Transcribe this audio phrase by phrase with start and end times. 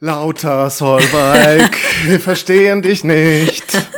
[0.00, 3.64] Lauter, Solveig, wir verstehen dich nicht.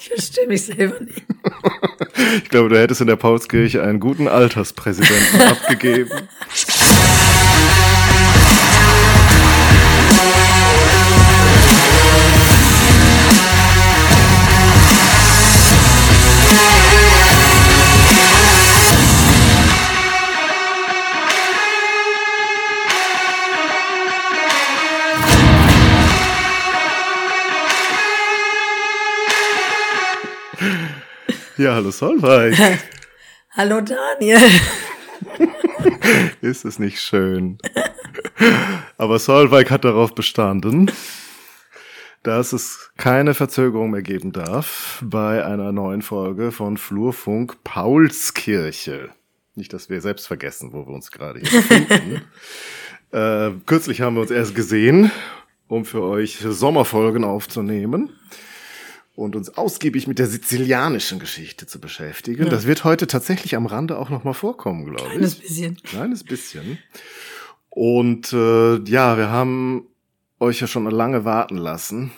[0.00, 1.22] Ich verstehe mich selber nicht.
[2.42, 6.10] Ich glaube, du hättest in der Paulskirche einen guten Alterspräsidenten abgegeben.
[31.58, 32.56] Ja, hallo Solveig.
[33.50, 34.38] Hallo Daniel.
[36.40, 37.58] Ist es nicht schön?
[38.96, 40.88] Aber Solveig hat darauf bestanden,
[42.22, 49.08] dass es keine Verzögerung mehr geben darf bei einer neuen Folge von Flurfunk Paulskirche.
[49.56, 52.22] Nicht, dass wir selbst vergessen, wo wir uns gerade hier befinden.
[53.10, 55.10] äh, kürzlich haben wir uns erst gesehen,
[55.66, 58.12] um für euch Sommerfolgen aufzunehmen
[59.18, 62.44] und uns ausgiebig mit der sizilianischen Geschichte zu beschäftigen.
[62.44, 62.50] Ja.
[62.50, 65.10] Das wird heute tatsächlich am Rande auch nochmal vorkommen, glaube ich.
[65.10, 65.76] Kleines bisschen.
[65.82, 66.78] Kleines bisschen.
[67.68, 69.88] Und äh, ja, wir haben
[70.38, 72.12] euch ja schon lange warten lassen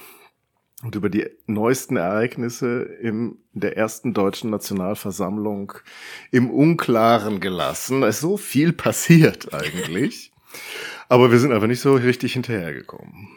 [0.82, 5.72] und über die neuesten Ereignisse in der ersten deutschen Nationalversammlung
[6.30, 8.02] im Unklaren gelassen.
[8.02, 10.32] Es ist so viel passiert eigentlich.
[11.08, 13.28] Aber wir sind einfach nicht so richtig hinterhergekommen.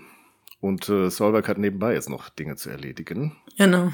[0.63, 3.35] Und äh, Solberg hat nebenbei jetzt noch Dinge zu erledigen.
[3.57, 3.91] Genau.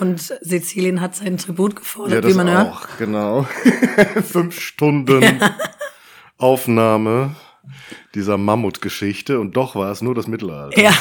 [0.00, 2.98] Und Sizilien hat seinen Tribut gefordert, ja, wie man auch, hört.
[2.98, 3.42] Genau.
[4.24, 5.56] Fünf Stunden ja.
[6.36, 7.36] Aufnahme
[8.16, 10.80] dieser Mammutgeschichte und doch war es nur das Mittelalter.
[10.80, 10.92] Ja.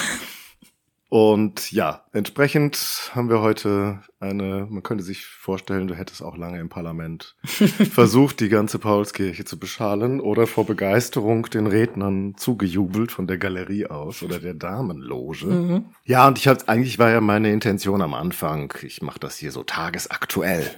[1.10, 6.60] Und ja, entsprechend haben wir heute eine, man könnte sich vorstellen, du hättest auch lange
[6.60, 13.26] im Parlament versucht, die ganze Paulskirche zu beschalen oder vor Begeisterung den Rednern zugejubelt von
[13.26, 15.46] der Galerie aus oder der Damenloge.
[15.46, 15.86] Mhm.
[16.04, 19.54] Ja, und ich hatte, eigentlich war ja meine Intention am Anfang, ich mache das hier
[19.54, 20.70] so tagesaktuell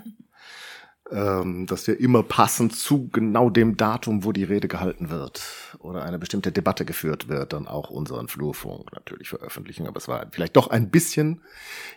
[1.12, 5.42] ähm, dass wir immer passend zu genau dem Datum, wo die Rede gehalten wird
[5.80, 9.88] oder eine bestimmte Debatte geführt wird, dann auch unseren Flurfunk natürlich veröffentlichen.
[9.88, 11.42] Aber es war vielleicht doch ein bisschen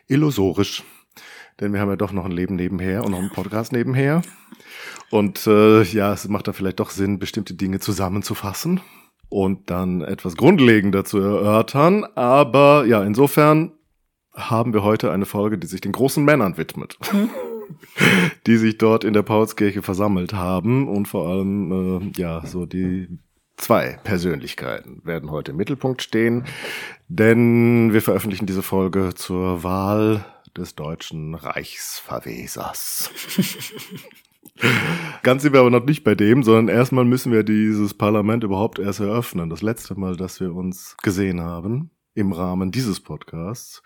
[0.08, 0.82] illusorisch,
[1.60, 4.22] denn wir haben ja doch noch ein Leben nebenher und noch einen Podcast nebenher.
[5.10, 8.80] Und äh, ja, es macht da vielleicht doch Sinn, bestimmte Dinge zusammenzufassen
[9.28, 12.06] und dann etwas grundlegender zu erörtern.
[12.14, 13.72] Aber ja, insofern
[14.34, 16.98] haben wir heute eine Folge, die sich den großen Männern widmet.
[18.46, 23.08] Die sich dort in der Paulskirche versammelt haben und vor allem, äh, ja, so die
[23.56, 26.44] zwei Persönlichkeiten werden heute im Mittelpunkt stehen,
[27.08, 30.24] denn wir veröffentlichen diese Folge zur Wahl
[30.56, 33.10] des deutschen Reichsverwesers.
[35.22, 38.78] Ganz sind wir aber noch nicht bei dem, sondern erstmal müssen wir dieses Parlament überhaupt
[38.78, 39.48] erst eröffnen.
[39.48, 43.82] Das letzte Mal, dass wir uns gesehen haben im Rahmen dieses Podcasts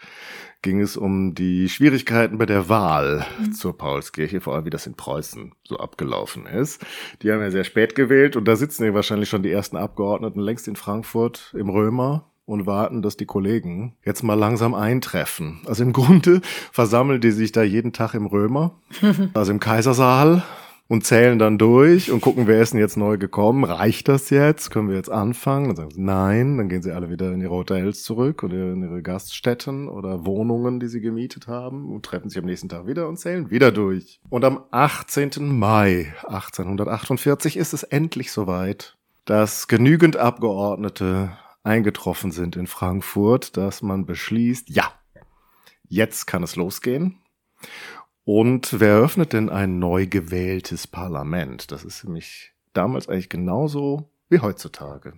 [0.62, 3.52] ging es um die Schwierigkeiten bei der Wahl mhm.
[3.52, 6.84] zur Paulskirche, vor allem wie das in Preußen so abgelaufen ist.
[7.22, 10.40] Die haben ja sehr spät gewählt und da sitzen ja wahrscheinlich schon die ersten Abgeordneten
[10.40, 15.60] längst in Frankfurt im Römer und warten, dass die Kollegen jetzt mal langsam eintreffen.
[15.66, 16.40] Also im Grunde
[16.72, 18.80] versammeln die sich da jeden Tag im Römer,
[19.34, 20.42] also im Kaisersaal
[20.88, 23.64] und zählen dann durch und gucken, wer ist denn jetzt neu gekommen.
[23.64, 24.70] Reicht das jetzt?
[24.70, 25.68] Können wir jetzt anfangen?
[25.68, 26.58] Dann sagen sie nein.
[26.58, 30.78] Dann gehen sie alle wieder in ihre Hotels zurück oder in ihre Gaststätten oder Wohnungen,
[30.78, 34.20] die sie gemietet haben und treffen sich am nächsten Tag wieder und zählen wieder durch.
[34.28, 35.58] Und am 18.
[35.58, 44.06] Mai 1848 ist es endlich soweit, dass genügend Abgeordnete eingetroffen sind in Frankfurt, dass man
[44.06, 44.92] beschließt, ja,
[45.88, 47.18] jetzt kann es losgehen.
[48.26, 51.70] Und wer eröffnet denn ein neu gewähltes Parlament?
[51.70, 55.12] Das ist nämlich damals eigentlich genauso wie heutzutage.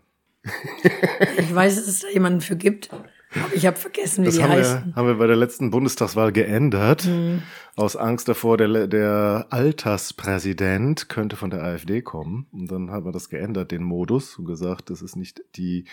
[1.39, 2.91] Ich weiß, dass es da jemanden für gibt.
[2.93, 4.87] Aber ich habe vergessen, wie das die haben heißen.
[4.89, 7.07] Wir, haben wir bei der letzten Bundestagswahl geändert.
[7.07, 7.43] Mhm.
[7.77, 12.47] Aus Angst davor, der, der Alterspräsident könnte von der AfD kommen.
[12.53, 15.87] Und dann haben wir das geändert, den Modus, und gesagt, das ist nicht die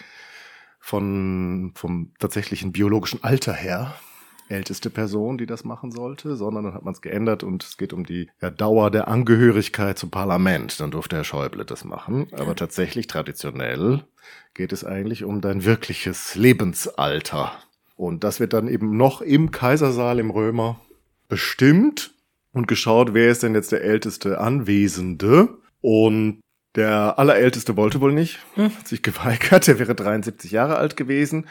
[0.81, 3.95] von, vom tatsächlichen biologischen Alter her,
[4.49, 7.93] älteste Person, die das machen sollte, sondern dann hat man es geändert und es geht
[7.93, 10.79] um die ja, Dauer der Angehörigkeit zum Parlament.
[10.79, 12.27] Dann durfte Herr Schäuble das machen.
[12.33, 14.03] Aber tatsächlich traditionell
[14.53, 17.51] geht es eigentlich um dein wirkliches Lebensalter.
[17.95, 20.79] Und das wird dann eben noch im Kaisersaal im Römer
[21.27, 22.13] bestimmt
[22.51, 25.49] und geschaut, wer ist denn jetzt der älteste Anwesende.
[25.81, 26.39] Und
[26.75, 28.75] der Allerälteste wollte wohl nicht, hm.
[28.77, 29.67] hat sich geweigert.
[29.67, 31.47] Der wäre 73 Jahre alt gewesen.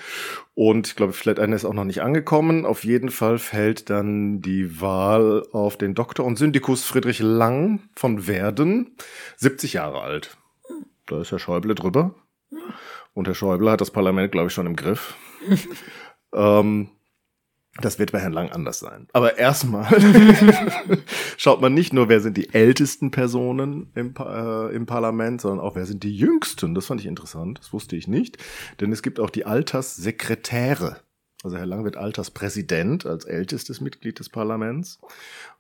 [0.55, 2.67] Und ich glaube, vielleicht einer ist auch noch nicht angekommen.
[2.67, 8.27] Auf jeden Fall fällt dann die Wahl auf den Doktor und Syndikus Friedrich Lang von
[8.27, 8.97] Werden,
[9.37, 10.37] 70 Jahre alt.
[11.07, 12.15] Da ist Herr Schäuble drüber.
[13.15, 15.15] Und Herr Schäuble hat das Parlament, glaube ich, schon im Griff.
[16.35, 16.91] ähm,
[17.81, 19.09] das wird bei Herrn Lang anders sein.
[19.13, 19.87] Aber erstmal
[21.37, 25.75] schaut man nicht nur, wer sind die ältesten Personen im, äh, im Parlament, sondern auch,
[25.75, 26.75] wer sind die jüngsten.
[26.75, 28.39] Das fand ich interessant, das wusste ich nicht.
[28.81, 30.99] Denn es gibt auch die Alterssekretäre.
[31.43, 35.01] Also Herr Lang wird Alterspräsident als ältestes Mitglied des Parlaments.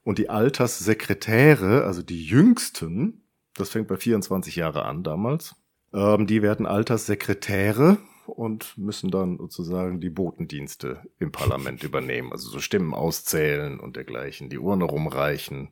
[0.05, 3.25] Und die Alterssekretäre, also die jüngsten,
[3.57, 5.57] das fängt bei 24 Jahre an damals,
[5.93, 12.32] ähm, die werden Alterssekretäre und müssen dann sozusagen die Botendienste im Parlament übernehmen.
[12.32, 15.71] Also so Stimmen auszählen und dergleichen, die Urne rumreichen.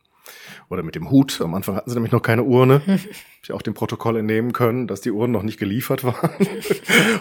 [0.69, 1.41] Oder mit dem Hut.
[1.41, 2.81] Am Anfang hatten sie nämlich noch keine Urne.
[3.43, 6.31] ich auch dem Protokoll entnehmen können, dass die Urnen noch nicht geliefert waren.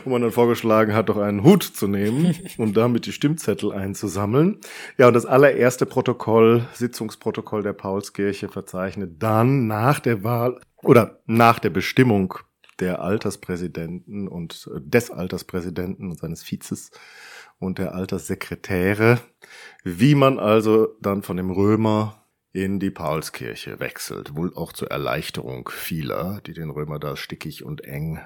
[0.05, 4.59] und man dann vorgeschlagen hat, doch einen Hut zu nehmen und damit die Stimmzettel einzusammeln.
[4.97, 11.59] Ja, und das allererste Protokoll, Sitzungsprotokoll der Paulskirche verzeichnet dann nach der Wahl oder nach
[11.59, 12.35] der Bestimmung
[12.81, 16.91] der Alterspräsidenten und äh, des Alterspräsidenten und seines Vizes
[17.59, 19.19] und der Alterssekretäre,
[19.83, 25.69] wie man also dann von dem Römer in die Paulskirche wechselt, wohl auch zur Erleichterung
[25.69, 28.19] vieler, die den Römer da stickig und eng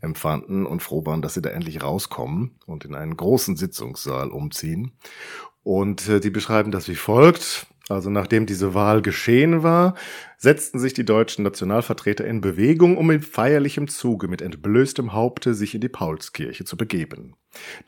[0.00, 4.92] empfanden und froh waren, dass sie da endlich rauskommen und in einen großen Sitzungssaal umziehen.
[5.62, 7.66] Und äh, die beschreiben das wie folgt.
[7.90, 9.94] Also nachdem diese Wahl geschehen war,
[10.36, 15.74] setzten sich die deutschen Nationalvertreter in Bewegung, um in feierlichem Zuge mit entblößtem Haupte sich
[15.74, 17.34] in die Paulskirche zu begeben.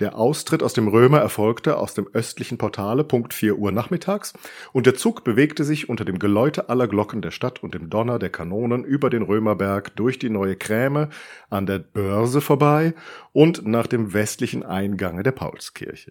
[0.00, 4.32] Der Austritt aus dem Römer erfolgte aus dem östlichen Portale Punkt 4 Uhr nachmittags
[4.72, 8.18] und der Zug bewegte sich unter dem Geläute aller Glocken der Stadt und dem Donner
[8.18, 11.10] der Kanonen über den Römerberg durch die neue Kräme
[11.48, 12.94] an der Börse vorbei
[13.32, 16.10] und nach dem westlichen Eingange der Paulskirche.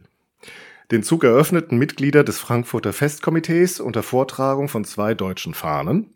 [0.91, 6.13] Den Zug eröffneten Mitglieder des Frankfurter Festkomitees unter Vortragung von zwei deutschen Fahnen.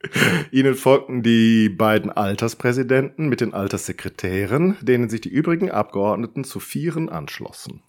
[0.50, 7.08] Ihnen folgten die beiden Alterspräsidenten mit den Alterssekretären, denen sich die übrigen Abgeordneten zu Vieren
[7.08, 7.82] anschlossen.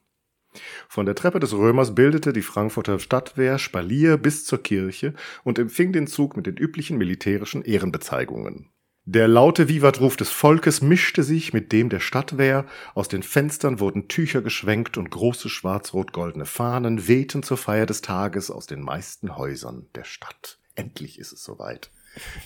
[0.88, 5.14] Von der Treppe des Römers bildete die Frankfurter Stadtwehr Spalier bis zur Kirche
[5.44, 8.70] und empfing den Zug mit den üblichen militärischen Ehrenbezeigungen.
[9.10, 14.10] Der laute Vivatruf des Volkes mischte sich mit dem der Stadtwehr, aus den Fenstern wurden
[14.10, 19.88] Tücher geschwenkt und große schwarz-rot-goldene Fahnen wehten zur Feier des Tages aus den meisten Häusern
[19.96, 20.60] der Stadt.
[20.76, 21.90] Endlich ist es soweit.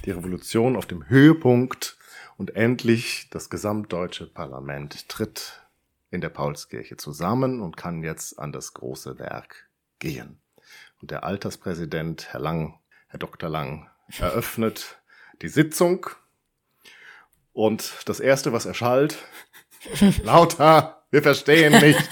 [0.06, 1.98] Die Revolution auf dem Höhepunkt
[2.38, 5.64] und endlich das gesamtdeutsche Parlament tritt
[6.12, 9.68] in der Paulskirche zusammen und kann jetzt an das große Werk
[9.98, 10.40] gehen.
[11.02, 13.50] Und der Alterspräsident, Herr Lang, Herr Dr.
[13.50, 15.02] Lang, eröffnet
[15.42, 16.06] die Sitzung
[17.54, 19.18] und das erste, was erschallt,
[20.24, 22.10] lauter, wir verstehen nicht.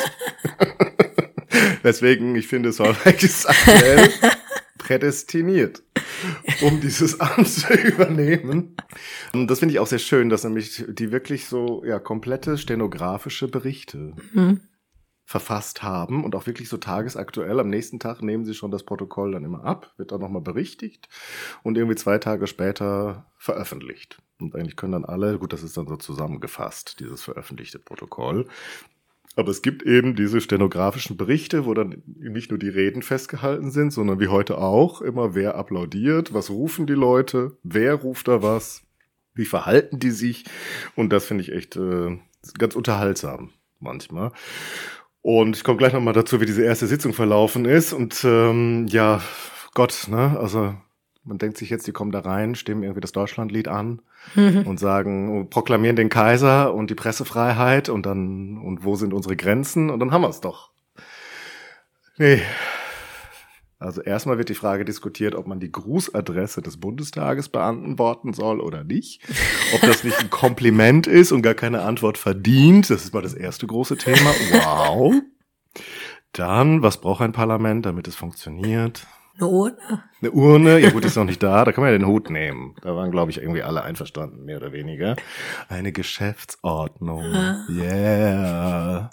[1.84, 4.12] Deswegen, ich finde, Solveig ist aktuell
[4.78, 5.84] prädestiniert,
[6.62, 8.76] um dieses Amt zu übernehmen.
[9.34, 13.48] Und das finde ich auch sehr schön, dass nämlich die wirklich so ja komplette stenografische
[13.48, 14.62] Berichte mhm.
[15.26, 17.60] verfasst haben und auch wirklich so tagesaktuell.
[17.60, 21.08] Am nächsten Tag nehmen sie schon das Protokoll dann immer ab, wird dann nochmal berichtigt
[21.64, 24.22] und irgendwie zwei Tage später veröffentlicht.
[24.40, 28.48] Und eigentlich können dann alle, gut, das ist dann so zusammengefasst, dieses veröffentlichte Protokoll.
[29.36, 33.92] Aber es gibt eben diese stenografischen Berichte, wo dann nicht nur die Reden festgehalten sind,
[33.92, 38.82] sondern wie heute auch immer, wer applaudiert, was rufen die Leute, wer ruft da was,
[39.36, 40.46] wie verhalten die sich.
[40.96, 42.18] Und das finde ich echt äh,
[42.58, 44.32] ganz unterhaltsam manchmal.
[45.22, 47.94] Und ich komme gleich nochmal dazu, wie diese erste Sitzung verlaufen ist.
[47.94, 49.22] Und ähm, ja,
[49.74, 50.76] Gott, ne, also
[51.24, 54.02] man denkt sich jetzt, die kommen da rein, stimmen irgendwie das Deutschlandlied an
[54.36, 54.64] mhm.
[54.66, 59.90] und sagen, proklamieren den Kaiser und die Pressefreiheit und dann, und wo sind unsere Grenzen?
[59.90, 60.72] Und dann haben wir es doch.
[62.18, 62.42] Nee.
[63.82, 68.84] Also erstmal wird die Frage diskutiert, ob man die Grußadresse des Bundestages beantworten soll oder
[68.84, 69.22] nicht.
[69.74, 72.90] Ob das nicht ein Kompliment ist und gar keine Antwort verdient.
[72.90, 74.32] Das ist mal das erste große Thema.
[74.52, 75.14] Wow.
[76.34, 79.08] Dann, was braucht ein Parlament, damit es funktioniert?
[79.38, 80.04] Eine Urne?
[80.22, 82.76] Eine Urne, ja gut, ist noch nicht da, da kann man ja den Hut nehmen.
[82.82, 85.16] Da waren, glaube ich, irgendwie alle einverstanden, mehr oder weniger.
[85.70, 87.24] Eine Geschäftsordnung.
[87.24, 87.66] Ah.
[87.70, 89.10] Yeah.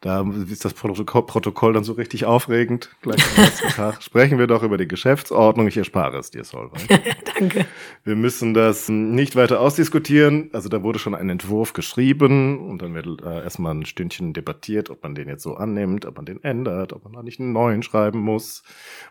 [0.00, 2.90] Da ist das Protokoll dann so richtig aufregend.
[3.02, 5.68] Gleich am letzten Tag sprechen wir doch über die Geschäftsordnung.
[5.68, 6.88] Ich erspare es dir, Solveig.
[7.38, 7.66] Danke.
[8.04, 10.48] Wir müssen das nicht weiter ausdiskutieren.
[10.52, 14.88] Also da wurde schon ein Entwurf geschrieben und dann wird äh, erstmal ein Stündchen debattiert,
[14.88, 17.52] ob man den jetzt so annimmt, ob man den ändert, ob man da nicht einen
[17.52, 18.62] neuen schreiben muss.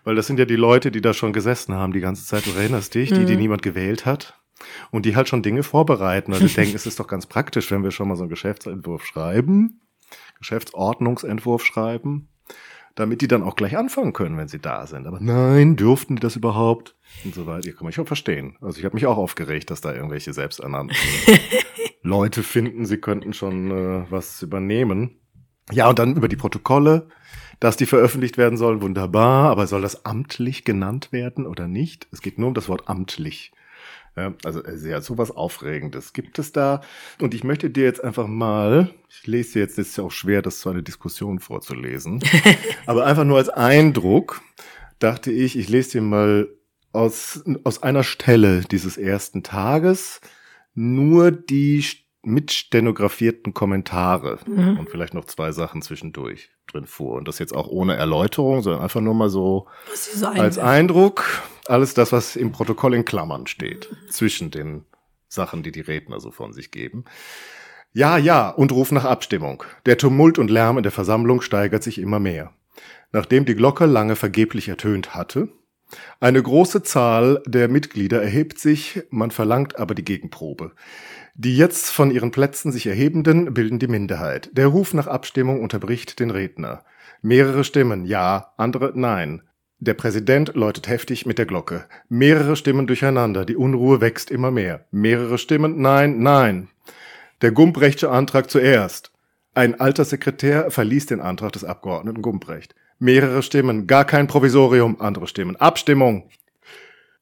[0.03, 2.45] Weil das sind ja die Leute, die da schon gesessen haben die ganze Zeit.
[2.45, 3.39] Du erinnerst dich, die, die mhm.
[3.39, 4.35] niemand gewählt hat.
[4.91, 6.33] Und die halt schon Dinge vorbereiten.
[6.33, 9.05] Und ich denke, es ist doch ganz praktisch, wenn wir schon mal so einen Geschäftsentwurf
[9.05, 9.79] schreiben
[10.39, 12.29] Geschäftsordnungsentwurf schreiben,
[12.95, 15.07] damit die dann auch gleich anfangen können, wenn sie da sind.
[15.07, 16.95] Aber nein, dürften die das überhaupt?
[17.23, 17.67] Und so weiter.
[17.67, 18.57] Ja, kann man schon verstehen.
[18.61, 20.95] Also ich habe mich auch aufgeregt, dass da irgendwelche selbsternannten
[22.01, 25.19] Leute finden, sie könnten schon äh, was übernehmen.
[25.71, 27.09] Ja, und dann über die Protokolle,
[27.59, 29.49] dass die veröffentlicht werden sollen, wunderbar.
[29.49, 32.07] Aber soll das amtlich genannt werden oder nicht?
[32.11, 33.51] Es geht nur um das Wort amtlich.
[34.43, 36.81] Also sehr sowas Aufregendes gibt es da.
[37.21, 40.41] Und ich möchte dir jetzt einfach mal, ich lese jetzt, es ist ja auch schwer,
[40.41, 42.21] das zu einer Diskussion vorzulesen,
[42.85, 44.41] aber einfach nur als Eindruck
[44.99, 46.49] dachte ich, ich lese dir mal
[46.91, 50.21] aus, aus einer Stelle dieses ersten Tages
[50.73, 51.83] nur die
[52.21, 54.79] mit stenografierten Kommentare mhm.
[54.79, 57.15] und vielleicht noch zwei Sachen zwischendurch drin vor.
[57.15, 59.67] Und das jetzt auch ohne Erläuterung, sondern einfach nur mal so,
[60.23, 61.25] als Eindruck.
[61.67, 64.09] Alles das, was im Protokoll in Klammern steht, mhm.
[64.09, 64.85] zwischen den
[65.27, 67.05] Sachen, die die Redner so von sich geben.
[67.93, 69.63] Ja, ja, und Ruf nach Abstimmung.
[69.85, 72.53] Der Tumult und Lärm in der Versammlung steigert sich immer mehr.
[73.11, 75.49] Nachdem die Glocke lange vergeblich ertönt hatte,
[76.19, 80.71] eine große Zahl der Mitglieder erhebt sich, man verlangt aber die Gegenprobe.
[81.35, 84.49] Die jetzt von ihren Plätzen sich Erhebenden bilden die Minderheit.
[84.53, 86.83] Der Ruf nach Abstimmung unterbricht den Redner.
[87.21, 89.41] Mehrere Stimmen ja, andere nein.
[89.79, 91.85] Der Präsident läutet heftig mit der Glocke.
[92.09, 94.85] Mehrere Stimmen durcheinander, die Unruhe wächst immer mehr.
[94.91, 96.67] Mehrere Stimmen nein, nein.
[97.41, 99.13] Der Gumbrechtsche Antrag zuerst.
[99.53, 102.75] Ein alter Sekretär verließ den Antrag des Abgeordneten Gumbrecht.
[103.01, 105.55] Mehrere Stimmen, gar kein Provisorium, andere Stimmen.
[105.55, 106.29] Abstimmung.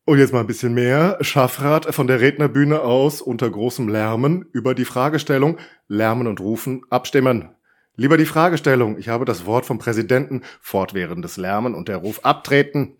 [0.05, 1.19] Und jetzt mal ein bisschen mehr.
[1.21, 7.49] Schaffrat von der Rednerbühne aus unter großem Lärmen über die Fragestellung Lärmen und Rufen abstimmen.
[7.95, 8.97] Lieber die Fragestellung.
[8.97, 12.97] Ich habe das Wort vom Präsidenten fortwährendes Lärmen und der Ruf abtreten.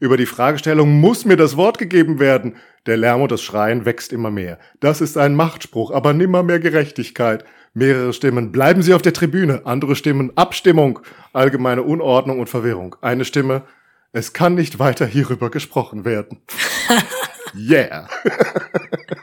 [0.00, 2.56] Über die Fragestellung muss mir das Wort gegeben werden.
[2.86, 4.58] Der Lärm und das Schreien wächst immer mehr.
[4.80, 7.44] Das ist ein Machtspruch, aber nimmer mehr Gerechtigkeit.
[7.76, 8.52] Mehrere Stimmen.
[8.52, 9.66] Bleiben Sie auf der Tribüne.
[9.66, 10.32] Andere Stimmen.
[10.34, 11.00] Abstimmung.
[11.34, 12.96] Allgemeine Unordnung und Verwirrung.
[13.02, 13.64] Eine Stimme.
[14.12, 16.40] Es kann nicht weiter hierüber gesprochen werden.
[17.54, 18.08] yeah.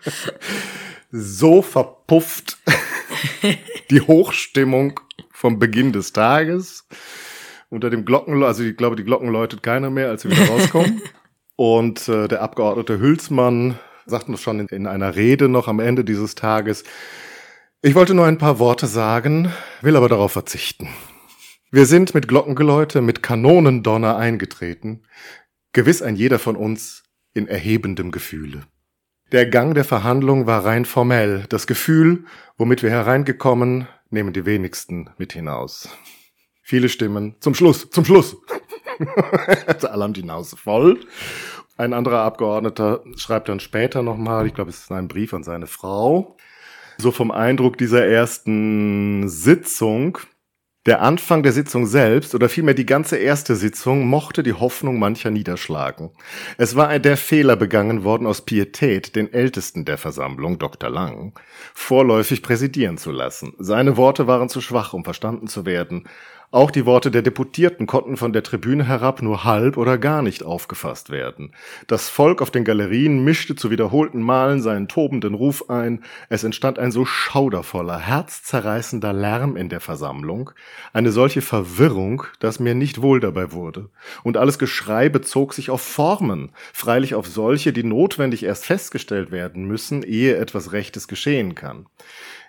[1.12, 2.60] so verpufft
[3.90, 5.00] die Hochstimmung
[5.32, 6.88] vom Beginn des Tages.
[7.70, 11.02] Unter dem Glocken, also ich glaube, die Glocken läutet keiner mehr, als sie wieder rauskommen.
[11.56, 16.04] Und äh, der Abgeordnete Hülsmann sagt uns schon in, in einer Rede noch am Ende
[16.04, 16.84] dieses Tages,
[17.86, 20.88] ich wollte nur ein paar Worte sagen, will aber darauf verzichten.
[21.70, 25.04] Wir sind mit Glockengeläute, mit Kanonendonner eingetreten,
[25.74, 28.64] gewiss ein jeder von uns in erhebendem Gefühle.
[29.34, 31.44] Der Gang der Verhandlung war rein formell.
[31.50, 32.24] Das Gefühl,
[32.58, 35.90] womit wir hereingekommen, nehmen die wenigsten mit hinaus.
[36.62, 37.36] Viele Stimmen.
[37.42, 38.38] Zum Schluss, zum Schluss.
[39.82, 41.02] Alle haben die Nase voll.
[41.76, 45.68] Ein anderer Abgeordneter schreibt dann später nochmal, ich glaube, es ist ein Brief an seine
[45.68, 46.38] Frau,
[47.04, 50.18] so vom Eindruck dieser ersten Sitzung,
[50.86, 55.32] der Anfang der Sitzung selbst oder vielmehr die ganze erste Sitzung mochte die Hoffnung mancher
[55.32, 56.12] niederschlagen.
[56.58, 60.90] Es war der Fehler begangen worden, aus Pietät den Ältesten der Versammlung, Dr.
[60.90, 61.40] Lang,
[61.74, 63.54] vorläufig präsidieren zu lassen.
[63.60, 66.04] Seine Worte waren zu schwach, um verstanden zu werden.
[66.54, 70.44] Auch die Worte der Deputierten konnten von der Tribüne herab nur halb oder gar nicht
[70.44, 71.52] aufgefasst werden.
[71.88, 76.04] Das Volk auf den Galerien mischte zu wiederholten Malen seinen tobenden Ruf ein.
[76.30, 80.52] Es entstand ein so schaudervoller, herzzerreißender Lärm in der Versammlung,
[80.94, 83.90] eine solche Verwirrung, dass mir nicht wohl dabei wurde.
[84.22, 89.66] Und alles Geschrei bezog sich auf Formen, freilich auf solche, die notwendig erst festgestellt werden
[89.66, 91.88] müssen, ehe etwas Rechtes geschehen kann.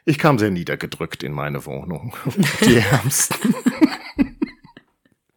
[0.06, 2.14] Ich kam sehr niedergedrückt in meine Wohnung.
[2.60, 3.54] Die Ärmsten.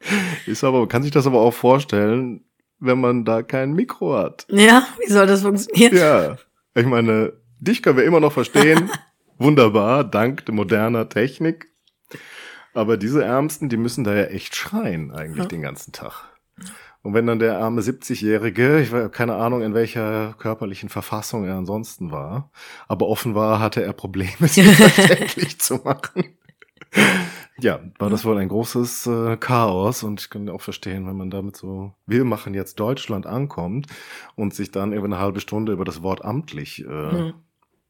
[0.45, 2.43] Ist aber, kann sich das aber auch vorstellen,
[2.79, 4.45] wenn man da kein Mikro hat.
[4.49, 5.95] Ja, wie soll das funktionieren?
[5.95, 6.37] Ja,
[6.75, 8.89] ich meine, dich können wir immer noch verstehen.
[9.37, 11.67] Wunderbar, dank der moderner Technik.
[12.73, 15.45] Aber diese Ärmsten, die müssen da ja echt schreien eigentlich ja.
[15.45, 16.29] den ganzen Tag.
[17.01, 21.55] Und wenn dann der arme 70-Jährige, ich habe keine Ahnung, in welcher körperlichen Verfassung er
[21.55, 22.51] ansonsten war,
[22.87, 26.37] aber offenbar hatte er Probleme, sich verständlich zu machen.
[27.59, 31.29] Ja, war das wohl ein großes äh, Chaos und ich kann auch verstehen, wenn man
[31.29, 33.87] damit so, wir machen jetzt Deutschland ankommt
[34.35, 37.33] und sich dann über eine halbe Stunde über das Wort amtlich äh, mhm.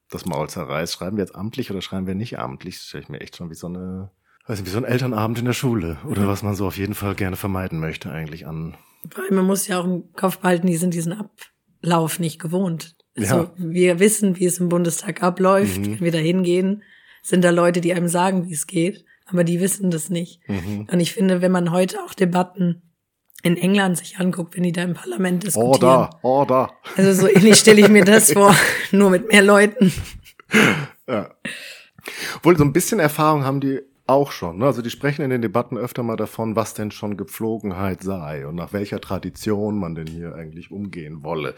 [0.09, 0.93] das Maul zerreißt.
[0.93, 2.77] Schreiben wir jetzt amtlich oder schreiben wir nicht amtlich?
[2.77, 4.11] Das stelle ich mir echt schon wie so eine,
[4.45, 6.27] weiß nicht, wie so ein Elternabend in der Schule oder mhm.
[6.27, 8.77] was man so auf jeden Fall gerne vermeiden möchte eigentlich an
[9.09, 12.95] vor allem, man muss ja auch im Kopf behalten, die sind diesen Ablauf nicht gewohnt.
[13.15, 13.51] Also ja.
[13.57, 15.79] wir wissen, wie es im Bundestag abläuft.
[15.79, 15.85] Mhm.
[15.85, 16.83] Wenn wir da hingehen,
[17.23, 20.39] sind da Leute, die einem sagen, wie es geht, aber die wissen das nicht.
[20.47, 20.87] Mhm.
[20.91, 22.81] Und ich finde, wenn man heute auch Debatten
[23.43, 25.83] in England sich anguckt, wenn die da im Parlament diskutieren.
[25.83, 26.71] Order, Order.
[26.95, 28.55] Also so ähnlich stelle ich mir das vor,
[28.91, 29.93] nur mit mehr Leuten.
[31.07, 31.29] Ja.
[32.37, 34.59] Obwohl, so ein bisschen Erfahrung haben die auch schon.
[34.59, 34.65] Ne?
[34.65, 38.55] Also die sprechen in den Debatten öfter mal davon, was denn schon Gepflogenheit sei und
[38.55, 41.53] nach welcher Tradition man denn hier eigentlich umgehen wolle.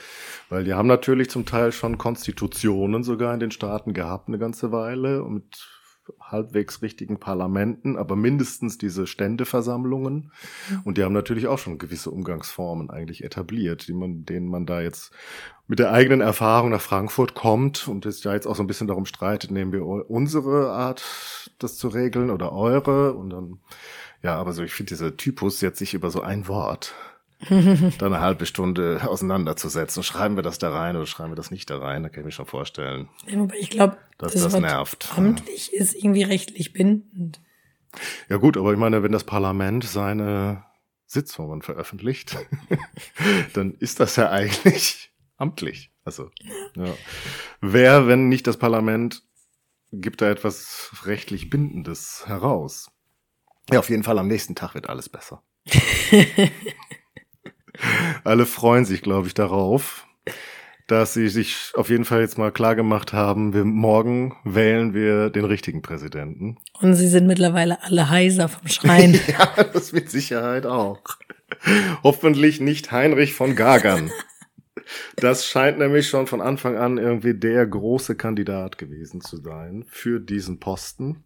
[0.49, 4.71] Weil die haben natürlich zum Teil schon Konstitutionen sogar in den Staaten gehabt eine ganze
[4.71, 5.78] Weile und
[6.19, 10.31] halbwegs richtigen Parlamenten, aber mindestens diese Ständeversammlungen.
[10.83, 14.81] Und die haben natürlich auch schon gewisse Umgangsformen eigentlich etabliert, die man, denen man da
[14.81, 15.11] jetzt
[15.67, 18.87] mit der eigenen Erfahrung nach Frankfurt kommt und es ja jetzt auch so ein bisschen
[18.87, 23.13] darum streitet, nehmen wir unsere Art, das zu regeln oder eure.
[23.13, 23.59] Und dann,
[24.23, 26.95] ja, aber so, ich finde dieser Typus jetzt sich über so ein Wort
[27.47, 30.03] da eine halbe Stunde auseinanderzusetzen.
[30.03, 32.03] Schreiben wir das da rein oder schreiben wir das nicht da rein?
[32.03, 33.07] Da kann ich mir schon vorstellen.
[33.59, 35.09] Ich glaube, dass das, das nervt.
[35.15, 37.39] Amtlich ist irgendwie rechtlich bindend.
[38.27, 40.65] Ja gut, aber ich meine, wenn das Parlament seine
[41.05, 42.37] Sitzungen veröffentlicht,
[43.53, 45.91] dann ist das ja eigentlich amtlich.
[46.03, 46.29] Also,
[46.75, 46.93] ja.
[47.61, 49.23] wer, wenn nicht das Parlament,
[49.91, 52.91] gibt da etwas rechtlich Bindendes heraus?
[53.71, 55.41] Ja, auf jeden Fall am nächsten Tag wird alles besser.
[58.23, 60.07] Alle freuen sich, glaube ich, darauf,
[60.87, 65.29] dass sie sich auf jeden Fall jetzt mal klar gemacht haben, wir morgen wählen wir
[65.29, 66.57] den richtigen Präsidenten.
[66.81, 69.13] Und sie sind mittlerweile alle heiser vom Schreien.
[69.27, 71.01] ja, das mit Sicherheit auch.
[72.03, 74.11] Hoffentlich nicht Heinrich von Gagern.
[75.15, 80.19] Das scheint nämlich schon von Anfang an irgendwie der große Kandidat gewesen zu sein für
[80.19, 81.23] diesen Posten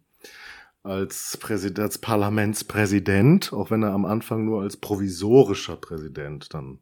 [0.84, 6.78] als, Präsident, als Parlamentspräsident, auch wenn er am Anfang nur als provisorischer Präsident dann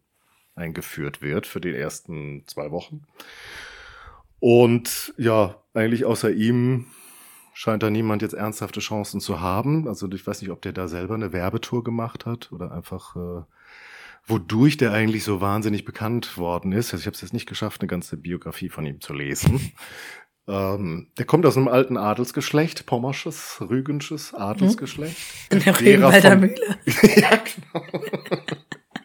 [0.55, 3.05] eingeführt wird für die ersten zwei Wochen.
[4.41, 6.87] Und ja, eigentlich außer ihm
[7.55, 9.87] scheint da niemand jetzt ernsthafte Chancen zu haben.
[9.87, 13.43] Also ich weiß nicht, ob der da selber eine Werbetour gemacht hat oder einfach äh,
[14.27, 16.93] wodurch der eigentlich so wahnsinnig bekannt worden ist.
[16.93, 19.73] Also ich habe es jetzt nicht geschafft, eine ganze Biografie von ihm zu lesen.
[20.49, 25.17] Ähm, der kommt aus einem alten Adelsgeschlecht, pommersches, rügensches Adelsgeschlecht.
[25.51, 26.79] In der Regenwalder Mühle.
[27.17, 27.87] ja, genau.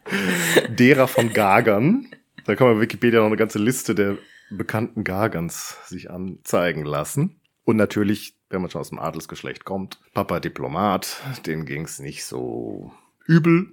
[0.69, 2.07] derer von Gagern.
[2.45, 4.17] Da kann man Wikipedia noch eine ganze Liste der
[4.49, 7.39] bekannten Gagans sich anzeigen lassen.
[7.65, 12.91] Und natürlich, wenn man schon aus dem Adelsgeschlecht kommt, Papa Diplomat, dem ging's nicht so
[13.25, 13.67] übel.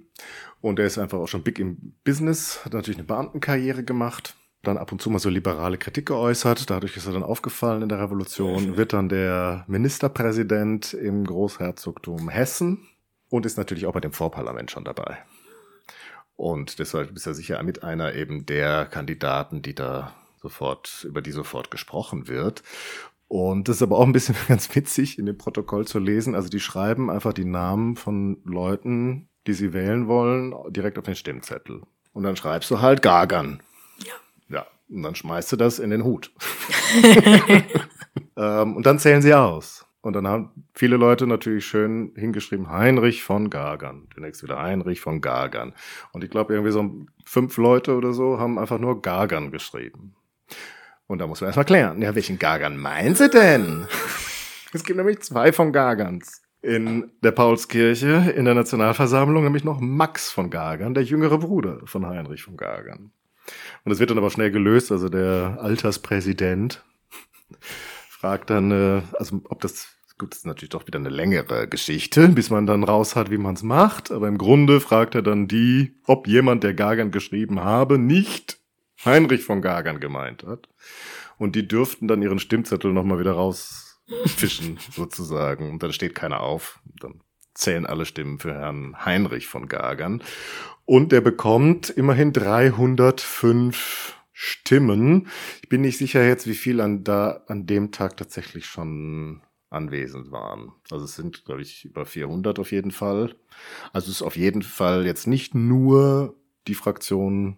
[0.61, 4.35] Und er ist einfach auch schon big im Business, hat natürlich eine Beamtenkarriere gemacht
[4.67, 6.69] dann ab und zu mal so liberale Kritik geäußert.
[6.69, 12.87] Dadurch ist er dann aufgefallen in der Revolution, wird dann der Ministerpräsident im Großherzogtum Hessen
[13.29, 15.17] und ist natürlich auch bei dem Vorparlament schon dabei.
[16.35, 21.31] Und deshalb ist er sicher mit einer eben der Kandidaten, die da sofort, über die
[21.31, 22.63] sofort gesprochen wird.
[23.27, 26.35] Und das ist aber auch ein bisschen ganz witzig in dem Protokoll zu lesen.
[26.35, 31.15] Also die schreiben einfach die Namen von Leuten, die sie wählen wollen, direkt auf den
[31.15, 31.81] Stimmzettel.
[32.13, 33.61] Und dann schreibst du halt Gagern.
[34.95, 36.31] Und dann schmeißt du das in den Hut.
[38.37, 39.85] ähm, und dann zählen sie aus.
[40.05, 44.07] Und dann haben viele Leute natürlich schön hingeschrieben, Heinrich von Gagern.
[44.15, 45.73] Demnächst wieder Heinrich von Gagern.
[46.11, 50.15] Und ich glaube, irgendwie so fünf Leute oder so haben einfach nur Gagern geschrieben.
[51.07, 53.87] Und da muss man erstmal klären, ja, welchen Gagern meinen sie denn?
[54.73, 56.43] es gibt nämlich zwei von Gagerns.
[56.61, 62.05] In der Paulskirche, in der Nationalversammlung, nämlich noch Max von Gagern, der jüngere Bruder von
[62.05, 63.11] Heinrich von Gagern.
[63.83, 64.91] Und es wird dann aber schnell gelöst.
[64.91, 66.83] Also der Alterspräsident
[68.09, 72.29] fragt dann, äh, also ob das Gut, das ist natürlich doch wieder eine längere Geschichte,
[72.29, 74.11] bis man dann raus hat, wie man es macht.
[74.11, 78.57] Aber im Grunde fragt er dann die, ob jemand, der Gagern geschrieben habe, nicht
[79.03, 80.69] Heinrich von Gagern gemeint hat.
[81.37, 85.69] Und die dürften dann ihren Stimmzettel nochmal wieder rausfischen, sozusagen.
[85.69, 86.79] Und dann steht keiner auf.
[87.01, 87.19] Dann
[87.53, 90.23] zählen alle Stimmen für Herrn Heinrich von Gagern.
[90.85, 95.27] Und er bekommt immerhin 305 Stimmen.
[95.63, 100.31] Ich bin nicht sicher jetzt, wie viel an da, an dem Tag tatsächlich schon anwesend
[100.31, 100.73] waren.
[100.91, 103.35] Also es sind, glaube ich, über 400 auf jeden Fall.
[103.93, 106.35] Also es ist auf jeden Fall jetzt nicht nur
[106.67, 107.57] die Fraktion,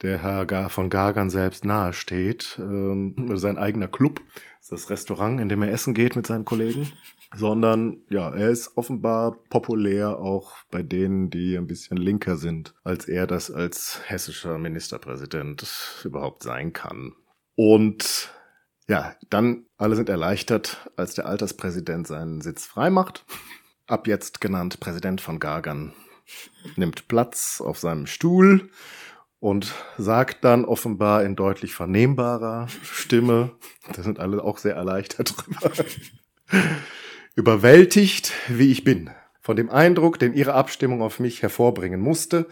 [0.00, 4.20] der Herr von Gagan selbst nahesteht, ähm, sein eigener Club,
[4.68, 6.90] das Restaurant, in dem er essen geht mit seinen Kollegen
[7.34, 13.08] sondern ja, er ist offenbar populär auch bei denen, die ein bisschen linker sind, als
[13.08, 17.14] er das als hessischer Ministerpräsident überhaupt sein kann.
[17.54, 18.30] Und
[18.88, 23.24] ja, dann alle sind erleichtert, als der Alterspräsident seinen Sitz freimacht.
[23.86, 25.92] Ab jetzt genannt Präsident von Gagern
[26.76, 28.70] nimmt Platz auf seinem Stuhl
[29.38, 33.52] und sagt dann offenbar in deutlich vernehmbarer Stimme,
[33.92, 35.72] da sind alle auch sehr erleichtert drüber,
[37.34, 39.08] Überwältigt, wie ich bin,
[39.40, 42.46] von dem Eindruck, den Ihre Abstimmung auf mich hervorbringen musste,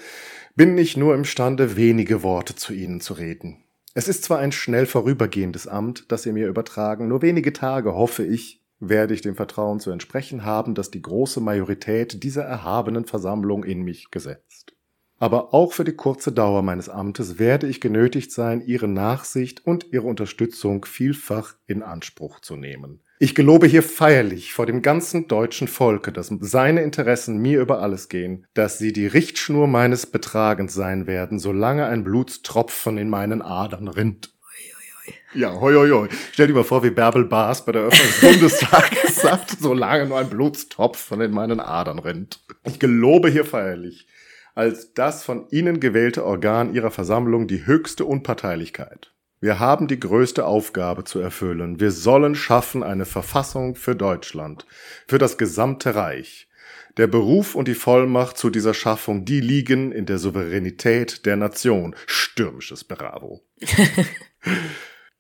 [0.56, 3.62] bin ich nur imstande, wenige Worte zu Ihnen zu reden.
[3.92, 8.24] Es ist zwar ein schnell vorübergehendes Amt, das Sie mir übertragen, nur wenige Tage, hoffe
[8.24, 13.64] ich, werde ich dem Vertrauen zu entsprechen haben, das die große Majorität dieser erhabenen Versammlung
[13.64, 14.72] in mich gesetzt.
[15.18, 19.92] Aber auch für die kurze Dauer meines Amtes werde ich genötigt sein, Ihre Nachsicht und
[19.92, 23.02] Ihre Unterstützung vielfach in Anspruch zu nehmen.
[23.22, 28.08] Ich gelobe hier feierlich vor dem ganzen deutschen Volke, dass seine Interessen mir über alles
[28.08, 33.88] gehen, dass sie die Richtschnur meines Betragens sein werden, solange ein Blutstropfen in meinen Adern
[33.88, 34.32] rinnt.
[35.34, 36.08] Ja, hoi, hoi, hoi.
[36.32, 38.20] Stell dir mal vor, wie Bärbel Baas bei der Eröffnung des
[38.60, 42.40] Bundestages sagt, solange nur ein Blutstropfen in meinen Adern rinnt.
[42.64, 44.06] Ich gelobe hier feierlich,
[44.54, 50.44] als das von Ihnen gewählte Organ Ihrer Versammlung die höchste Unparteilichkeit wir haben die größte
[50.44, 51.80] Aufgabe zu erfüllen.
[51.80, 54.66] Wir sollen schaffen eine Verfassung für Deutschland,
[55.06, 56.48] für das gesamte Reich.
[56.96, 61.94] Der Beruf und die Vollmacht zu dieser Schaffung, die liegen in der Souveränität der Nation.
[62.06, 63.40] Stürmisches Bravo.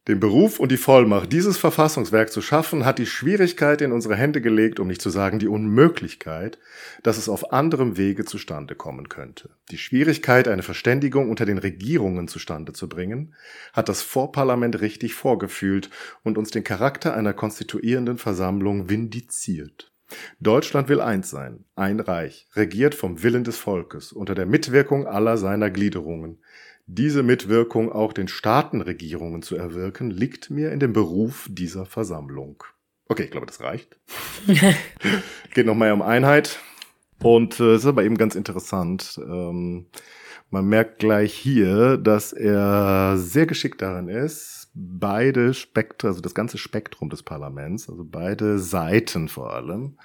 [0.08, 4.40] Den Beruf und die Vollmacht, dieses Verfassungswerk zu schaffen, hat die Schwierigkeit in unsere Hände
[4.40, 6.58] gelegt, um nicht zu sagen die Unmöglichkeit,
[7.02, 9.50] dass es auf anderem Wege zustande kommen könnte.
[9.70, 13.34] Die Schwierigkeit, eine Verständigung unter den Regierungen zustande zu bringen,
[13.74, 15.90] hat das Vorparlament richtig vorgefühlt
[16.22, 19.92] und uns den Charakter einer konstituierenden Versammlung vindiziert.
[20.40, 25.36] Deutschland will eins sein, ein Reich, regiert vom Willen des Volkes, unter der Mitwirkung aller
[25.36, 26.42] seiner Gliederungen,
[26.94, 32.64] diese Mitwirkung auch den Staatenregierungen zu erwirken, liegt mir in dem Beruf dieser Versammlung.
[33.08, 33.96] Okay, ich glaube, das reicht.
[35.54, 36.58] Geht nochmal um Einheit.
[37.22, 39.20] Und es äh, ist aber eben ganz interessant.
[39.22, 39.86] Ähm,
[40.50, 46.56] man merkt gleich hier, dass er sehr geschickt darin ist, beide Spektra, also das ganze
[46.56, 49.98] Spektrum des Parlaments, also beide Seiten vor allem,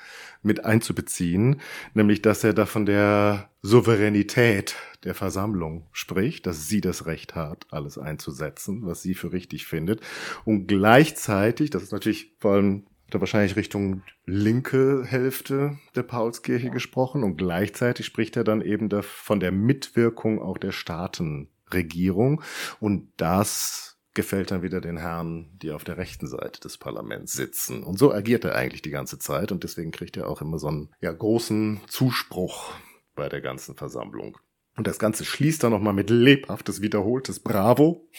[0.43, 1.61] mit einzubeziehen,
[1.93, 7.67] nämlich dass er da von der Souveränität der Versammlung spricht, dass sie das Recht hat,
[7.71, 10.01] alles einzusetzen, was sie für richtig findet.
[10.43, 17.23] Und gleichzeitig, das ist natürlich vor allem da wahrscheinlich Richtung linke Hälfte der Paulskirche gesprochen.
[17.23, 22.41] Und gleichzeitig spricht er dann eben von der Mitwirkung auch der Staatenregierung.
[22.79, 27.83] Und das gefällt dann wieder den Herren, die auf der rechten Seite des Parlaments sitzen.
[27.83, 30.67] Und so agiert er eigentlich die ganze Zeit und deswegen kriegt er auch immer so
[30.67, 32.71] einen ja, großen Zuspruch
[33.13, 34.37] bei der ganzen Versammlung.
[34.75, 38.09] Und das Ganze schließt dann nochmal mit lebhaftes, wiederholtes Bravo.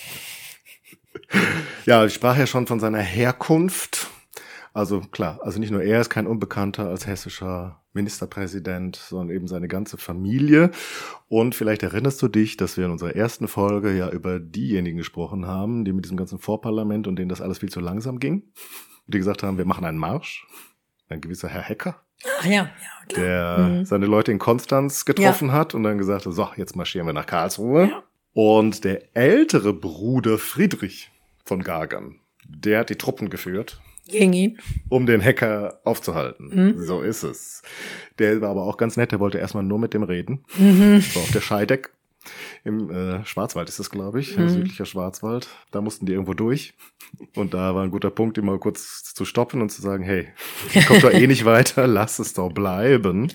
[1.85, 4.11] ja, ich sprach ja schon von seiner Herkunft
[4.76, 9.66] also klar, also nicht nur er ist kein Unbekannter als hessischer Ministerpräsident, sondern eben seine
[9.66, 10.70] ganze Familie.
[11.28, 15.46] Und vielleicht erinnerst du dich, dass wir in unserer ersten Folge ja über diejenigen gesprochen
[15.46, 18.35] haben, die mit diesem ganzen Vorparlament und denen das alles viel zu langsam ging.
[19.06, 20.46] Und die gesagt haben, wir machen einen Marsch.
[21.09, 22.00] Ein gewisser Herr Hecker.
[22.40, 22.70] Ach ja, ja,
[23.09, 23.24] klar.
[23.24, 23.85] Der mhm.
[23.85, 25.54] seine Leute in Konstanz getroffen ja.
[25.54, 27.88] hat und dann gesagt hat, so, jetzt marschieren wir nach Karlsruhe.
[27.88, 28.02] Ja.
[28.32, 31.11] Und der ältere Bruder Friedrich
[31.44, 34.59] von Gagern, der hat die Truppen geführt gegen ihn.
[34.88, 36.51] Um den Hacker aufzuhalten.
[36.53, 36.83] Mhm.
[36.83, 37.62] So ist es.
[38.19, 40.45] Der war aber auch ganz nett, der wollte erstmal nur mit dem reden.
[40.57, 41.03] Mhm.
[41.14, 41.90] war auf der Scheideck.
[42.64, 44.49] Im äh, Schwarzwald ist das, glaube ich, mhm.
[44.49, 45.49] südlicher Schwarzwald.
[45.71, 46.75] Da mussten die irgendwo durch.
[47.37, 50.29] Und da war ein guter Punkt, ihn mal kurz zu stoppen und zu sagen, hey,
[50.87, 53.33] kommt doch eh nicht weiter, lass es doch bleiben.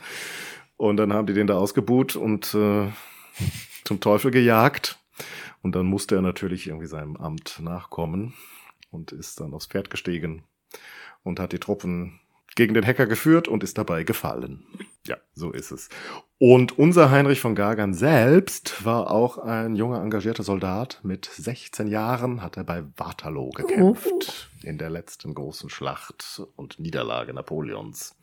[0.75, 2.87] Und dann haben die den da ausgebuht und äh,
[3.85, 4.99] zum Teufel gejagt.
[5.61, 8.33] Und dann musste er natürlich irgendwie seinem Amt nachkommen
[8.89, 10.43] und ist dann aufs Pferd gestiegen
[11.23, 12.19] und hat die Truppen
[12.55, 14.65] gegen den Hacker geführt und ist dabei gefallen.
[15.07, 15.89] Ja, so ist es.
[16.37, 20.99] Und unser Heinrich von Gagern selbst war auch ein junger, engagierter Soldat.
[21.03, 24.51] Mit 16 Jahren hat er bei Waterloo gekämpft.
[24.61, 28.15] In der letzten großen Schlacht und Niederlage Napoleons.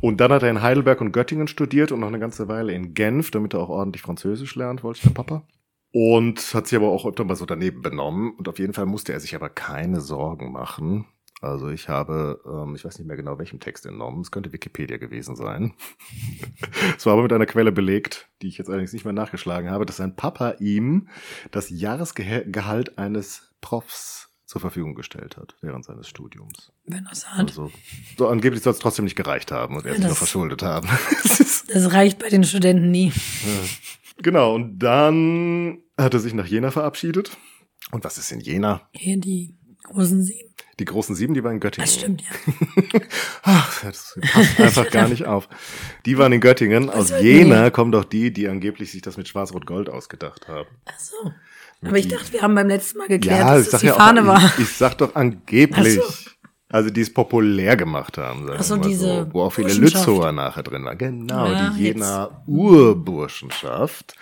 [0.00, 2.94] Und dann hat er in Heidelberg und Göttingen studiert und noch eine ganze Weile in
[2.94, 5.42] Genf, damit er auch ordentlich Französisch lernt, wollte der Papa.
[5.92, 8.32] Und hat sich aber auch öfter mal so daneben benommen.
[8.36, 11.06] Und auf jeden Fall musste er sich aber keine Sorgen machen,
[11.42, 14.96] also ich habe, ähm, ich weiß nicht mehr genau welchem Text entnommen, es könnte Wikipedia
[14.96, 15.74] gewesen sein.
[16.96, 19.84] es war aber mit einer Quelle belegt, die ich jetzt allerdings nicht mehr nachgeschlagen habe,
[19.84, 21.08] dass sein Papa ihm
[21.50, 26.72] das Jahresgehalt eines Profs zur Verfügung gestellt hat während seines Studiums.
[26.84, 27.48] Wenn das hat.
[27.48, 27.72] Also,
[28.16, 30.88] so angeblich soll es trotzdem nicht gereicht haben und er sich noch verschuldet haben.
[31.22, 33.12] das reicht bei den Studenten nie.
[34.18, 37.36] Genau, und dann hat er sich nach Jena verabschiedet.
[37.90, 38.88] Und was ist in Jena?
[38.92, 40.51] Hier die großen Sieben.
[40.78, 41.86] Die großen sieben, die waren in Göttingen.
[41.86, 43.00] Das stimmt, ja.
[43.42, 45.48] Ach, das passt einfach gar nicht auf.
[46.06, 46.88] Die waren in Göttingen.
[46.88, 50.68] Aus Jena kommen doch die, die angeblich sich das mit Schwarz-Rot-Gold ausgedacht haben.
[50.86, 51.32] Ach so.
[51.84, 54.26] Aber ich dachte, wir haben beim letzten Mal geklärt, ja, dass das die Fahne auch,
[54.26, 54.44] war.
[54.56, 55.96] Ich, ich sag doch angeblich.
[55.96, 56.30] So.
[56.72, 60.32] Also die es populär gemacht haben, sagen Ach so, diese so, wo auch viele Lützower
[60.32, 60.96] nachher drin waren.
[60.96, 64.14] Genau, ja, die Jener Urburschenschaft.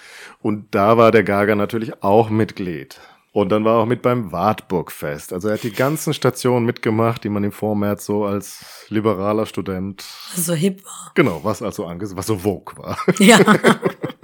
[0.42, 2.98] Und da war der Gager natürlich auch Mitglied.
[3.32, 5.32] Und dann war er auch mit beim Wartburgfest.
[5.32, 10.02] Also er hat die ganzen Stationen mitgemacht, die man im Vormärz so als liberaler Student.
[10.34, 11.12] So hip war.
[11.14, 12.98] Genau, was also angesehen, was so Vogue war.
[13.18, 13.38] Ja.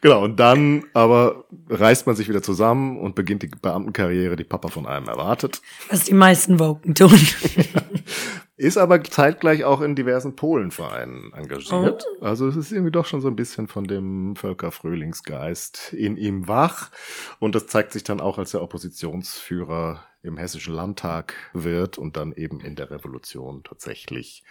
[0.00, 4.68] genau, und dann aber reißt man sich wieder zusammen und beginnt die Beamtenkarriere, die Papa
[4.68, 5.62] von einem erwartet.
[5.90, 7.18] Was die meisten Woken tun.
[8.62, 12.06] Ist aber zeitgleich auch in diversen Polenvereinen engagiert.
[12.20, 12.24] Oh.
[12.24, 16.90] Also es ist irgendwie doch schon so ein bisschen von dem Völkerfrühlingsgeist in ihm wach.
[17.40, 22.32] Und das zeigt sich dann auch, als er Oppositionsführer im Hessischen Landtag wird und dann
[22.32, 24.44] eben in der Revolution tatsächlich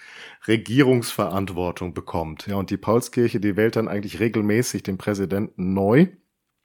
[0.48, 2.48] Regierungsverantwortung bekommt.
[2.48, 6.08] Ja, und die Paulskirche, die wählt dann eigentlich regelmäßig den Präsidenten neu.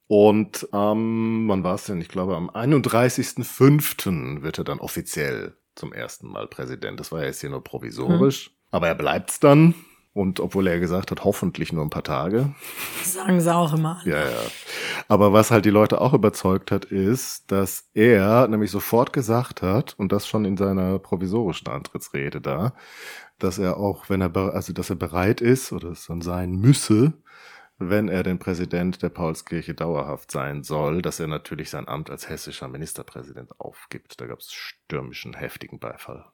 [0.08, 2.00] Und ähm, wann war es denn?
[2.00, 4.42] Ich glaube, am 31.05.
[4.42, 6.98] wird er dann offiziell zum ersten Mal Präsident.
[7.00, 8.46] Das war ja jetzt hier nur provisorisch.
[8.46, 8.52] Hm.
[8.70, 9.74] Aber er bleibt's dann.
[10.16, 12.54] Und obwohl er gesagt hat, hoffentlich nur ein paar Tage.
[13.00, 14.00] Das sagen sie auch immer.
[14.06, 14.38] Ja, ja.
[15.08, 19.94] Aber was halt die Leute auch überzeugt hat, ist, dass er nämlich sofort gesagt hat,
[19.98, 22.72] und das schon in seiner provisorischen Antrittsrede da,
[23.38, 27.12] dass er auch, wenn er, also dass er bereit ist oder es dann sein müsse,
[27.76, 32.30] wenn er den Präsident der Paulskirche dauerhaft sein soll, dass er natürlich sein Amt als
[32.30, 34.18] hessischer Ministerpräsident aufgibt.
[34.18, 36.24] Da gab es stürmischen, heftigen Beifall.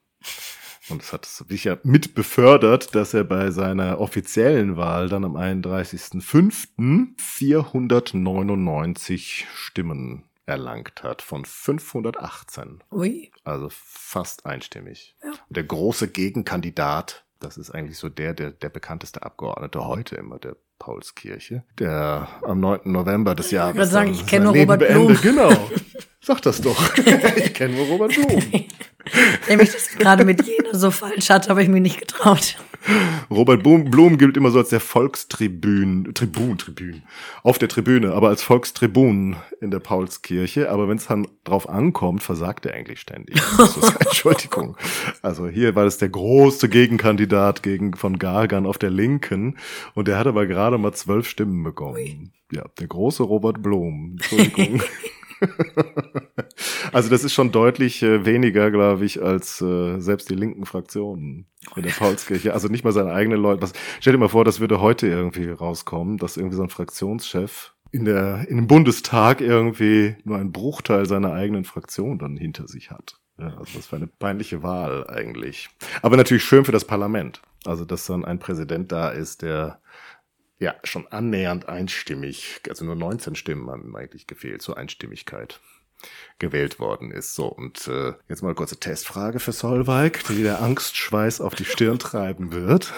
[0.88, 7.08] Und es hat sicher mit befördert, dass er bei seiner offiziellen Wahl dann am 31.05.
[7.16, 12.82] 499 Stimmen erlangt hat von 518.
[12.90, 13.30] Ui.
[13.44, 15.16] Also fast einstimmig.
[15.22, 15.32] Ja.
[15.48, 20.56] Der große Gegenkandidat, das ist eigentlich so der, der, der bekannteste Abgeordnete heute immer, der
[20.78, 22.80] Paulskirche, der am 9.
[22.84, 23.70] November des Jahres.
[23.70, 25.16] Ich würde sagen, ich kenne Robert Blum.
[25.22, 25.70] Genau.
[26.20, 26.96] Sag das doch.
[27.36, 28.42] ich kenne nur Robert Blum.
[29.46, 32.56] Wenn ich das gerade mit jener so falsch hatte, habe ich mir nicht getraut.
[33.30, 37.02] Robert Blum gilt immer so als der Volkstribün, Tribun, Tribün,
[37.42, 40.70] auf der Tribüne, aber als Volkstribun in der Paulskirche.
[40.70, 43.40] Aber wenn es dann drauf ankommt, versagt er eigentlich ständig.
[43.56, 44.76] Das Entschuldigung.
[45.22, 49.58] Also hier war es der große Gegenkandidat gegen von Gargan auf der Linken
[49.94, 52.32] und der hat aber gerade mal zwölf Stimmen bekommen.
[52.50, 54.18] Ja, der große Robert Blum.
[54.18, 54.82] Entschuldigung.
[56.92, 61.46] also das ist schon deutlich äh, weniger, glaube ich, als äh, selbst die linken Fraktionen
[61.76, 62.52] in der Paulskirche.
[62.52, 63.62] Also nicht mal seine eigenen Leute.
[63.62, 67.74] Was, stell dir mal vor, das würde heute irgendwie rauskommen, dass irgendwie so ein Fraktionschef
[67.90, 72.90] in der in dem Bundestag irgendwie nur einen Bruchteil seiner eigenen Fraktion dann hinter sich
[72.90, 73.18] hat.
[73.38, 75.68] Ja, also das war eine peinliche Wahl eigentlich.
[76.00, 77.42] Aber natürlich schön für das Parlament.
[77.64, 79.80] Also dass dann ein Präsident da ist, der
[80.62, 85.60] ja, schon annähernd einstimmig, also nur 19 Stimmen haben eigentlich gefehlt zur Einstimmigkeit
[86.38, 87.34] gewählt worden ist.
[87.34, 91.64] So, und äh, jetzt mal eine kurze Testfrage für Solveig, die der Angstschweiß auf die
[91.64, 92.92] Stirn treiben wird.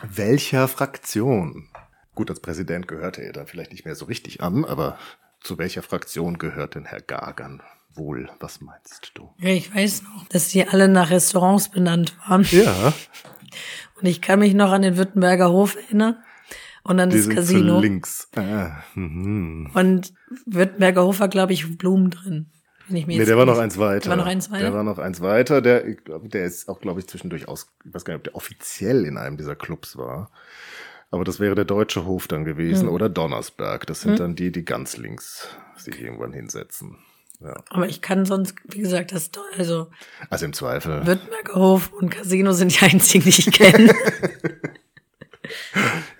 [0.00, 1.68] Welcher Fraktion,
[2.14, 4.96] gut, als Präsident gehört er dann vielleicht nicht mehr so richtig an, aber
[5.40, 7.62] zu welcher Fraktion gehört denn Herr Gagern
[7.94, 8.30] wohl?
[8.38, 9.32] Was meinst du?
[9.38, 12.46] Ja, ich weiß noch, dass die alle nach Restaurants benannt waren.
[12.50, 12.92] Ja.
[14.00, 16.16] Und ich kann mich noch an den Württemberger Hof erinnern.
[16.88, 17.80] Und dann Die das Casino.
[17.80, 18.30] links.
[18.34, 19.70] Ah, mhm.
[19.74, 20.14] Und
[20.46, 22.46] Württemberger Hofer, glaube ich, Blumen drin.
[22.86, 24.08] Wenn ich mir nee, der war noch eins weiter.
[24.08, 24.64] Der war noch eins weiter.
[24.64, 25.60] Der war noch eins weiter.
[25.60, 29.04] Der, der ist auch, glaube ich, zwischendurch aus, ich weiß gar nicht, ob der offiziell
[29.04, 30.30] in einem dieser Clubs war.
[31.10, 32.94] Aber das wäre der deutsche Hof dann gewesen hm.
[32.94, 33.86] oder Donnersberg.
[33.86, 34.18] Das sind hm.
[34.18, 35.46] dann die, die ganz links
[35.76, 36.96] sich irgendwann hinsetzen.
[37.40, 37.54] Ja.
[37.68, 39.88] Aber ich kann sonst, wie gesagt, das also.
[40.30, 41.06] Also im Zweifel.
[41.06, 43.92] Württemberger Hof und Casino sind die einzigen, die ich kenne.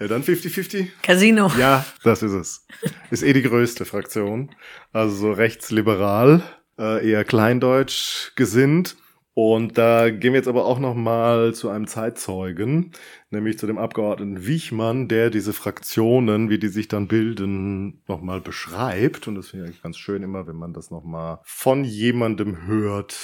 [0.01, 0.89] Ja, dann 50-50.
[1.03, 1.51] Casino.
[1.59, 2.67] Ja, das ist es.
[3.11, 4.51] Ist eh die größte Fraktion.
[4.93, 6.43] Also so rechtsliberal,
[6.79, 8.97] äh, eher kleindeutsch gesinnt.
[9.35, 12.93] Und da gehen wir jetzt aber auch noch mal zu einem Zeitzeugen,
[13.31, 18.41] nämlich zu dem Abgeordneten Wichmann, der diese Fraktionen, wie die sich dann bilden, noch mal
[18.41, 19.29] beschreibt.
[19.29, 22.67] Und das finde ich eigentlich ganz schön immer, wenn man das noch mal von jemandem
[22.67, 23.17] hört,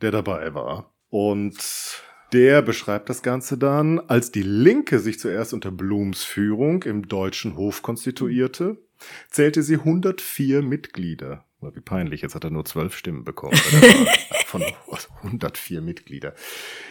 [0.00, 0.92] der dabei war.
[1.10, 1.58] Und
[2.32, 7.56] der beschreibt das Ganze dann, als die Linke sich zuerst unter Blums Führung im Deutschen
[7.56, 8.76] Hof konstituierte,
[9.30, 11.44] zählte sie 104 Mitglieder.
[11.60, 13.58] Wie peinlich, jetzt hat er nur zwölf Stimmen bekommen.
[14.46, 14.64] von
[15.24, 16.34] 104 Mitglieder.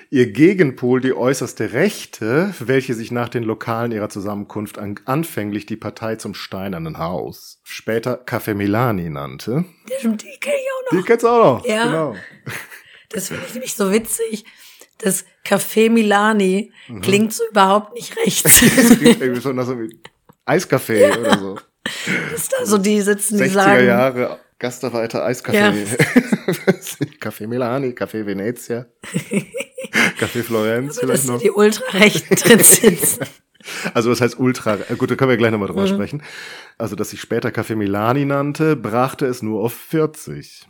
[0.09, 5.77] Ihr Gegenpol, die äußerste Rechte, welche sich nach den Lokalen ihrer Zusammenkunft an, anfänglich die
[5.77, 9.65] Partei zum Steinernen Haus, später Café Milani nannte.
[9.89, 10.99] Ja, die kenn ich auch noch.
[10.99, 11.65] Die kennst du auch noch.
[11.65, 11.85] Ja.
[11.85, 12.15] Genau.
[13.09, 14.45] Das finde ich nämlich so witzig
[14.99, 17.01] das Café Milani mhm.
[17.01, 18.61] klingt so überhaupt nicht rechts.
[19.01, 19.75] irgendwie so nach so
[20.45, 21.17] Eiskaffee ja.
[21.17, 21.59] oder so.
[22.33, 23.85] Ist da so die sitzen, die 60er sagen.
[23.85, 25.57] Jahre Gasterweiter Eiskaffee.
[25.57, 25.73] Ja.
[27.19, 28.87] Café Milani, Café Venezia.
[30.19, 31.39] Café Florenz vielleicht noch.
[31.39, 33.25] Die Ultrarechten drin sitzen.
[33.93, 35.87] Also das heißt ultra, gut, da können wir gleich nochmal drüber mhm.
[35.87, 36.23] sprechen.
[36.77, 40.67] Also, dass sich später Café Milani nannte, brachte es nur auf 40.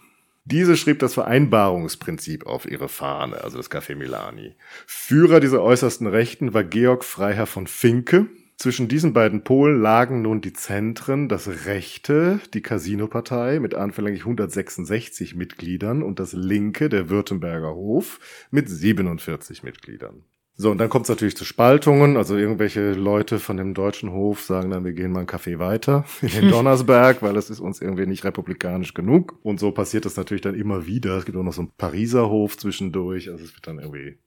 [0.50, 4.56] Diese schrieb das Vereinbarungsprinzip auf ihre Fahne, also das Café Milani.
[4.86, 8.28] Führer dieser äußersten Rechten war Georg Freiherr von Finke.
[8.56, 15.36] Zwischen diesen beiden Polen lagen nun die Zentren, das Rechte, die Casino-Partei mit anfänglich 166
[15.36, 20.24] Mitgliedern und das Linke, der Württemberger Hof, mit 47 Mitgliedern.
[20.60, 22.18] So, und dann kommt es natürlich zu Spaltungen.
[22.18, 26.04] Also irgendwelche Leute von dem deutschen Hof sagen dann, wir gehen mal einen Kaffee weiter
[26.22, 29.38] in den Donnersberg, weil das ist uns irgendwie nicht republikanisch genug.
[29.44, 31.16] Und so passiert das natürlich dann immer wieder.
[31.16, 33.30] Es gibt auch noch so einen Pariser Hof zwischendurch.
[33.30, 34.18] Also es wird dann irgendwie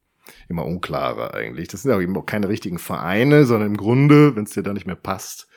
[0.48, 1.66] immer unklarer eigentlich.
[1.66, 4.72] Das sind ja eben auch keine richtigen Vereine, sondern im Grunde, wenn es dir da
[4.72, 5.48] nicht mehr passt,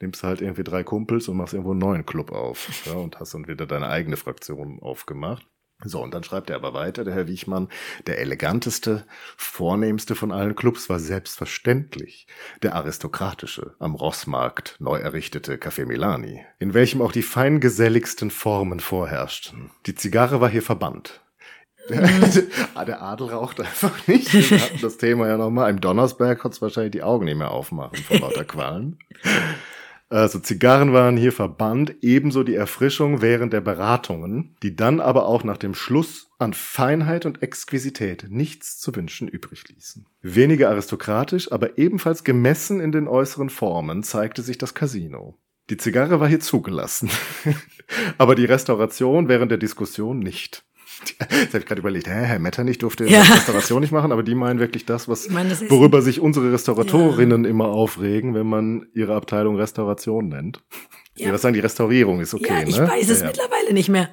[0.00, 3.20] nimmst du halt irgendwie drei Kumpels und machst irgendwo einen neuen Club auf ja, und
[3.20, 5.46] hast dann wieder deine eigene Fraktion aufgemacht.
[5.84, 7.68] So, und dann schreibt er aber weiter, der Herr Wiechmann,
[8.06, 9.04] der eleganteste,
[9.36, 12.26] vornehmste von allen Clubs war selbstverständlich
[12.62, 19.70] der aristokratische, am Rossmarkt neu errichtete Café Milani, in welchem auch die feingeselligsten Formen vorherrschten.
[19.86, 21.20] Die Zigarre war hier verbannt.
[21.88, 22.08] Der,
[22.74, 24.32] ah, der Adel raucht einfach nicht.
[24.32, 25.70] Wir hatten das Thema ja nochmal.
[25.70, 28.98] Im Donnersberg hat es wahrscheinlich die Augen nicht mehr aufmachen vor lauter Qualen.
[30.12, 35.42] Also Zigarren waren hier verbannt, ebenso die Erfrischung während der Beratungen, die dann aber auch
[35.42, 40.06] nach dem Schluss an Feinheit und Exquisität nichts zu wünschen übrig ließen.
[40.20, 45.38] Weniger aristokratisch, aber ebenfalls gemessen in den äußeren Formen zeigte sich das Casino.
[45.70, 47.08] Die Zigarre war hier zugelassen,
[48.18, 50.62] aber die Restauration während der Diskussion nicht.
[51.30, 53.22] Jetzt habe ich gerade überlegt, hä, Herr Metternich durfte ja.
[53.22, 57.44] Restauration nicht machen, aber die meinen wirklich das, was meine, das worüber sich unsere Restauratorinnen
[57.44, 57.50] ja.
[57.50, 60.62] immer aufregen, wenn man ihre Abteilung Restauration nennt.
[61.16, 61.26] Ja.
[61.26, 62.88] ja, was sagen die Restaurierung ist okay, ja, ich ne?
[62.88, 64.08] weiß es mittlerweile nicht mehr.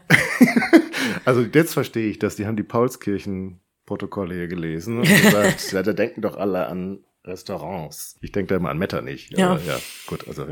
[1.26, 2.36] also jetzt verstehe ich das.
[2.36, 8.18] Die haben die Paulskirchen-Protokolle hier gelesen und gesagt, da denken doch alle an Restaurants.
[8.22, 9.30] Ich denke da immer an Metternich.
[9.32, 9.58] Ja.
[9.66, 10.28] Ja, gut.
[10.28, 10.46] Also,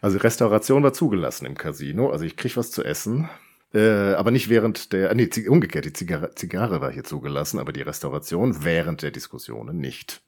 [0.00, 2.10] also Restauration war zugelassen im Casino.
[2.10, 3.28] Also ich krieg was zu essen.
[3.74, 7.82] Äh, aber nicht während der, nee, umgekehrt, die Zigarre, Zigarre war hier zugelassen, aber die
[7.82, 10.22] Restauration während der Diskussionen nicht.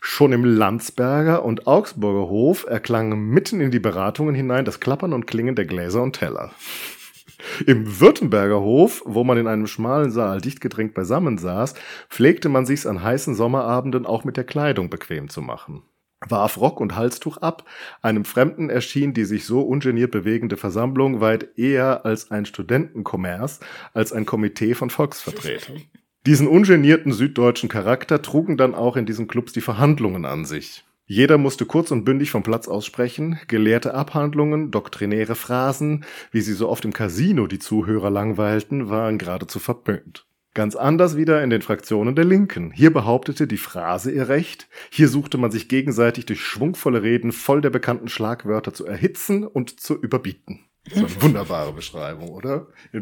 [0.00, 5.26] Schon im Landsberger und Augsburger Hof erklang mitten in die Beratungen hinein das Klappern und
[5.26, 6.52] Klingen der Gläser und Teller.
[7.66, 11.74] Im Württemberger Hof, wo man in einem schmalen Saal dicht gedrängt beisammen saß,
[12.08, 15.82] pflegte man sich's an heißen Sommerabenden auch mit der Kleidung bequem zu machen
[16.28, 17.64] warf Rock und Halstuch ab.
[18.02, 23.60] Einem Fremden erschien die sich so ungeniert bewegende Versammlung weit eher als ein Studentenkommers,
[23.92, 25.82] als ein Komitee von Volksvertretern.
[26.26, 30.84] Diesen ungenierten süddeutschen Charakter trugen dann auch in diesen Clubs die Verhandlungen an sich.
[31.06, 36.70] Jeder musste kurz und bündig vom Platz aussprechen, gelehrte Abhandlungen, doktrinäre Phrasen, wie sie so
[36.70, 40.26] oft im Casino die Zuhörer langweilten, waren geradezu verpönt.
[40.54, 42.70] Ganz anders wieder in den Fraktionen der Linken.
[42.70, 44.68] Hier behauptete die Phrase ihr Recht.
[44.88, 49.80] Hier suchte man sich gegenseitig durch schwungvolle Reden voll der bekannten Schlagwörter zu erhitzen und
[49.80, 50.60] zu überbieten.
[50.84, 52.68] Das war eine wunderbare Beschreibung, oder?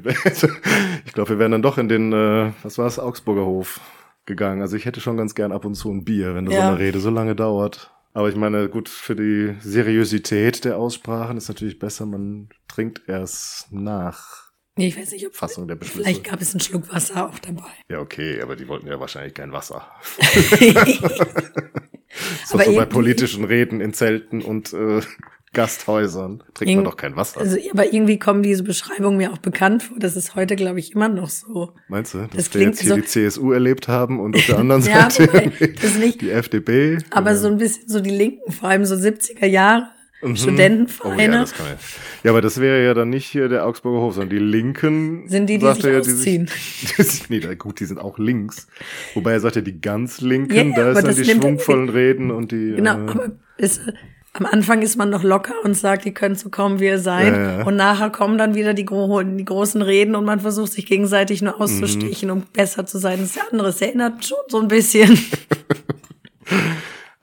[1.05, 3.81] Ich glaube, wir wären dann doch in den, äh, was war es, Augsburger Hof
[4.25, 4.63] gegangen.
[4.63, 6.57] Also ich hätte schon ganz gern ab und zu ein Bier, wenn ja.
[6.57, 7.93] so eine Rede so lange dauert.
[8.15, 13.73] Aber ich meine, gut, für die Seriosität der Aussprachen ist natürlich besser, man trinkt erst
[13.73, 14.52] nach.
[14.77, 16.05] Nee, ich weiß nicht, ob Fassung der Beschlüsse.
[16.05, 17.69] Vielleicht gab es einen Schluck Wasser auch dabei.
[17.91, 19.87] Ja, okay, aber die wollten ja wahrscheinlich kein Wasser.
[22.47, 25.03] so, so bei politischen Reden in Zelten und äh,
[25.53, 27.41] Gasthäusern trinkt man doch kein Wasser.
[27.41, 29.99] Also, aber irgendwie kommen diese Beschreibungen mir auch bekannt vor.
[29.99, 31.75] Das ist heute, glaube ich, immer noch so.
[31.89, 34.59] Meinst du, dass das wir jetzt hier so die CSU erlebt haben und auf der
[34.59, 36.99] anderen Seite ja, die, die FDP?
[37.11, 39.91] Aber so ein bisschen so die Linken, vor allem so 70er Jahre
[40.23, 40.37] Mhm.
[40.37, 41.45] Studentenvereine.
[41.45, 41.77] Oh, ja,
[42.23, 45.29] ja, aber das wäre ja dann nicht hier der Augsburger Hof, sondern die Linken.
[45.29, 46.49] Sind die, die sich ja, ausziehen?
[46.99, 48.69] Die sich, nee, gut, die sind auch links.
[49.15, 52.53] Wobei er sagt ja, die ganz Linken, ja, da ist dann die schwungvollen Reden und
[52.53, 52.75] die.
[52.77, 53.81] Genau, äh, aber ist,
[54.35, 57.35] am Anfang ist man noch locker und sagt, ihr könnt so kommen, wie ihr seid.
[57.35, 57.67] Ja, ja.
[57.67, 61.61] Und nachher kommen dann wieder die, die, großen Reden und man versucht sich gegenseitig nur
[61.61, 62.37] auszustechen, mhm.
[62.37, 63.19] um besser zu sein.
[63.21, 63.81] Das ist ja anderes.
[63.83, 65.19] Erinnert schon so ein bisschen.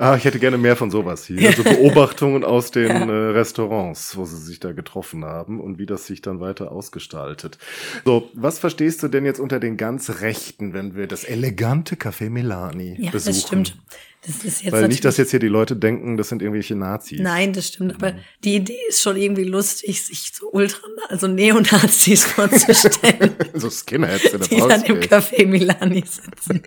[0.01, 1.49] Ah, ich hätte gerne mehr von sowas hier.
[1.49, 3.05] Also Beobachtungen aus den ja.
[3.05, 7.57] äh, Restaurants, wo sie sich da getroffen haben und wie das sich dann weiter ausgestaltet.
[8.05, 12.29] So, was verstehst du denn jetzt unter den ganz Rechten, wenn wir das elegante Café
[12.29, 13.33] Milani ja, besuchen?
[13.33, 13.77] Das stimmt.
[14.25, 17.21] Das ist jetzt Weil nicht, dass jetzt hier die Leute denken, das sind irgendwelche Nazis.
[17.21, 17.95] Nein, das stimmt.
[17.95, 23.33] Aber die Idee ist schon irgendwie lustig, sich so ultra, also Neonazis vorzustellen.
[23.53, 26.63] so Skinheads in der Die dann im Café Milani sitzen.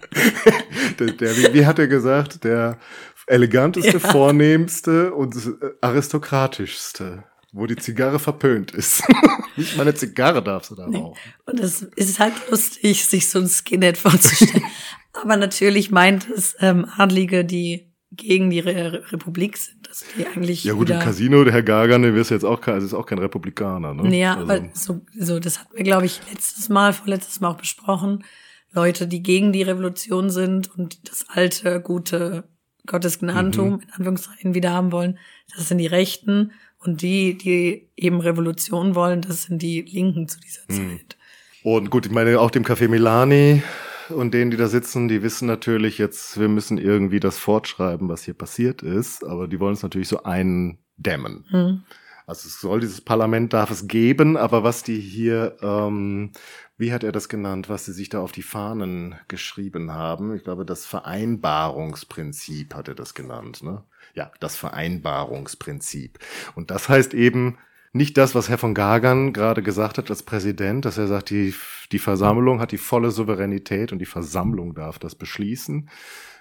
[0.99, 2.43] der, der, wie, wie hat er gesagt?
[2.45, 2.79] Der
[3.27, 3.99] eleganteste, ja.
[3.99, 9.03] vornehmste und äh, aristokratischste, wo die Zigarre verpönt ist.
[9.57, 10.99] Nicht meine Zigarre darfst du da nee.
[10.99, 11.19] rauchen.
[11.47, 14.65] Und es ist halt lustig, sich so ein Skinhead vorzustellen.
[15.13, 19.89] Aber natürlich meint es ähm, Adlige, die gegen die Re Republik sind.
[19.89, 22.75] Also die eigentlich ja gut, im Casino, der Herr Gagan, der ist jetzt auch kein,
[22.75, 23.95] also ist auch kein Republikaner.
[23.95, 24.17] Ne?
[24.17, 24.43] Ja, also.
[24.43, 28.25] aber so, so, das hatten wir, glaube ich, letztes Mal, vorletztes Mal auch besprochen.
[28.71, 32.45] Leute, die gegen die Revolution sind und das alte, gute
[32.87, 33.81] Gottesgnadentum mhm.
[33.81, 35.19] in Anführungszeichen wieder haben wollen,
[35.55, 36.53] das sind die Rechten.
[36.85, 40.99] Und die, die eben Revolution wollen, das sind die Linken zu dieser mhm.
[40.99, 41.17] Zeit.
[41.63, 43.63] Und gut, ich meine, auch dem Café Milani
[44.09, 48.25] und denen, die da sitzen, die wissen natürlich jetzt, wir müssen irgendwie das fortschreiben, was
[48.25, 51.45] hier passiert ist, aber die wollen es natürlich so eindämmen.
[51.51, 51.83] Mhm.
[52.27, 56.33] Also es soll dieses Parlament darf es geben, aber was die hier, ähm,
[56.79, 60.35] wie hat er das genannt, was sie sich da auf die Fahnen geschrieben haben?
[60.35, 63.63] Ich glaube, das Vereinbarungsprinzip hat er das genannt.
[63.63, 63.85] Ne?
[64.15, 66.19] Ja, das Vereinbarungsprinzip.
[66.55, 67.59] Und das heißt eben,
[67.93, 71.55] nicht das, was Herr von Gagern gerade gesagt hat als Präsident, dass er sagt, die,
[71.93, 75.91] die Versammlung hat die volle Souveränität und die Versammlung darf das beschließen,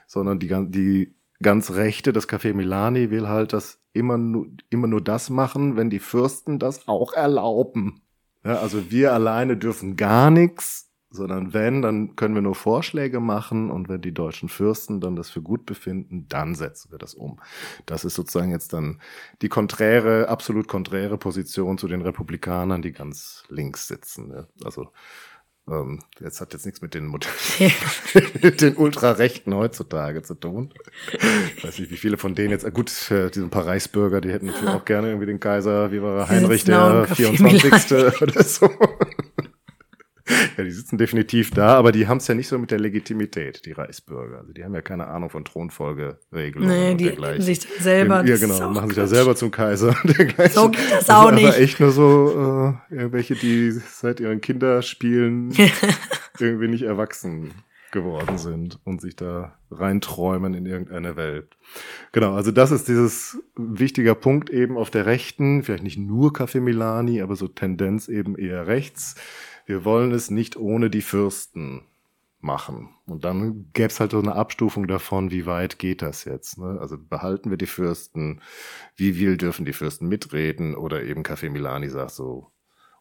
[0.08, 5.02] sondern die, die ganz Rechte, das Café Milani will halt das immer nur, immer nur
[5.02, 8.02] das machen, wenn die Fürsten das auch erlauben.
[8.44, 13.70] Ja, also wir alleine dürfen gar nichts, sondern wenn, dann können wir nur Vorschläge machen
[13.70, 17.40] und wenn die deutschen Fürsten dann das für gut befinden, dann setzen wir das um.
[17.86, 19.00] Das ist sozusagen jetzt dann
[19.42, 24.48] die konträre, absolut konträre Position zu den Republikanern, die ganz links sitzen.
[24.64, 24.92] Also
[25.72, 27.08] ähm, jetzt hat jetzt nichts mit den,
[28.42, 30.72] mit den Ultrarechten heutzutage zu tun.
[31.56, 34.48] Ich weiß nicht, wie viele von denen jetzt, gut, äh, diese paar Reichsbürger, die hätten
[34.48, 38.22] natürlich auch gerne irgendwie den Kaiser, wie war Heinrich der 24.
[38.22, 38.70] oder so.
[40.58, 43.66] Ja, die sitzen definitiv da, aber die haben es ja nicht so mit der Legitimität,
[43.66, 44.40] die Reichsbürger.
[44.40, 46.70] Also die haben ja keine Ahnung von Thronfolgeregelungen.
[46.70, 48.26] Nee, die nehmen sich selber.
[48.26, 49.96] Ja, genau, machen sich ja selber zum Kaiser.
[50.52, 51.48] So geht das auch nicht.
[51.48, 55.54] Aber echt nur so äh, irgendwelche, die seit ihren Kinderspielen
[56.40, 57.54] irgendwie nicht erwachsen
[57.92, 61.56] geworden sind und sich da reinträumen in irgendeine Welt.
[62.12, 66.62] Genau, also das ist dieses wichtiger Punkt eben auf der Rechten, vielleicht nicht nur Café
[66.62, 69.16] Milani, aber so Tendenz eben eher rechts
[69.72, 71.84] wir wollen es nicht ohne die Fürsten
[72.42, 72.90] machen.
[73.06, 76.58] Und dann gäbe es halt so eine Abstufung davon, wie weit geht das jetzt.
[76.58, 76.78] Ne?
[76.82, 78.42] Also behalten wir die Fürsten,
[78.98, 82.52] wie viel dürfen die Fürsten mitreden oder eben Café Milani sagt so,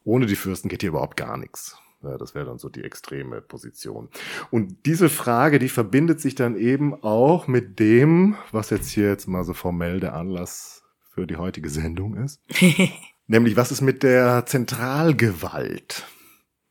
[0.05, 1.77] ohne die Fürsten geht hier überhaupt gar nichts.
[2.05, 4.09] Ja, das wäre dann so die extreme Position.
[4.53, 9.27] Und diese Frage, die verbindet sich dann eben auch mit dem, was jetzt hier jetzt
[9.27, 12.41] mal so formell der Anlass für die heutige Sendung ist.
[13.27, 16.07] Nämlich, was ist mit der Zentralgewalt?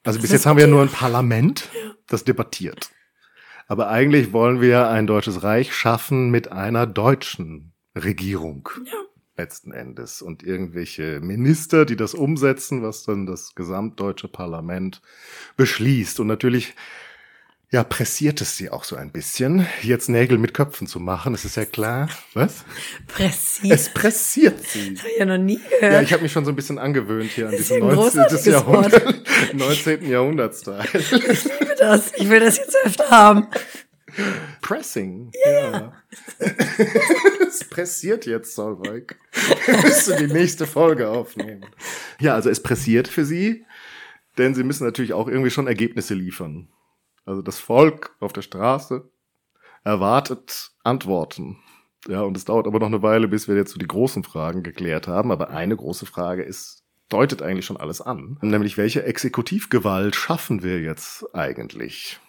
[0.03, 1.69] Also bis jetzt haben wir ja nur ein Parlament,
[2.07, 2.89] das debattiert.
[3.67, 8.69] Aber eigentlich wollen wir ein deutsches Reich schaffen mit einer deutschen Regierung.
[8.85, 8.93] Ja.
[9.37, 10.21] Letzten Endes.
[10.21, 15.01] Und irgendwelche Minister, die das umsetzen, was dann das gesamtdeutsche Parlament
[15.55, 16.19] beschließt.
[16.19, 16.75] Und natürlich
[17.71, 21.45] ja, pressiert es sie auch so ein bisschen, jetzt Nägel mit Köpfen zu machen, das
[21.45, 22.09] ist ja klar.
[22.33, 22.65] Was?
[23.07, 23.73] Pressiert?
[23.73, 24.95] Es pressiert sie.
[24.95, 25.93] Das habe ich ja noch nie gehört.
[25.93, 28.51] Ja, ich habe mich schon so ein bisschen angewöhnt hier an diesen 19.
[28.51, 30.05] Jahrhundert, 19.
[30.09, 30.83] Jahrhundertstyle.
[30.93, 32.11] Ich liebe das.
[32.15, 33.47] Ich will das jetzt öfter haben.
[34.61, 35.31] Pressing.
[35.45, 35.71] Yeah.
[35.71, 35.93] Ja.
[37.47, 39.15] es pressiert jetzt, Solveig.
[39.83, 41.67] Müsst du die nächste Folge aufnehmen.
[42.19, 43.63] Ja, also es pressiert für sie,
[44.39, 46.67] denn sie müssen natürlich auch irgendwie schon Ergebnisse liefern.
[47.29, 49.07] Also das Volk auf der Straße
[49.83, 51.59] erwartet Antworten.
[52.07, 54.63] Ja, und es dauert aber noch eine Weile, bis wir jetzt so die großen Fragen
[54.63, 55.31] geklärt haben.
[55.31, 58.39] Aber eine große Frage ist, deutet eigentlich schon alles an.
[58.41, 62.19] Nämlich, welche Exekutivgewalt schaffen wir jetzt eigentlich?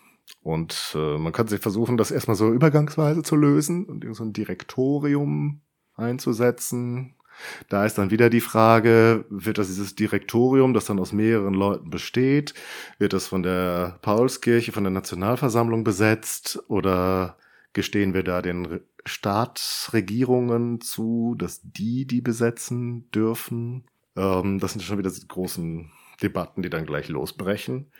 [0.42, 4.34] Und äh, man kann sich versuchen, das erstmal so übergangsweise zu lösen und so ein
[4.34, 5.62] Direktorium
[5.94, 7.14] einzusetzen,
[7.68, 11.90] da ist dann wieder die Frage, wird das dieses Direktorium, das dann aus mehreren Leuten
[11.90, 12.54] besteht,
[12.98, 17.36] wird das von der Paulskirche, von der Nationalversammlung besetzt oder
[17.72, 23.84] gestehen wir da den Staatsregierungen zu, dass die die besetzen dürfen?
[24.16, 25.90] Ähm, das sind schon wieder die großen
[26.22, 27.90] Debatten, die dann gleich losbrechen.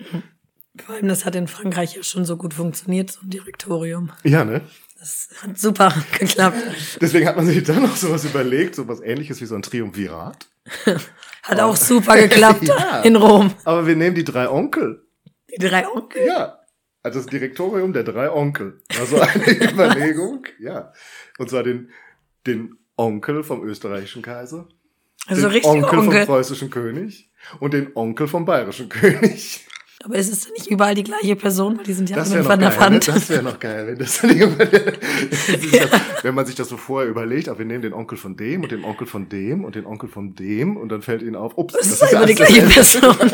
[0.78, 4.12] Vor allem, das hat in Frankreich ja schon so gut funktioniert, so ein Direktorium.
[4.22, 4.62] Ja, ne?
[4.98, 6.58] Das hat super geklappt.
[7.00, 10.46] Deswegen hat man sich dann noch sowas überlegt, sowas ähnliches wie so ein Triumvirat.
[11.42, 13.52] hat auch super geklappt ja, in Rom.
[13.64, 15.06] Aber wir nehmen die drei Onkel.
[15.50, 16.26] Die drei Onkel?
[16.26, 16.58] Ja.
[17.02, 18.82] Also das Direktorium der drei Onkel.
[18.98, 20.92] Also eine Überlegung, ja.
[21.38, 21.90] Und zwar den,
[22.46, 24.68] den Onkel vom österreichischen Kaiser.
[25.26, 29.66] Also den Onkel, Onkel vom preußischen König und den Onkel vom bayerischen König.
[30.02, 31.76] Aber ist es nicht überall die gleiche Person?
[31.76, 33.06] Weil die sind ja das alle von der Wand.
[33.06, 33.14] Ne?
[33.14, 34.68] Das wäre noch geil, wenn das irgendwann,
[35.72, 35.84] ja.
[36.22, 38.72] wenn man sich das so vorher überlegt, aber wir nehmen den Onkel von dem und
[38.72, 41.74] den Onkel von dem und den Onkel von dem und dann fällt ihnen auf, ups,
[41.74, 43.14] das, das ist immer die gleiche Person.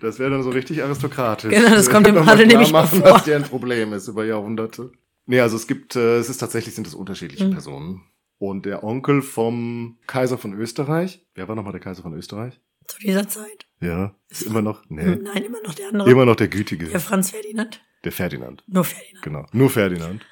[0.00, 1.50] Das wäre dann so richtig aristokratisch.
[1.50, 3.12] Genau, das kommt dem alle nämlich machen, vor.
[3.12, 4.92] was dir ein Problem ist über Jahrhunderte.
[5.24, 7.52] Nee, also es gibt, äh, es ist tatsächlich, sind es unterschiedliche mhm.
[7.52, 8.02] Personen.
[8.36, 12.60] Und der Onkel vom Kaiser von Österreich, wer war nochmal der Kaiser von Österreich?
[12.86, 13.66] Zu dieser Zeit?
[13.80, 15.16] Ja, ist immer noch, nee.
[15.16, 16.10] Nein, immer noch der andere.
[16.10, 16.86] Immer noch der Gütige.
[16.86, 17.82] Der Franz Ferdinand.
[18.04, 18.62] Der Ferdinand.
[18.66, 19.22] Nur Ferdinand.
[19.22, 20.26] Genau, nur Ferdinand.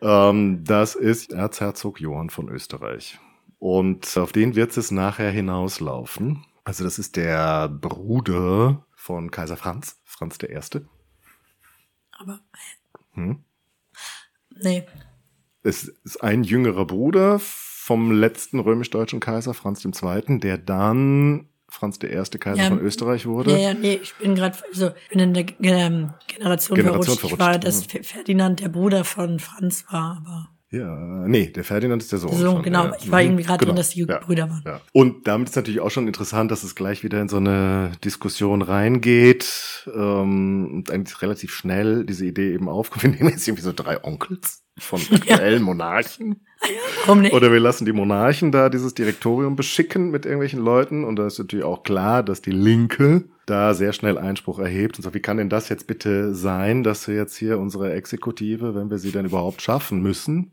[0.00, 3.18] Ähm, das ist Erzherzog Johann von Österreich.
[3.58, 6.44] Und auf den wird es nachher hinauslaufen.
[6.64, 10.88] Also das ist der Bruder von Kaiser Franz, Franz der Erste.
[12.12, 12.40] Aber,
[13.12, 13.44] hm?
[14.50, 14.86] nee.
[15.62, 22.10] Es ist ein jüngerer Bruder vom letzten römisch-deutschen Kaiser Franz II., der dann Franz der
[22.10, 23.52] erste Kaiser ja, von Österreich wurde.
[23.52, 27.20] Ja, ja, nee, ich bin gerade, also bin in der ähm, Generation, Generation verrutscht.
[27.20, 27.32] verrutscht.
[27.32, 32.10] Ich war, dass Ferdinand der Bruder von Franz war, aber ja, nee, der Ferdinand ist
[32.10, 32.36] der Sohn.
[32.36, 32.86] So, genau.
[32.86, 32.96] Ja.
[32.98, 33.70] Ich war irgendwie gerade genau.
[33.70, 34.18] drin, dass die ja.
[34.18, 34.62] Brüder waren.
[34.66, 34.80] Ja.
[34.92, 38.60] Und damit ist natürlich auch schon interessant, dass es gleich wieder in so eine Diskussion
[38.60, 43.04] reingeht ähm, und eigentlich relativ schnell diese Idee eben aufkommt.
[43.04, 46.40] Wir nehmen jetzt irgendwie so drei Onkels von aktuellen Monarchen.
[46.60, 46.66] Ah
[47.06, 47.34] warum nicht?
[47.34, 51.04] Oder wir lassen die Monarchen da dieses Direktorium beschicken mit irgendwelchen Leuten.
[51.04, 55.02] Und da ist natürlich auch klar, dass die Linke da sehr schnell Einspruch erhebt und
[55.02, 58.90] sagt, wie kann denn das jetzt bitte sein, dass wir jetzt hier unsere Exekutive, wenn
[58.90, 60.52] wir sie denn überhaupt schaffen müssen,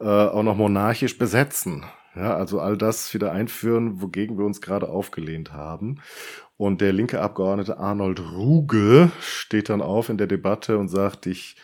[0.00, 1.84] äh, auch noch monarchisch besetzen.
[2.14, 6.00] Ja, also all das wieder einführen, wogegen wir uns gerade aufgelehnt haben.
[6.56, 11.56] Und der linke Abgeordnete Arnold Ruge steht dann auf in der Debatte und sagt, ich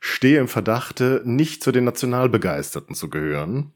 [0.00, 3.72] stehe im Verdachte, nicht zu den Nationalbegeisterten zu gehören.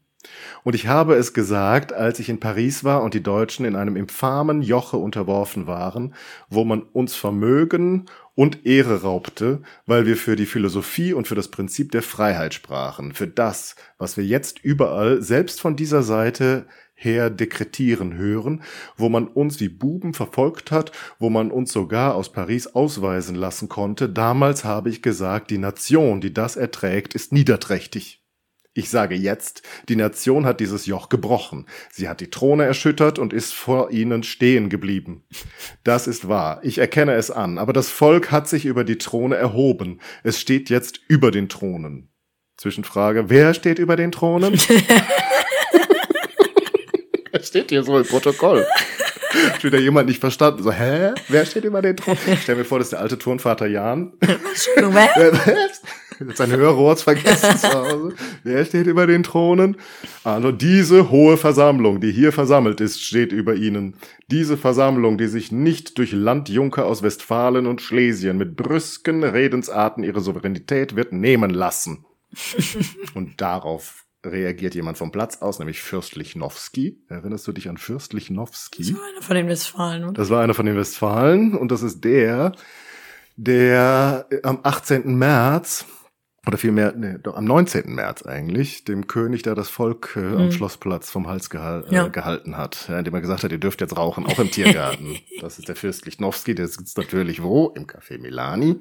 [0.63, 3.95] Und ich habe es gesagt, als ich in Paris war und die Deutschen in einem
[3.95, 6.15] infamen Joche unterworfen waren,
[6.49, 11.49] wo man uns Vermögen und Ehre raubte, weil wir für die Philosophie und für das
[11.49, 16.65] Prinzip der Freiheit sprachen, für das, was wir jetzt überall, selbst von dieser Seite
[16.95, 18.63] her dekretieren hören,
[18.97, 23.69] wo man uns wie Buben verfolgt hat, wo man uns sogar aus Paris ausweisen lassen
[23.69, 28.25] konnte, damals habe ich gesagt, die Nation, die das erträgt, ist niederträchtig.
[28.77, 31.65] Ich sage jetzt, die Nation hat dieses Joch gebrochen.
[31.89, 35.23] Sie hat die Throne erschüttert und ist vor ihnen stehen geblieben.
[35.85, 36.59] Das ist wahr.
[36.61, 37.57] Ich erkenne es an.
[37.57, 40.01] Aber das Volk hat sich über die Throne erhoben.
[40.23, 42.09] Es steht jetzt über den Thronen.
[42.57, 43.29] Zwischenfrage.
[43.29, 44.59] Wer steht über den Thronen?
[47.35, 48.65] Das steht hier so im Protokoll.
[49.51, 50.63] Hat wieder jemand nicht verstanden.
[50.63, 51.11] So, hä?
[51.27, 52.17] Wer steht über den Thron?
[52.41, 54.13] stell mir vor, das ist der alte Turnvater Jan.
[54.21, 55.09] Entschuldigung, was?
[56.19, 58.13] Jetzt sein Hörrohr vergessen zu Hause.
[58.43, 59.75] Wer steht über den Thronen?
[60.23, 63.95] Also diese hohe Versammlung, die hier versammelt ist, steht über ihnen.
[64.31, 70.21] Diese Versammlung, die sich nicht durch Landjunker aus Westfalen und Schlesien mit brüsken Redensarten ihre
[70.21, 72.05] Souveränität wird nehmen lassen.
[73.13, 77.03] und darauf reagiert jemand vom Platz aus, nämlich Fürst Lichnowsky.
[77.07, 78.83] Erinnerst du dich an Fürst Lichnowsky?
[78.83, 80.03] Das war einer von den Westfalen.
[80.03, 80.13] Oder?
[80.13, 82.53] Das war einer von den Westfalen und das ist der,
[83.37, 85.15] der am 18.
[85.15, 85.85] März
[86.47, 87.93] oder vielmehr nee, doch, am 19.
[87.93, 90.37] März eigentlich, dem König da das Volk äh, mhm.
[90.37, 92.07] am Schlossplatz vom Hals gehal äh, ja.
[92.07, 95.17] gehalten hat, ja, indem er gesagt hat, ihr dürft jetzt rauchen, auch im Tiergarten.
[95.41, 97.69] das ist der Fürst Lichnowsky, der sitzt natürlich wo?
[97.75, 98.79] Im Café Milani.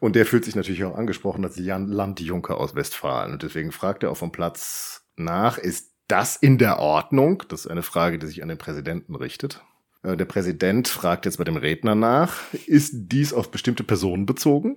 [0.00, 3.32] Und der fühlt sich natürlich auch angesprochen als Jan Landjunker aus Westfalen.
[3.32, 7.42] Und deswegen fragt er auch vom Platz nach, ist das in der Ordnung?
[7.48, 9.62] Das ist eine Frage, die sich an den Präsidenten richtet.
[10.06, 12.34] Äh, der Präsident fragt jetzt bei dem Redner nach,
[12.66, 14.76] ist dies auf bestimmte Personen bezogen?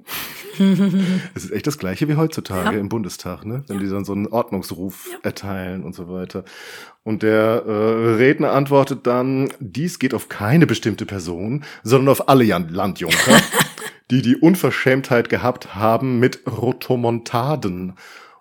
[1.36, 2.82] es ist echt das gleiche wie heutzutage ja.
[2.82, 3.64] im Bundestag, ne?
[3.68, 3.84] wenn ja.
[3.84, 5.18] die dann so einen Ordnungsruf ja.
[5.24, 6.44] erteilen und so weiter.
[7.04, 12.46] Und der äh, Redner antwortet dann, dies geht auf keine bestimmte Person, sondern auf alle
[12.46, 13.40] Landjunker,
[14.12, 17.94] die die Unverschämtheit gehabt haben, mit Rotomontaden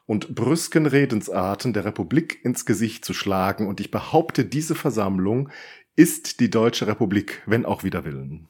[0.07, 3.67] und brüsken Redensarten der Republik ins Gesicht zu schlagen.
[3.67, 5.51] Und ich behaupte, diese Versammlung
[5.97, 8.49] ist die Deutsche Republik, wenn auch wider Willen.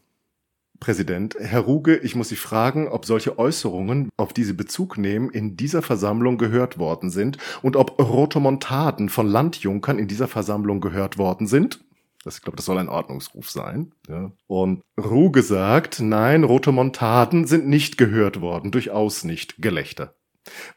[0.80, 5.28] Präsident, Herr Ruge, ich muss Sie fragen, ob solche Äußerungen, auf die Sie Bezug nehmen,
[5.30, 11.18] in dieser Versammlung gehört worden sind und ob Rotomontaden von Landjunkern in dieser Versammlung gehört
[11.18, 11.80] worden sind.
[12.24, 13.92] Das, ich glaube, das soll ein Ordnungsruf sein.
[14.08, 14.32] Ja.
[14.46, 19.56] Und Ruge sagt, nein, Rotomontaden sind nicht gehört worden, durchaus nicht.
[19.58, 20.14] Gelächter.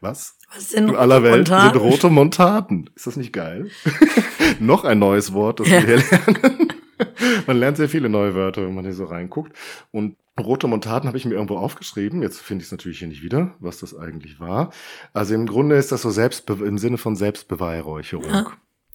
[0.02, 0.38] Was?
[0.54, 2.90] Was sind In aller Welt sind rote Montaten.
[2.96, 3.72] Ist das nicht geil?
[4.60, 5.82] Noch ein neues Wort, das ja.
[5.82, 6.74] wir hier lernen.
[7.48, 9.56] man lernt sehr viele neue Wörter, wenn man hier so reinguckt.
[9.92, 12.22] Und rote Montaten habe ich mir irgendwo aufgeschrieben.
[12.22, 14.72] Jetzt finde ich es natürlich hier nicht wieder, was das eigentlich war.
[15.14, 18.30] Also im Grunde ist das so Selbstbe im Sinne von Selbstbeweihräucherung.
[18.30, 18.52] Ja.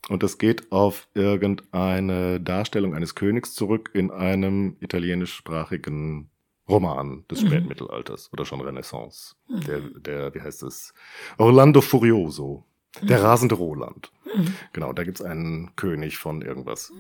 [0.08, 6.30] Und das geht auf irgendeine Darstellung eines Königs zurück in einem italienischsprachigen
[6.68, 7.46] Roman des mhm.
[7.48, 9.34] Spätmittelalters oder schon Renaissance.
[9.48, 9.60] Mhm.
[9.60, 10.94] Der, der, wie heißt es?
[11.38, 12.64] Orlando Furioso.
[13.02, 13.24] Der mhm.
[13.24, 14.10] rasende Roland.
[14.34, 14.54] Mhm.
[14.72, 16.92] Genau, da gibt's einen König von irgendwas.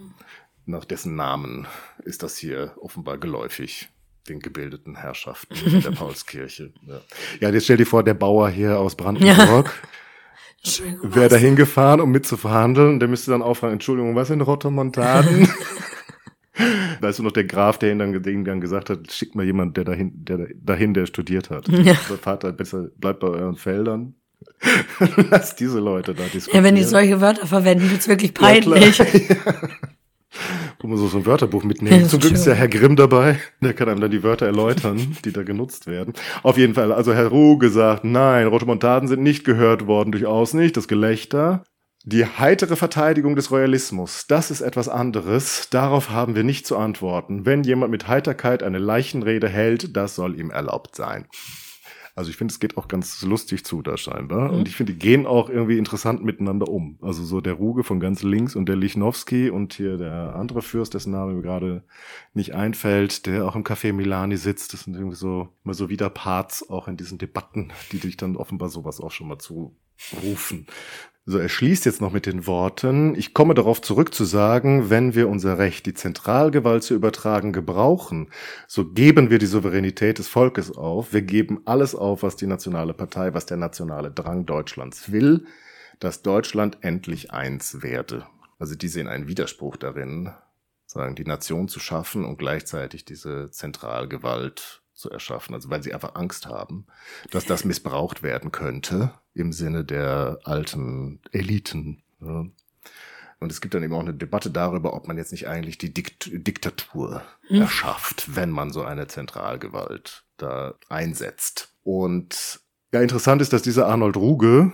[0.66, 1.66] Nach dessen Namen
[2.04, 3.88] ist das hier offenbar geläufig.
[4.28, 6.72] den gebildeten Herrschaften der Paulskirche.
[6.86, 7.00] Ja.
[7.40, 9.66] ja, jetzt stell dir vor, der Bauer hier aus Brandenburg.
[9.66, 9.88] Ja.
[11.02, 15.48] Wäre da hingefahren, um mitzuverhandeln, der müsste dann auch fragen, Entschuldigung, was sind Rotomontaden?
[17.00, 19.44] Weißt du noch, der Graf, der ihn dann, der ihn dann gesagt hat, schickt mal
[19.44, 21.68] jemand, der dahin, der dahin, der studiert hat.
[21.68, 21.94] Ja.
[22.08, 24.14] Der Vater besser bleibt bei euren Feldern.
[25.30, 26.64] Lass diese Leute da diskutieren.
[26.64, 28.98] Ja, wenn die solche Wörter verwenden, wird's wirklich peinlich.
[28.98, 29.06] Ja,
[30.80, 32.02] Wo man so, so ein Wörterbuch mitnehmen.
[32.02, 33.38] Ja, Zum Glück ist ja Herr Grimm dabei.
[33.60, 36.14] Der kann einem dann die Wörter erläutern, die da genutzt werden.
[36.42, 40.76] Auf jeden Fall, also Herr Ruh gesagt, nein, Rotomontaden sind nicht gehört worden, durchaus nicht.
[40.76, 41.64] Das Gelächter.
[42.08, 45.70] Die heitere Verteidigung des Royalismus, das ist etwas anderes.
[45.70, 47.44] Darauf haben wir nicht zu antworten.
[47.44, 51.26] Wenn jemand mit Heiterkeit eine Leichenrede hält, das soll ihm erlaubt sein.
[52.16, 54.50] Also ich finde, es geht auch ganz lustig zu da scheinbar.
[54.50, 54.58] Mhm.
[54.58, 56.98] Und ich finde, die gehen auch irgendwie interessant miteinander um.
[57.02, 60.94] Also so der Ruge von ganz links und der Lichnowsky und hier der andere Fürst,
[60.94, 61.84] dessen Name mir gerade
[62.32, 64.72] nicht einfällt, der auch im Café Milani sitzt.
[64.72, 68.36] Das sind irgendwie so immer so wieder Parts auch in diesen Debatten, die dich dann
[68.36, 70.66] offenbar sowas auch schon mal zurufen.
[71.28, 75.16] So, er schließt jetzt noch mit den Worten, ich komme darauf zurück zu sagen, wenn
[75.16, 78.28] wir unser Recht, die Zentralgewalt zu übertragen, gebrauchen,
[78.68, 82.94] so geben wir die Souveränität des Volkes auf, wir geben alles auf, was die nationale
[82.94, 85.46] Partei, was der nationale Drang Deutschlands will,
[85.98, 88.24] dass Deutschland endlich eins werde.
[88.60, 90.30] Also die sehen einen Widerspruch darin,
[90.86, 95.54] sagen, die Nation zu schaffen und gleichzeitig diese Zentralgewalt zu erschaffen.
[95.54, 96.86] Also weil sie einfach Angst haben,
[97.30, 102.02] dass das missbraucht werden könnte im Sinne der alten Eliten.
[102.20, 102.46] Ja.
[103.38, 105.92] Und es gibt dann eben auch eine Debatte darüber, ob man jetzt nicht eigentlich die
[105.92, 107.60] Dikt Diktatur mhm.
[107.60, 111.74] erschafft, wenn man so eine Zentralgewalt da einsetzt.
[111.82, 112.60] Und
[112.92, 114.72] ja, interessant ist, dass dieser Arnold Ruge,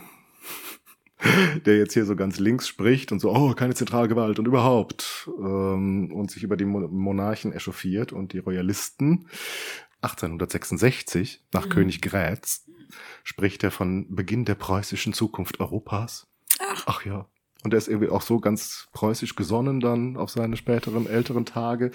[1.66, 6.12] der jetzt hier so ganz links spricht und so, oh, keine Zentralgewalt und überhaupt, ähm,
[6.12, 9.26] und sich über die Monarchen echauffiert und die Royalisten,
[10.02, 11.70] 1866 nach mhm.
[11.70, 12.68] König Grätz
[13.24, 16.26] spricht er von Beginn der preußischen Zukunft Europas.
[16.60, 16.84] Ach.
[16.86, 17.28] Ach ja.
[17.62, 21.90] Und er ist irgendwie auch so ganz preußisch gesonnen dann auf seine späteren, älteren Tage.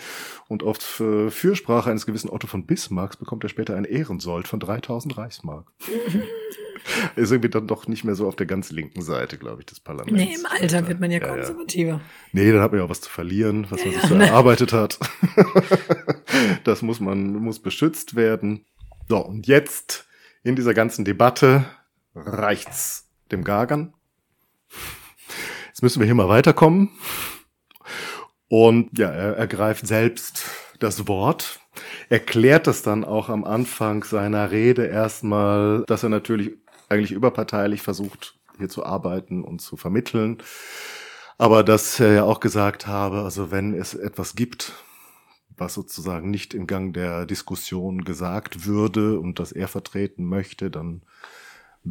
[0.47, 5.17] Und auf Fürsprache eines gewissen Otto von Bismarcks bekommt er später ein Ehrensold von 3000
[5.17, 5.71] Reichsmark.
[7.15, 9.79] ist irgendwie dann doch nicht mehr so auf der ganz linken Seite, glaube ich, des
[9.79, 10.13] Parlaments.
[10.13, 11.89] Nee, im Alter wird man ja, ja konservativer.
[11.89, 12.01] Ja.
[12.31, 14.27] Nee, dann hat man ja auch was zu verlieren, was man sich so ne.
[14.27, 14.99] erarbeitet hat.
[16.63, 18.65] das muss man, muss beschützt werden.
[19.09, 20.07] So, und jetzt
[20.43, 21.65] in dieser ganzen Debatte
[22.15, 23.93] reicht's dem Gagern.
[25.77, 26.89] Jetzt müssen wir hier mal weiterkommen.
[28.47, 30.45] Und ja, er ergreift selbst
[30.79, 31.59] das Wort,
[32.09, 36.55] erklärt es dann auch am Anfang seiner Rede erstmal, dass er natürlich
[36.89, 40.39] eigentlich überparteilich versucht, hier zu arbeiten und zu vermitteln.
[41.37, 44.73] Aber dass er ja auch gesagt habe, also wenn es etwas gibt,
[45.57, 51.03] was sozusagen nicht im Gang der Diskussion gesagt würde und das er vertreten möchte, dann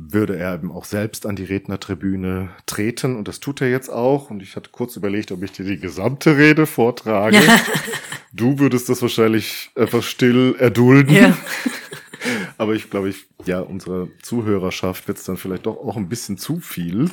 [0.09, 4.31] würde er eben auch selbst an die Rednertribüne treten und das tut er jetzt auch.
[4.31, 7.37] Und ich hatte kurz überlegt, ob ich dir die gesamte Rede vortrage.
[7.37, 7.61] Ja.
[8.33, 11.15] Du würdest das wahrscheinlich einfach still erdulden.
[11.15, 11.39] Ja.
[12.59, 16.37] Aber ich glaube, ich, ja, unserer Zuhörerschaft wird es dann vielleicht doch auch ein bisschen
[16.37, 17.11] zu viel.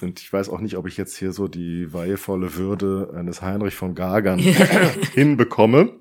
[0.00, 3.76] Und ich weiß auch nicht, ob ich jetzt hier so die weihevolle Würde eines Heinrich
[3.76, 4.38] von Gagern
[5.14, 5.92] hinbekomme.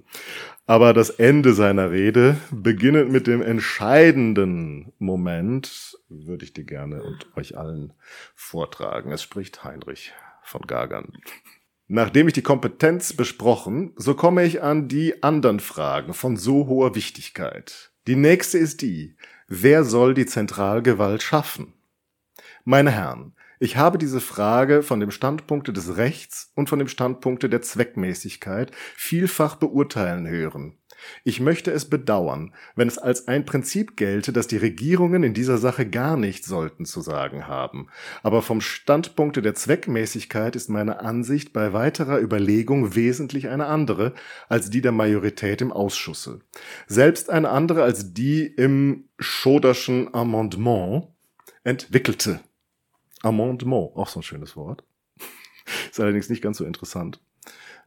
[0.66, 7.28] Aber das Ende seiner Rede, beginnend mit dem entscheidenden Moment, würde ich dir gerne und
[7.36, 7.94] euch allen
[8.34, 9.12] vortragen.
[9.12, 11.12] Es spricht Heinrich von Gagern.
[11.88, 16.96] Nachdem ich die Kompetenz besprochen, so komme ich an die anderen Fragen von so hoher
[16.96, 17.92] Wichtigkeit.
[18.08, 21.74] Die nächste ist die, wer soll die Zentralgewalt schaffen?
[22.64, 27.48] Meine Herren, ich habe diese Frage von dem Standpunkte des Rechts und von dem Standpunkte
[27.48, 30.78] der Zweckmäßigkeit vielfach beurteilen hören.
[31.24, 35.58] Ich möchte es bedauern, wenn es als ein Prinzip gelte, dass die Regierungen in dieser
[35.58, 37.88] Sache gar nicht sollten zu sagen haben.
[38.22, 44.14] Aber vom Standpunkte der Zweckmäßigkeit ist meine Ansicht bei weiterer Überlegung wesentlich eine andere
[44.50, 46.42] als die der Majorität im Ausschusse.
[46.88, 51.08] Selbst eine andere als die im Schoderschen Amendement
[51.64, 52.42] entwickelte.
[53.24, 54.84] Amendement, auch so ein schönes Wort.
[55.90, 57.20] Ist allerdings nicht ganz so interessant.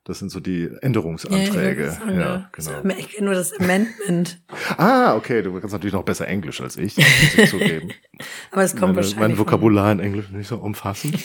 [0.06, 1.98] Das sind so die Änderungsanträge.
[2.06, 2.94] Ja, ja, genau.
[2.96, 4.40] Ich kenne nur das Amendment.
[4.76, 7.90] ah, okay, du kannst natürlich noch besser Englisch als ich, muss ich zugeben.
[8.52, 9.18] Aber es kommt Meine, wahrscheinlich.
[9.18, 11.18] Mein Vokabular in Englisch nicht so umfassend.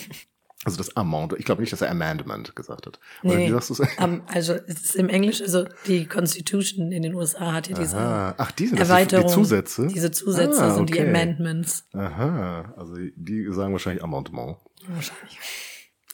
[0.64, 1.40] Also das Amendment.
[1.40, 3.00] Ich glaube nicht, dass er Amendment gesagt hat.
[3.24, 7.02] Oder nee, wie sagst du um, also es ist im Englisch, also die Constitution in
[7.02, 8.34] den USA hat ja diese Aha.
[8.38, 9.88] Ach, diese Erweiterung, die Zusätze.
[9.88, 11.84] Diese Zusätze ah, sind die Amendments.
[11.92, 14.58] Aha, also die sagen wahrscheinlich Amendement.
[14.86, 15.38] Wahrscheinlich.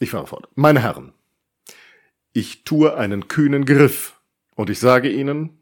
[0.00, 0.48] Ich fahre fort.
[0.54, 1.12] Meine Herren,
[2.32, 4.18] ich tue einen kühnen Griff
[4.54, 5.58] und ich sage Ihnen,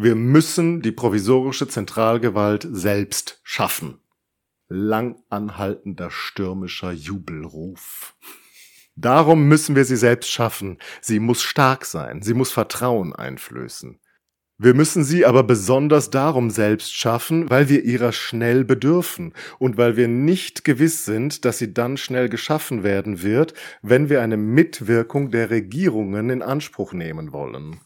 [0.00, 3.98] Wir müssen die provisorische Zentralgewalt selbst schaffen.
[4.70, 8.14] Lang anhaltender stürmischer Jubelruf.
[8.96, 10.76] Darum müssen wir sie selbst schaffen.
[11.00, 13.98] Sie muss stark sein, sie muss Vertrauen einflößen.
[14.58, 19.96] Wir müssen sie aber besonders darum selbst schaffen, weil wir ihrer schnell bedürfen und weil
[19.96, 25.30] wir nicht gewiss sind, dass sie dann schnell geschaffen werden wird, wenn wir eine Mitwirkung
[25.30, 27.80] der Regierungen in Anspruch nehmen wollen.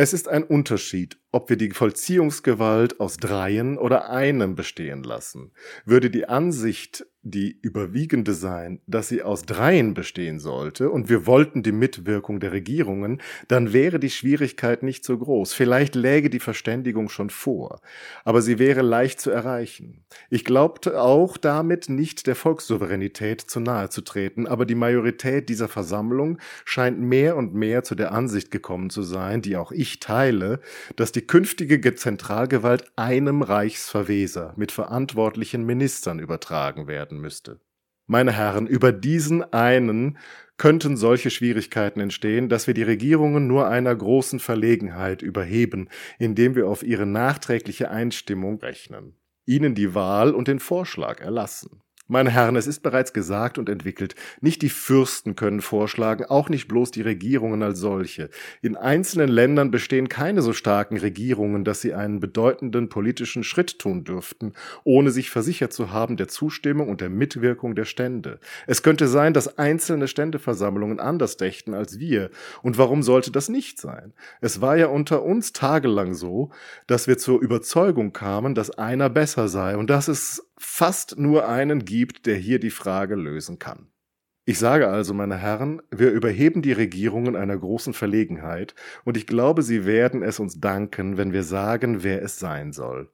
[0.00, 5.50] Es ist ein Unterschied, ob wir die Vollziehungsgewalt aus dreien oder einem bestehen lassen.
[5.84, 11.62] Würde die Ansicht die überwiegende sein, dass sie aus dreien bestehen sollte und wir wollten
[11.62, 15.52] die Mitwirkung der Regierungen, dann wäre die Schwierigkeit nicht so groß.
[15.52, 17.80] Vielleicht läge die Verständigung schon vor,
[18.24, 20.04] aber sie wäre leicht zu erreichen.
[20.30, 25.68] Ich glaubte auch damit nicht der Volkssouveränität zu nahe zu treten, aber die Majorität dieser
[25.68, 30.60] Versammlung scheint mehr und mehr zu der Ansicht gekommen zu sein, die auch ich teile,
[30.96, 37.60] dass die künftige Zentralgewalt einem Reichsverweser mit verantwortlichen Ministern übertragen werden müsste.
[38.06, 40.16] Meine Herren, über diesen einen
[40.56, 45.88] könnten solche Schwierigkeiten entstehen, dass wir die Regierungen nur einer großen Verlegenheit überheben,
[46.18, 51.82] indem wir auf ihre nachträgliche Einstimmung rechnen, ihnen die Wahl und den Vorschlag erlassen.
[52.10, 56.66] Meine Herren, es ist bereits gesagt und entwickelt, nicht die Fürsten können vorschlagen, auch nicht
[56.66, 58.30] bloß die Regierungen als solche.
[58.62, 64.04] In einzelnen Ländern bestehen keine so starken Regierungen, dass sie einen bedeutenden politischen Schritt tun
[64.04, 64.54] dürften,
[64.84, 68.40] ohne sich versichert zu haben der Zustimmung und der Mitwirkung der Stände.
[68.66, 72.30] Es könnte sein, dass einzelne Ständeversammlungen anders dächten als wir.
[72.62, 74.14] Und warum sollte das nicht sein?
[74.40, 76.52] Es war ja unter uns tagelang so,
[76.86, 81.84] dass wir zur Überzeugung kamen, dass einer besser sei und dass es fast nur einen
[81.84, 83.88] gibt, der hier die Frage lösen kann.
[84.44, 89.62] Ich sage also, meine Herren, wir überheben die Regierungen einer großen Verlegenheit, und ich glaube,
[89.62, 93.10] sie werden es uns danken, wenn wir sagen, wer es sein soll.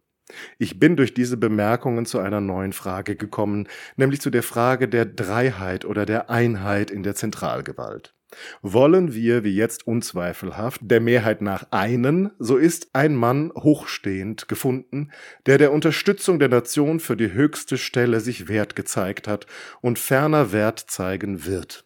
[0.58, 5.06] Ich bin durch diese Bemerkungen zu einer neuen Frage gekommen, nämlich zu der Frage der
[5.06, 8.14] Dreiheit oder der Einheit in der Zentralgewalt.
[8.62, 15.10] Wollen wir, wie jetzt unzweifelhaft, der Mehrheit nach einen, so ist ein Mann hochstehend gefunden,
[15.46, 19.46] der der Unterstützung der Nation für die höchste Stelle sich wert gezeigt hat
[19.80, 21.84] und ferner Wert zeigen wird.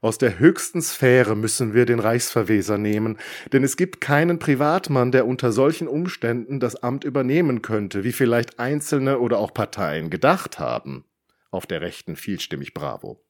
[0.00, 3.18] Aus der höchsten Sphäre müssen wir den Reichsverweser nehmen,
[3.52, 8.58] denn es gibt keinen Privatmann, der unter solchen Umständen das Amt übernehmen könnte, wie vielleicht
[8.58, 11.04] Einzelne oder auch Parteien gedacht haben.
[11.50, 13.24] Auf der Rechten vielstimmig Bravo.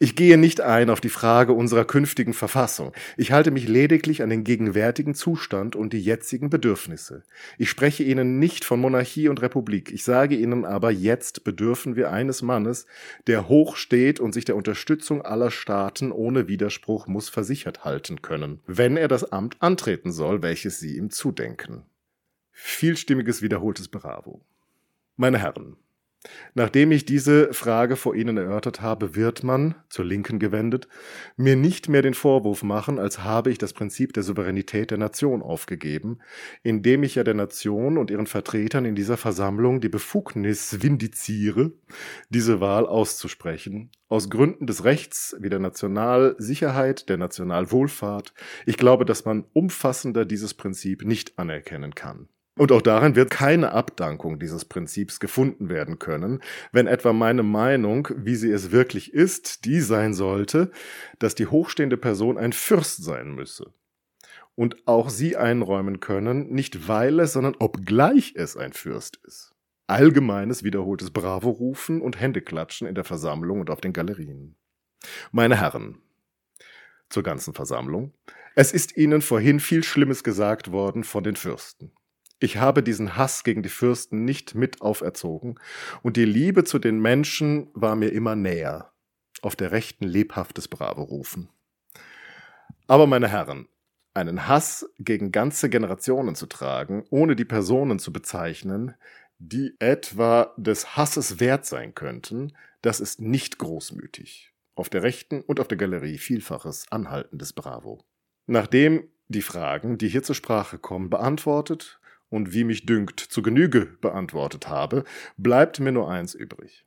[0.00, 2.92] Ich gehe nicht ein auf die Frage unserer künftigen Verfassung.
[3.16, 7.24] Ich halte mich lediglich an den gegenwärtigen Zustand und die jetzigen Bedürfnisse.
[7.56, 9.90] Ich spreche Ihnen nicht von Monarchie und Republik.
[9.90, 12.86] Ich sage Ihnen aber, jetzt bedürfen wir eines Mannes,
[13.26, 18.60] der hoch steht und sich der Unterstützung aller Staaten ohne Widerspruch muss versichert halten können,
[18.68, 21.82] wenn er das Amt antreten soll, welches Sie ihm zudenken.
[22.52, 24.44] Vielstimmiges wiederholtes Bravo.
[25.16, 25.76] Meine Herren,
[26.54, 30.88] Nachdem ich diese Frage vor Ihnen erörtert habe, wird man, zur Linken gewendet,
[31.36, 35.42] mir nicht mehr den Vorwurf machen, als habe ich das Prinzip der Souveränität der Nation
[35.42, 36.18] aufgegeben,
[36.64, 41.72] indem ich ja der Nation und ihren Vertretern in dieser Versammlung die Befugnis vindiziere,
[42.30, 48.34] diese Wahl auszusprechen, aus Gründen des Rechts wie der Nationalsicherheit, der Nationalwohlfahrt.
[48.66, 52.28] Ich glaube, dass man umfassender dieses Prinzip nicht anerkennen kann.
[52.58, 56.42] Und auch darin wird keine Abdankung dieses Prinzips gefunden werden können,
[56.72, 60.72] wenn etwa meine Meinung, wie sie es wirklich ist, die sein sollte,
[61.20, 63.72] dass die hochstehende Person ein Fürst sein müsse.
[64.56, 69.54] Und auch sie einräumen können, nicht weil es, sondern obgleich es ein Fürst ist.
[69.86, 74.56] Allgemeines wiederholtes Bravo-Rufen und Händeklatschen in der Versammlung und auf den Galerien.
[75.30, 75.98] Meine Herren,
[77.08, 78.12] zur ganzen Versammlung,
[78.56, 81.92] es ist Ihnen vorhin viel Schlimmes gesagt worden von den Fürsten.
[82.40, 85.58] Ich habe diesen Hass gegen die Fürsten nicht mit auferzogen,
[86.02, 88.92] und die Liebe zu den Menschen war mir immer näher.
[89.42, 91.48] Auf der rechten lebhaftes Bravo rufen.
[92.86, 93.68] Aber meine Herren,
[94.14, 98.94] einen Hass gegen ganze Generationen zu tragen, ohne die Personen zu bezeichnen,
[99.38, 104.52] die etwa des Hasses wert sein könnten, das ist nicht großmütig.
[104.74, 108.04] Auf der rechten und auf der Galerie vielfaches anhaltendes Bravo.
[108.46, 112.00] Nachdem die Fragen, die hier zur Sprache kommen, beantwortet
[112.30, 115.04] und wie mich dünkt zu Genüge beantwortet habe,
[115.36, 116.84] bleibt mir nur eins übrig.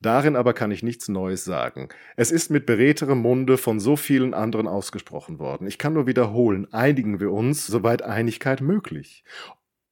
[0.00, 1.88] Darin aber kann ich nichts Neues sagen.
[2.16, 5.66] Es ist mit beredterem Munde von so vielen anderen ausgesprochen worden.
[5.66, 9.24] Ich kann nur wiederholen, einigen wir uns, soweit Einigkeit möglich.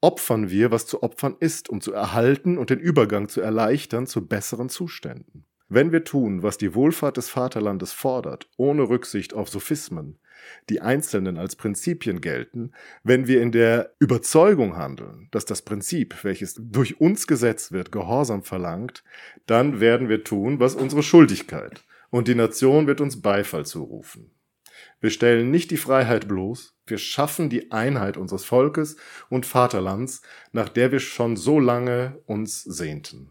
[0.01, 4.26] Opfern wir, was zu opfern ist, um zu erhalten und den Übergang zu erleichtern zu
[4.26, 5.45] besseren Zuständen.
[5.68, 10.20] Wenn wir tun, was die Wohlfahrt des Vaterlandes fordert, ohne Rücksicht auf Sophismen,
[10.68, 12.72] die Einzelnen als Prinzipien gelten,
[13.03, 18.42] wenn wir in der Überzeugung handeln, dass das Prinzip, welches durch uns gesetzt wird, Gehorsam
[18.42, 19.05] verlangt,
[19.47, 24.30] dann werden wir tun, was unsere Schuldigkeit, und die Nation wird uns Beifall zurufen.
[25.01, 28.97] Wir stellen nicht die Freiheit bloß, wir schaffen die Einheit unseres Volkes
[29.28, 30.22] und Vaterlands,
[30.53, 33.30] nach der wir schon so lange uns sehnten.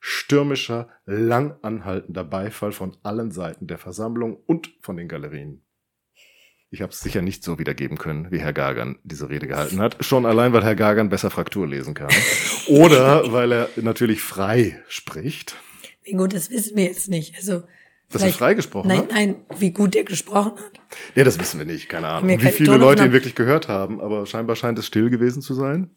[0.00, 5.62] Stürmischer, lang anhaltender Beifall von allen Seiten der Versammlung und von den Galerien.
[6.72, 10.02] Ich habe es sicher nicht so wiedergeben können, wie Herr Gagan diese Rede gehalten hat.
[10.02, 12.08] Schon allein, weil Herr Gagan besser Fraktur lesen kann.
[12.66, 15.54] Oder weil er natürlich frei spricht.
[16.02, 17.36] Wie gut, das wissen wir jetzt nicht.
[17.36, 17.64] Also
[18.08, 19.10] dass er frei gesprochen nein, hat?
[19.10, 20.80] Nein, nein, wie gut er gesprochen hat.
[21.14, 22.40] Ja, das wissen wir nicht, keine Ahnung.
[22.40, 25.90] Wie viele Leute ihn wirklich gehört haben, aber scheinbar scheint es still gewesen zu sein.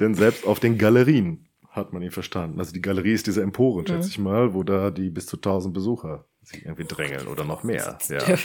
[0.00, 2.58] Denn selbst auf den Galerien hat man ihn verstanden.
[2.58, 4.08] Also die Galerie ist diese Empore, schätze mhm.
[4.08, 7.98] ich mal, wo da die bis zu tausend Besucher sich irgendwie drängeln oder noch mehr.
[8.08, 8.36] Ja.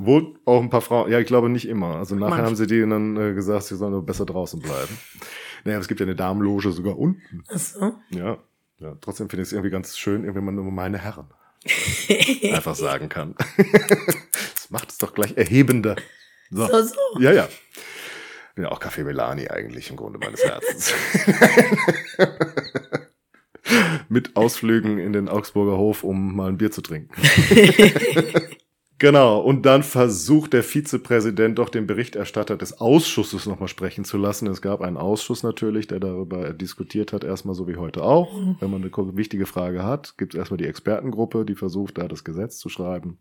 [0.00, 1.96] Wo auch ein paar Frauen, ja, ich glaube nicht immer.
[1.96, 2.46] Also nachher Manch.
[2.46, 4.96] haben sie denen dann äh, gesagt, sie sollen besser draußen bleiben.
[5.64, 7.42] Naja, es gibt ja eine Damenloge sogar unten.
[7.48, 7.94] Ach so.
[8.10, 8.38] Ja.
[8.78, 11.26] ja trotzdem finde ich es irgendwie ganz schön, wenn man nur meine Herren
[12.52, 13.34] einfach sagen kann.
[13.56, 15.96] das macht es doch gleich erhebender.
[16.50, 16.82] So, so.
[16.84, 17.20] so.
[17.20, 17.48] Ja, ja.
[18.54, 20.94] Bin ja auch Kaffee Melani eigentlich im Grunde meines Herzens.
[24.08, 27.12] Mit Ausflügen in den Augsburger Hof, um mal ein Bier zu trinken.
[29.00, 34.48] Genau, und dann versucht der Vizepräsident doch den Berichterstatter des Ausschusses nochmal sprechen zu lassen.
[34.48, 38.36] Es gab einen Ausschuss natürlich, der darüber diskutiert hat, erstmal so wie heute auch.
[38.36, 38.56] Mhm.
[38.58, 42.24] Wenn man eine wichtige Frage hat, gibt es erstmal die Expertengruppe, die versucht, da das
[42.24, 43.18] Gesetz zu schreiben.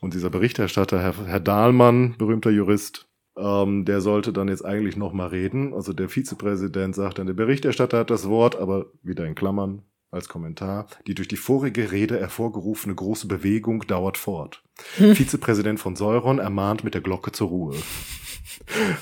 [0.00, 5.28] Und dieser Berichterstatter, Herr, Herr Dahlmann, berühmter Jurist, ähm, der sollte dann jetzt eigentlich nochmal
[5.28, 5.72] reden.
[5.72, 9.82] Also der Vizepräsident sagt dann, der Berichterstatter hat das Wort, aber wieder in Klammern,
[10.16, 14.62] als Kommentar, die durch die vorige Rede hervorgerufene große Bewegung dauert fort.
[14.96, 15.14] Hm.
[15.14, 17.76] Vizepräsident von Seuron ermahnt mit der Glocke zur Ruhe.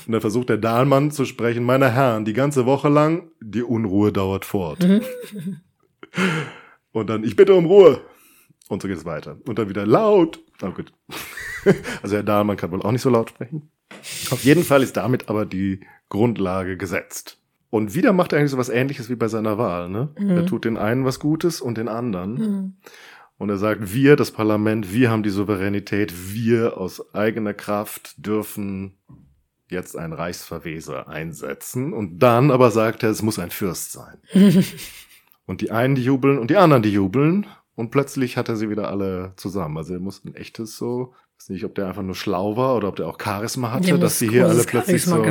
[0.05, 4.11] Und dann versucht der Dahlmann zu sprechen, meine Herren, die ganze Woche lang, die Unruhe
[4.11, 4.83] dauert fort.
[4.83, 5.01] Mhm.
[6.91, 8.01] Und dann, ich bitte um Ruhe.
[8.67, 9.37] Und so geht es weiter.
[9.47, 10.39] Und dann wieder laut.
[10.61, 10.93] Oh gut.
[12.03, 13.71] Also Herr Dahlmann kann wohl auch nicht so laut sprechen.
[14.29, 17.41] Auf jeden Fall ist damit aber die Grundlage gesetzt.
[17.75, 19.89] Und wieder macht er eigentlich so was ähnliches wie bei seiner Wahl.
[19.89, 20.07] Ne?
[20.17, 20.29] Mhm.
[20.29, 22.33] Er tut den einen was Gutes und den anderen.
[22.35, 22.73] Mhm.
[23.37, 28.97] Und er sagt, wir, das Parlament, wir haben die Souveränität, wir aus eigener Kraft dürfen
[29.69, 31.91] jetzt einen Reichsverweser einsetzen.
[31.91, 34.19] Und dann aber sagt er, es muss ein Fürst sein.
[35.45, 37.45] und die einen, die jubeln und die anderen, die jubeln.
[37.75, 39.75] Und plötzlich hat er sie wieder alle zusammen.
[39.75, 42.87] Also er muss ein echtes so, weiß nicht, ob der einfach nur schlau war oder
[42.87, 45.23] ob der auch Charisma hatte, dass sie hier alle plötzlich so,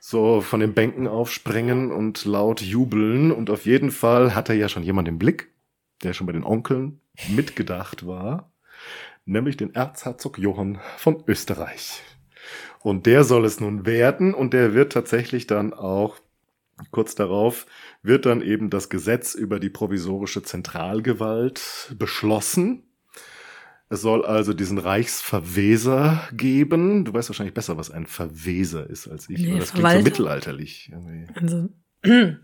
[0.00, 3.32] so von den Bänken aufspringen und laut jubeln.
[3.32, 5.52] Und auf jeden Fall hat er ja schon jemand im Blick,
[6.02, 8.52] der schon bei den Onkeln mitgedacht war,
[9.24, 12.02] nämlich den Erzherzog Johann von Österreich.
[12.80, 16.18] Und der soll es nun werden und der wird tatsächlich dann auch
[16.90, 17.66] kurz darauf
[18.02, 22.83] wird dann eben das Gesetz über die provisorische Zentralgewalt beschlossen.
[23.90, 27.04] Es soll also diesen Reichsverweser geben.
[27.04, 29.40] Du weißt wahrscheinlich besser, was ein Verweser ist als ich.
[29.40, 30.90] Nee, das klingt so mittelalterlich.
[30.90, 31.26] Irgendwie.
[31.34, 31.68] Also,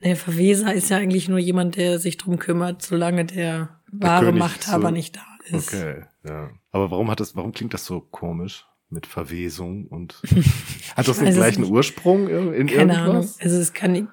[0.00, 4.34] nee, Verweser ist ja eigentlich nur jemand, der sich drum kümmert, solange der wahre der
[4.34, 5.74] Machthaber so, nicht da ist.
[5.74, 6.50] Okay, ja.
[6.70, 8.64] Aber warum hat das, warum klingt das so komisch?
[8.90, 10.20] mit Verwesung und
[10.96, 12.96] hat das den gleichen Ursprung in Keine irgendwas?
[12.98, 13.28] Ahnung.
[13.40, 14.08] Also es kann,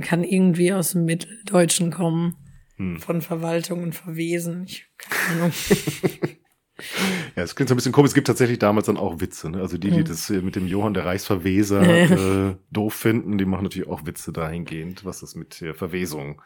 [0.00, 2.36] kann irgendwie aus dem Mitteldeutschen kommen.
[2.80, 2.98] Hm.
[2.98, 4.64] Von Verwaltung und Verwesen.
[4.64, 5.52] Ich, keine Ahnung.
[7.36, 8.08] Ja, es klingt so ein bisschen komisch.
[8.08, 9.50] Es gibt tatsächlich damals dann auch Witze.
[9.50, 9.60] Ne?
[9.60, 10.04] Also die, die hm.
[10.06, 11.82] das mit dem Johann der Reichsverweser
[12.48, 16.40] äh, doof finden, die machen natürlich auch Witze dahingehend, was das mit Verwesung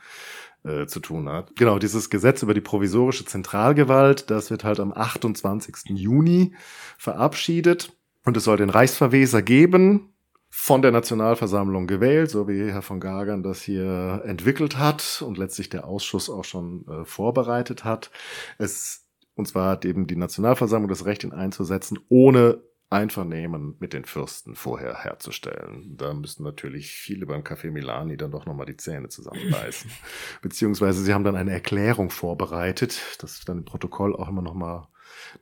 [0.65, 1.55] äh, zu tun hat.
[1.55, 5.91] Genau, dieses Gesetz über die provisorische Zentralgewalt, das wird halt am 28.
[5.91, 6.57] Juni
[6.99, 7.97] verabschiedet.
[8.25, 10.14] Und es soll den Reichsverweser geben,
[10.57, 15.69] von der Nationalversammlung gewählt, so wie Herr von Gagern das hier entwickelt hat und letztlich
[15.69, 18.13] der Ausschuss auch schon äh, vorbereitet hat.
[18.57, 24.05] Es, und zwar hat eben die Nationalversammlung das Recht, ihn einzusetzen, ohne Einvernehmen mit den
[24.05, 25.97] Fürsten vorher herzustellen.
[25.97, 29.91] Da müssen natürlich viele beim Café Milani dann doch nochmal die Zähne zusammenbeißen.
[30.43, 34.87] Beziehungsweise sie haben dann eine Erklärung vorbereitet, das dann im Protokoll auch immer nochmal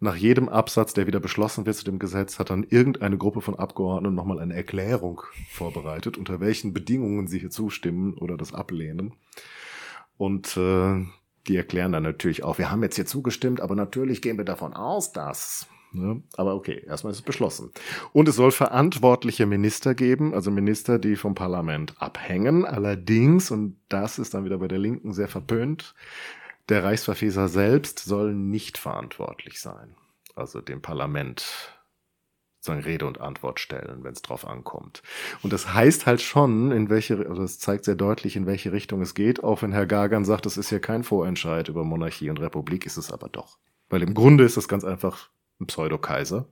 [0.00, 3.58] nach jedem Absatz, der wieder beschlossen wird zu dem Gesetz, hat dann irgendeine Gruppe von
[3.58, 9.14] Abgeordneten nochmal eine Erklärung vorbereitet, unter welchen Bedingungen sie hier zustimmen oder das ablehnen.
[10.16, 11.04] Und äh,
[11.48, 14.72] die erklären dann natürlich auch, wir haben jetzt hier zugestimmt, aber natürlich gehen wir davon
[14.74, 15.66] aus, dass.
[15.92, 16.22] Ne?
[16.36, 17.70] Aber okay, erstmal ist es beschlossen.
[18.12, 22.64] Und es soll verantwortliche Minister geben, also Minister, die vom Parlament abhängen.
[22.64, 25.94] Allerdings, und das ist dann wieder bei der Linken sehr verpönt,
[26.68, 29.96] Der Reichsverfeser selbst soll nicht verantwortlich sein.
[30.36, 31.44] Also dem Parlament
[32.62, 35.02] sozusagen Rede und Antwort stellen, wenn es drauf ankommt.
[35.42, 39.02] Und das heißt halt schon, in welche, oder das zeigt sehr deutlich, in welche Richtung
[39.02, 42.40] es geht, auch wenn Herr Gagan sagt, es ist hier kein Vorentscheid über Monarchie und
[42.40, 43.58] Republik, ist es aber doch.
[43.88, 45.28] Weil im Grunde ist das ganz einfach
[45.62, 46.46] ein Pseudo-Kaiser.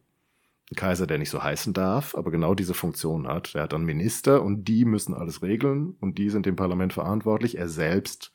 [0.71, 3.55] Ein Kaiser, der nicht so heißen darf, aber genau diese Funktion hat.
[3.55, 7.59] Er hat dann Minister und die müssen alles regeln und die sind dem Parlament verantwortlich.
[7.59, 8.33] Er selbst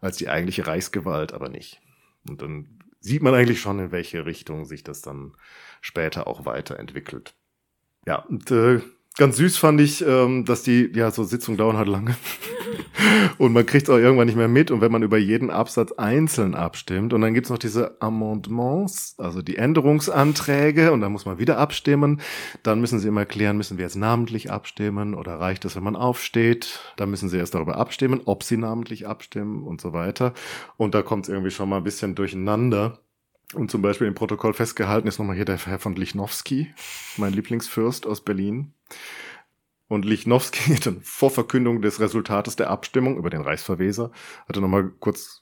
[0.00, 1.80] als die eigentliche Reichsgewalt aber nicht.
[2.28, 5.34] Und dann sieht man eigentlich schon, in welche Richtung sich das dann
[5.80, 7.34] später auch weiterentwickelt.
[8.06, 8.80] Ja, und äh,
[9.20, 12.16] ganz süß fand ich, ähm, dass die, ja, so Sitzungen dauern halt lange.
[13.38, 14.70] und man kriegt es auch irgendwann nicht mehr mit.
[14.70, 19.42] Und wenn man über jeden Absatz einzeln abstimmt, und dann gibt's noch diese Amendements, also
[19.42, 22.22] die Änderungsanträge, und dann muss man wieder abstimmen.
[22.62, 25.96] Dann müssen sie immer klären, müssen wir jetzt namentlich abstimmen oder reicht es, wenn man
[25.96, 26.80] aufsteht?
[26.96, 30.32] Dann müssen sie erst darüber abstimmen, ob sie namentlich abstimmen und so weiter.
[30.78, 32.98] Und da kommt es irgendwie schon mal ein bisschen durcheinander.
[33.54, 36.72] Und zum Beispiel im Protokoll festgehalten ist nochmal hier der Herr von Lichnowsky,
[37.16, 38.74] mein Lieblingsfürst aus Berlin.
[39.88, 44.12] Und Lichnowsky, dann vor Verkündung des Resultates der Abstimmung über den Reichsverweser,
[44.48, 45.39] hatte nochmal kurz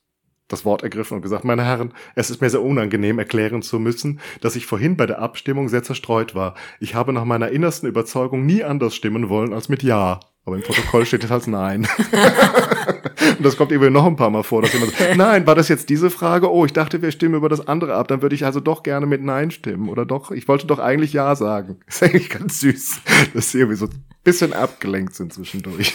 [0.49, 4.21] das Wort ergriffen und gesagt, meine Herren, es ist mir sehr unangenehm erklären zu müssen,
[4.41, 6.55] dass ich vorhin bei der Abstimmung sehr zerstreut war.
[6.81, 10.21] Ich habe nach meiner innersten Überzeugung nie anders stimmen wollen als mit Ja.
[10.45, 11.87] Aber im Protokoll steht es als Nein.
[13.37, 15.69] und das kommt eben noch ein paar Mal vor, dass jemand sagt, nein, war das
[15.69, 16.51] jetzt diese Frage?
[16.51, 18.09] Oh, ich dachte, wir stimmen über das andere ab.
[18.09, 19.91] Dann würde ich also doch gerne mit Nein stimmen.
[19.91, 21.81] Oder doch, ich wollte doch eigentlich Ja sagen.
[21.87, 23.03] ist eigentlich ganz süß,
[23.35, 25.95] dass sie irgendwie so ein bisschen abgelenkt sind zwischendurch.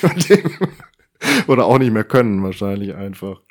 [1.48, 3.42] Oder auch nicht mehr können, wahrscheinlich einfach.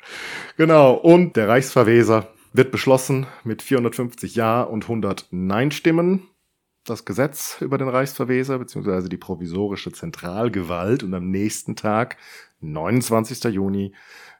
[0.57, 0.93] Genau.
[0.93, 6.27] Und der Reichsverweser wird beschlossen mit 450 Ja und 100 Nein-Stimmen
[6.85, 12.17] das Gesetz über den Reichsverweser beziehungsweise die provisorische Zentralgewalt und am nächsten Tag,
[12.59, 13.43] 29.
[13.45, 13.93] Juni,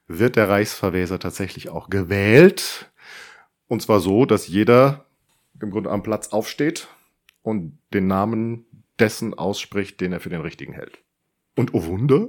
[0.07, 2.91] wird der Reichsverweser tatsächlich auch gewählt.
[3.67, 5.05] Und zwar so, dass jeder
[5.61, 6.87] im Grunde am Platz aufsteht
[7.41, 8.65] und den Namen
[8.99, 10.99] dessen ausspricht, den er für den richtigen hält.
[11.55, 12.27] Und oh Wunder,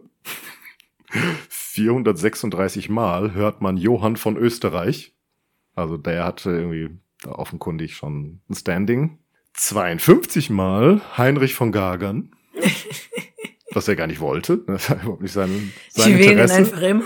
[1.48, 5.14] 436 Mal hört man Johann von Österreich.
[5.74, 9.18] Also der hatte irgendwie da offenkundig schon ein Standing
[9.54, 12.30] 52 Mal Heinrich von Gagern.
[13.74, 14.58] was er gar nicht wollte.
[14.66, 16.54] Das war überhaupt nicht sein, sein Interesse.
[16.54, 17.04] einfach immer.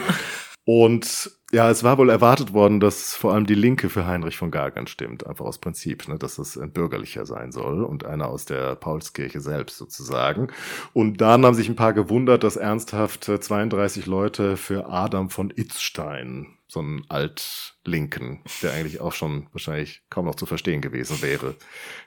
[0.65, 4.51] Und ja, es war wohl erwartet worden, dass vor allem die Linke für Heinrich von
[4.51, 8.45] Gagern stimmt, einfach aus Prinzip, ne, dass es ein bürgerlicher sein soll und einer aus
[8.45, 10.49] der Paulskirche selbst sozusagen.
[10.93, 16.49] Und dann haben sich ein paar gewundert, dass ernsthaft 32 Leute für Adam von Itzstein,
[16.67, 21.55] so einen Altlinken, der eigentlich auch schon wahrscheinlich kaum noch zu verstehen gewesen wäre,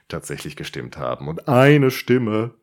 [0.06, 1.26] tatsächlich gestimmt haben.
[1.26, 2.54] Und eine Stimme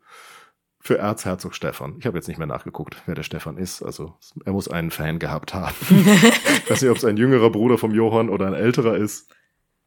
[0.81, 1.95] für Erzherzog Stefan.
[1.99, 3.83] Ich habe jetzt nicht mehr nachgeguckt, wer der Stefan ist.
[3.83, 4.13] Also
[4.45, 5.75] er muss einen Fan gehabt haben.
[5.89, 9.29] ich weiß nicht, ob es ein jüngerer Bruder vom Johann oder ein älterer ist.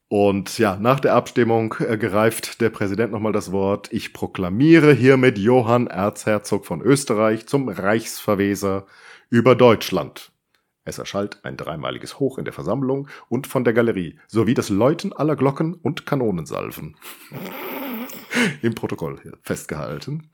[0.09, 3.91] Und ja, nach der Abstimmung ergreift der Präsident nochmal das Wort.
[3.93, 8.87] Ich proklamiere hiermit Johann Erzherzog von Österreich zum Reichsverweser
[9.31, 10.31] über Deutschland.
[10.85, 15.15] Es erschallt ein dreimaliges Hoch in der Versammlung und von der Galerie, sowie das Läuten
[15.15, 16.97] aller Glocken und Kanonensalven.
[18.63, 20.31] Im Protokoll festgehalten.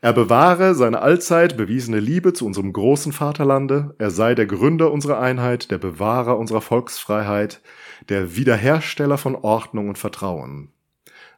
[0.00, 5.20] Er bewahre seine allzeit bewiesene Liebe zu unserem großen Vaterlande, er sei der Gründer unserer
[5.20, 7.62] Einheit, der Bewahrer unserer Volksfreiheit,
[8.08, 10.72] der Wiederhersteller von Ordnung und Vertrauen.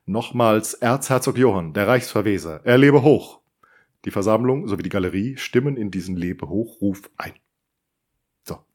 [0.06, 3.40] Nochmals Erzherzog Johann, der Reichsverweser, er lebe hoch.
[4.04, 7.32] Die Versammlung sowie die Galerie stimmen in diesen Lebehochruf ein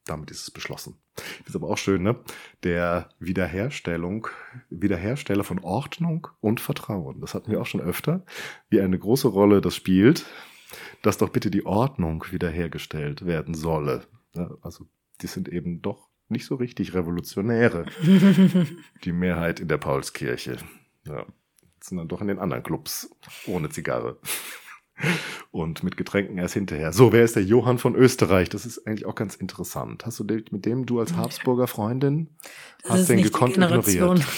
[0.05, 0.97] damit ist es beschlossen.
[1.45, 2.15] Ist aber auch schön, ne?
[2.63, 4.27] Der Wiederherstellung,
[4.69, 7.21] Wiederhersteller von Ordnung und Vertrauen.
[7.21, 8.25] Das hatten wir auch schon öfter,
[8.69, 10.25] wie eine große Rolle das spielt,
[11.01, 14.05] dass doch bitte die Ordnung wiederhergestellt werden solle.
[14.35, 14.87] Ja, also,
[15.21, 17.85] die sind eben doch nicht so richtig Revolutionäre.
[19.03, 20.57] die Mehrheit in der Paulskirche.
[21.05, 21.25] Ja,
[21.79, 23.13] sind dann doch in den anderen Clubs
[23.45, 24.17] ohne Zigarre.
[25.51, 26.93] Und mit Getränken erst hinterher.
[26.93, 28.49] So, wer ist der Johann von Österreich?
[28.49, 30.05] Das ist eigentlich auch ganz interessant.
[30.05, 32.29] Hast du mit dem du als Habsburger Freundin
[32.83, 34.25] das hast den gekonnt ignoriert?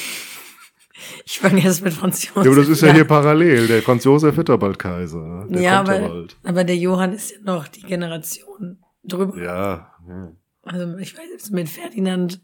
[1.26, 2.46] Ich fange erst mit Franz Josef.
[2.46, 3.68] Ja, aber das ist ja, ja hier parallel.
[3.68, 5.46] Der Franz Josef wird ja bald Kaiser.
[5.50, 9.38] Der ja, aber, aber der Johann ist ja noch die Generation drüber.
[9.38, 9.94] Ja.
[10.08, 10.32] ja.
[10.64, 12.42] Also ich weiß jetzt mit Ferdinand,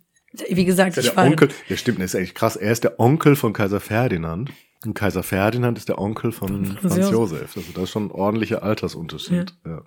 [0.50, 1.26] wie gesagt, ich war.
[1.26, 2.56] Onkel, ja stimmt, das ist eigentlich krass.
[2.56, 4.52] Er ist der Onkel von Kaiser Ferdinand.
[4.86, 7.56] Und Kaiser Ferdinand ist der Onkel von Franz, Franz Josef.
[7.56, 9.54] Also das ist schon ein ordentlicher Altersunterschied.
[9.64, 9.72] Ja.
[9.72, 9.84] ja.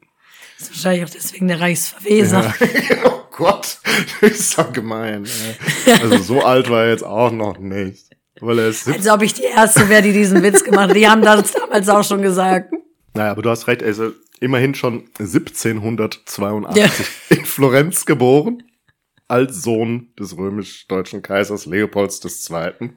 [0.58, 2.42] Das ist wahrscheinlich auch deswegen der Reichsverweser.
[2.42, 2.54] Ja.
[3.04, 3.80] oh Gott,
[4.20, 5.26] das ist doch gemein.
[5.86, 8.10] Also so alt war er jetzt auch noch nicht.
[8.40, 10.96] Weil er ist Als ob ich die Erste wäre, die diesen Witz gemacht hat.
[10.96, 12.72] Die haben das damals auch schon gesagt.
[13.14, 14.02] Naja, aber du hast recht, er ist
[14.40, 16.90] immerhin schon 1782 ja.
[17.36, 18.62] in Florenz geboren.
[19.28, 22.20] als Sohn des römisch-deutschen Kaisers Leopolds
[22.50, 22.90] II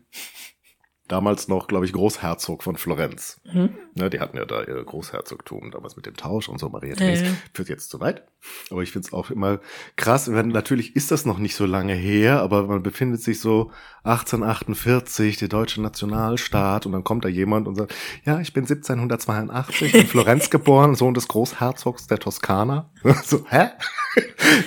[1.08, 3.40] damals noch, glaube ich, Großherzog von Florenz.
[3.46, 3.70] Mhm.
[3.96, 6.70] Ja, die hatten ja da ihr Großherzogtum damals mit dem Tausch und so.
[6.70, 7.36] Maria Therese ja, ja.
[7.54, 8.24] führt jetzt zu weit.
[8.70, 9.60] Aber ich finde es auch immer
[9.96, 10.28] krass.
[10.28, 13.72] Natürlich ist das noch nicht so lange her, aber man befindet sich so
[14.04, 17.94] 1848, der deutsche Nationalstaat, und dann kommt da jemand und sagt,
[18.26, 22.90] ja, ich bin 1782 in Florenz geboren, Sohn des Großherzogs der Toskana.
[23.24, 23.70] so, hä?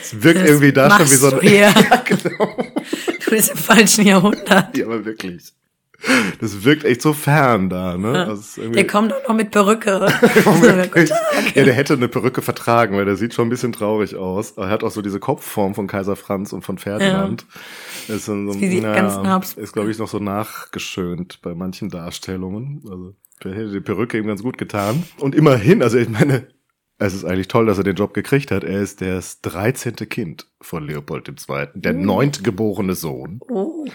[0.01, 1.47] Es wirkt das irgendwie da schon wie so ein...
[1.51, 1.72] Ja,
[2.05, 2.57] genau.
[3.24, 4.76] Du bist im falschen Jahrhundert.
[4.76, 5.53] Ja, aber wirklich.
[6.40, 8.12] Das wirkt echt so fern da, ne?
[8.12, 8.24] Ja.
[8.24, 10.09] Also der kommt auch noch mit Perücke.
[11.55, 14.53] ja, der hätte eine Perücke vertragen, weil der sieht schon ein bisschen traurig aus.
[14.53, 17.46] Er hat auch so diese Kopfform von Kaiser Franz und von Ferdinand.
[18.09, 18.14] Ja.
[18.14, 22.82] Ist, so, naja, ist, glaube ich, noch so nachgeschönt bei manchen Darstellungen.
[22.90, 25.05] Also, der hätte die Perücke ihm ganz gut getan.
[25.18, 26.46] Und immerhin, also ich meine,
[26.98, 28.62] es ist eigentlich toll, dass er den Job gekriegt hat.
[28.62, 29.96] Er ist das 13.
[30.09, 31.98] Kind von Leopold II., der oh.
[31.98, 33.40] neuntgeborene Sohn.
[33.48, 33.86] Oh.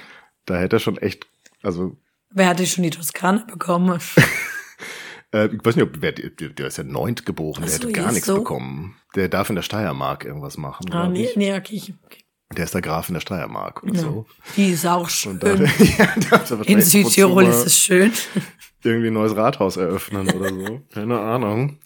[0.45, 1.27] Da hätte er schon echt
[1.65, 1.97] also.
[2.31, 3.99] Wer hatte schon die Toskana bekommen?
[5.33, 8.27] äh, ich weiß nicht, ob wer, der ist ja neunt geboren, der hätte gar nichts
[8.27, 8.35] so?
[8.35, 8.95] bekommen.
[9.15, 10.91] Der darf in der Steiermark irgendwas machen.
[10.91, 11.35] Ah, nee, ich.
[11.35, 11.81] nee, okay.
[12.03, 12.25] okay.
[12.55, 14.01] Der ist der Graf in der Steiermark oder ja.
[14.01, 14.25] so.
[14.55, 15.39] Die ist auch schön.
[15.39, 18.11] Da, ja, in Südtirol ist es schön.
[18.83, 20.81] Irgendwie ein neues Rathaus eröffnen oder so.
[20.93, 21.79] Keine Ahnung.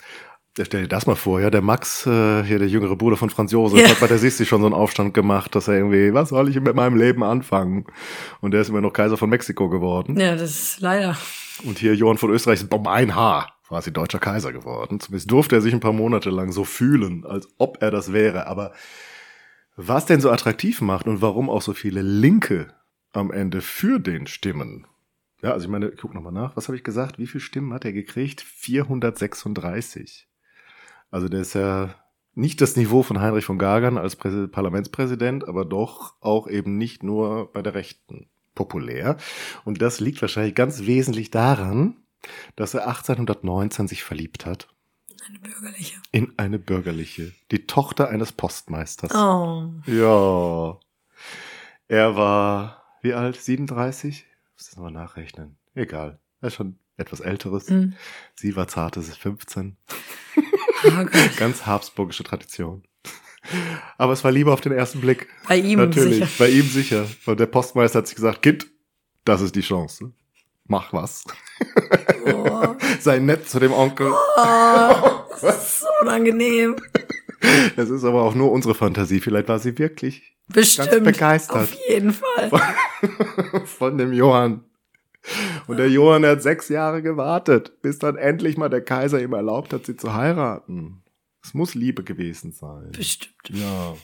[0.62, 3.52] Stell dir das mal vor, ja, der Max, äh, hier der jüngere Bruder von Franz
[3.52, 3.88] Josef, ja.
[3.88, 6.60] hat bei der Sisti schon so einen Aufstand gemacht, dass er irgendwie, was soll ich
[6.60, 7.86] mit meinem Leben anfangen?
[8.42, 10.20] Und der ist immer noch Kaiser von Mexiko geworden.
[10.20, 11.18] Ja, das ist leider.
[11.64, 15.00] Und hier Johann von Österreich ist um ein Haar quasi deutscher Kaiser geworden.
[15.00, 18.48] Zumindest durfte er sich ein paar Monate lang so fühlen, als ob er das wäre.
[18.48, 18.74] Aber
[19.76, 22.74] was denn so attraktiv macht und warum auch so viele Linke
[23.14, 24.88] am Ende für den stimmen,
[25.42, 26.58] ja, also ich meine, guck nochmal nach.
[26.58, 27.18] Was habe ich gesagt?
[27.18, 28.42] Wie viele Stimmen hat er gekriegt?
[28.42, 30.29] 436.
[31.12, 31.96] Also der ist ja
[32.36, 37.04] nicht das Niveau von Heinrich von Gagern als Präs Parlamentspräsident, aber doch auch eben nicht
[37.04, 39.18] nur bei der Rechten populär.
[39.66, 41.98] Und das liegt wahrscheinlich ganz wesentlich daran,
[42.56, 44.68] dass er 1819 sich verliebt hat.
[45.28, 45.98] Eine bürgerliche.
[46.12, 47.34] In eine bürgerliche.
[47.52, 49.14] Die Tochter eines Postmeisters.
[49.14, 49.72] Oh.
[49.86, 50.80] Ja.
[51.88, 53.40] Er war, wie alt?
[53.40, 54.26] 37?
[54.56, 55.58] Muss das nochmal nachrechnen.
[55.76, 56.20] Egal.
[56.42, 57.70] Er ist schon etwas älteres.
[57.70, 57.94] Mm.
[58.36, 59.78] Sie war zarte 15.
[60.86, 61.06] Oh
[61.38, 62.84] Ganz habsburgische Tradition.
[63.98, 65.28] Aber es war lieber auf den ersten Blick.
[65.48, 66.30] Bei ihm Natürlich, sicher.
[66.38, 67.06] bei ihm sicher.
[67.26, 68.68] Und der Postmeister hat sich gesagt, Kind,
[69.26, 70.12] das ist die Chance.
[70.66, 71.24] Mach was.
[72.26, 72.76] Oh.
[73.00, 74.12] Sei nett zu dem Onkel.
[74.12, 74.94] Oh,
[75.42, 76.76] das ist so unangenehm.
[77.76, 79.20] Das ist aber auch nur unsere Fantasie.
[79.20, 81.56] Vielleicht war sie wirklich Bestimmt, ganz begeistert.
[81.58, 82.50] Auf jeden Fall.
[82.50, 84.64] Von, von dem Johann.
[85.68, 89.74] Und der Johann hat sechs Jahre gewartet, bis dann endlich mal der Kaiser ihm erlaubt
[89.74, 91.04] hat, sie zu heiraten.
[91.44, 92.92] Es muss Liebe gewesen sein.
[92.92, 93.50] Bestimmt.
[93.50, 93.96] Ja.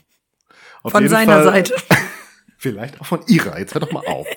[0.84, 1.76] Auf von seiner Fall, Seite.
[2.57, 3.59] Vielleicht auch von ihrer.
[3.59, 4.28] Jetzt hör doch mal auf.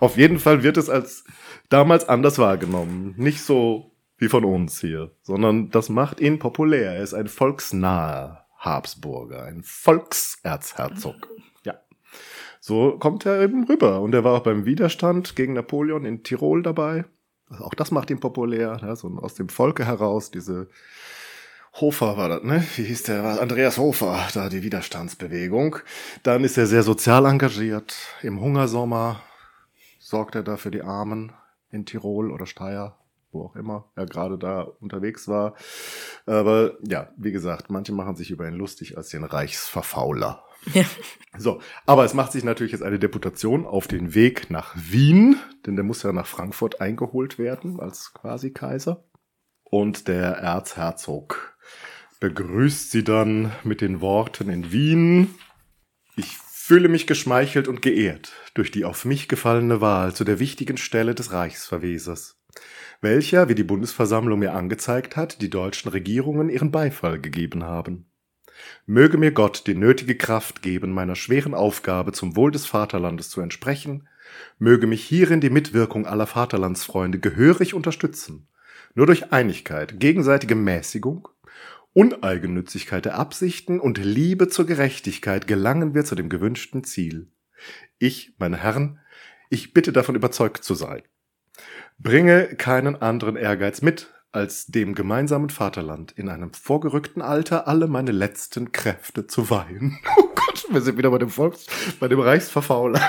[0.00, 1.24] Auf jeden Fall wird es als
[1.68, 3.14] damals anders wahrgenommen.
[3.16, 6.94] Nicht so wie von uns hier, sondern das macht ihn populär.
[6.94, 11.28] Er ist ein volksnaher Habsburger, ein Volkserzherzog.
[12.68, 14.02] So kommt er eben rüber.
[14.02, 17.06] Und er war auch beim Widerstand gegen Napoleon in Tirol dabei.
[17.48, 20.68] Also auch das macht ihn populär, ja, so aus dem Volke heraus, diese
[21.80, 22.62] Hofer war das, ne?
[22.76, 23.40] Wie hieß der?
[23.40, 25.76] Andreas Hofer, da die Widerstandsbewegung.
[26.24, 27.96] Dann ist er sehr sozial engagiert.
[28.20, 29.22] Im Hungersommer
[29.98, 31.32] sorgt er da für die Armen
[31.70, 32.96] in Tirol oder Steyr,
[33.32, 35.54] wo auch immer er gerade da unterwegs war.
[36.26, 40.44] Aber ja, wie gesagt, manche machen sich über ihn lustig als den Reichsverfauler.
[40.74, 40.84] Ja.
[41.36, 45.76] So, aber es macht sich natürlich jetzt eine Deputation auf den Weg nach Wien, denn
[45.76, 49.04] der muss ja nach Frankfurt eingeholt werden als quasi Kaiser.
[49.62, 51.56] Und der Erzherzog
[52.20, 55.34] begrüßt sie dann mit den Worten in Wien.
[56.16, 60.76] Ich fühle mich geschmeichelt und geehrt durch die auf mich gefallene Wahl zu der wichtigen
[60.76, 62.42] Stelle des Reichsverwesers,
[63.00, 68.07] welcher, wie die Bundesversammlung mir angezeigt hat, die deutschen Regierungen ihren Beifall gegeben haben.
[68.86, 73.40] Möge mir Gott die nötige Kraft geben, meiner schweren Aufgabe zum Wohl des Vaterlandes zu
[73.40, 74.08] entsprechen,
[74.58, 78.48] möge mich hierin die Mitwirkung aller Vaterlandsfreunde gehörig unterstützen.
[78.94, 81.28] Nur durch Einigkeit, gegenseitige Mäßigung,
[81.92, 87.30] Uneigennützigkeit der Absichten und Liebe zur Gerechtigkeit gelangen wir zu dem gewünschten Ziel.
[87.98, 89.00] Ich, meine Herren,
[89.50, 91.02] ich bitte davon überzeugt zu sein.
[91.98, 98.12] Bringe keinen anderen Ehrgeiz mit, als dem gemeinsamen Vaterland in einem vorgerückten Alter alle meine
[98.12, 99.98] letzten Kräfte zu weihen.
[100.16, 101.66] Oh Gott, wir sind wieder bei dem Volks,
[101.98, 103.00] bei dem Reichsverfauler.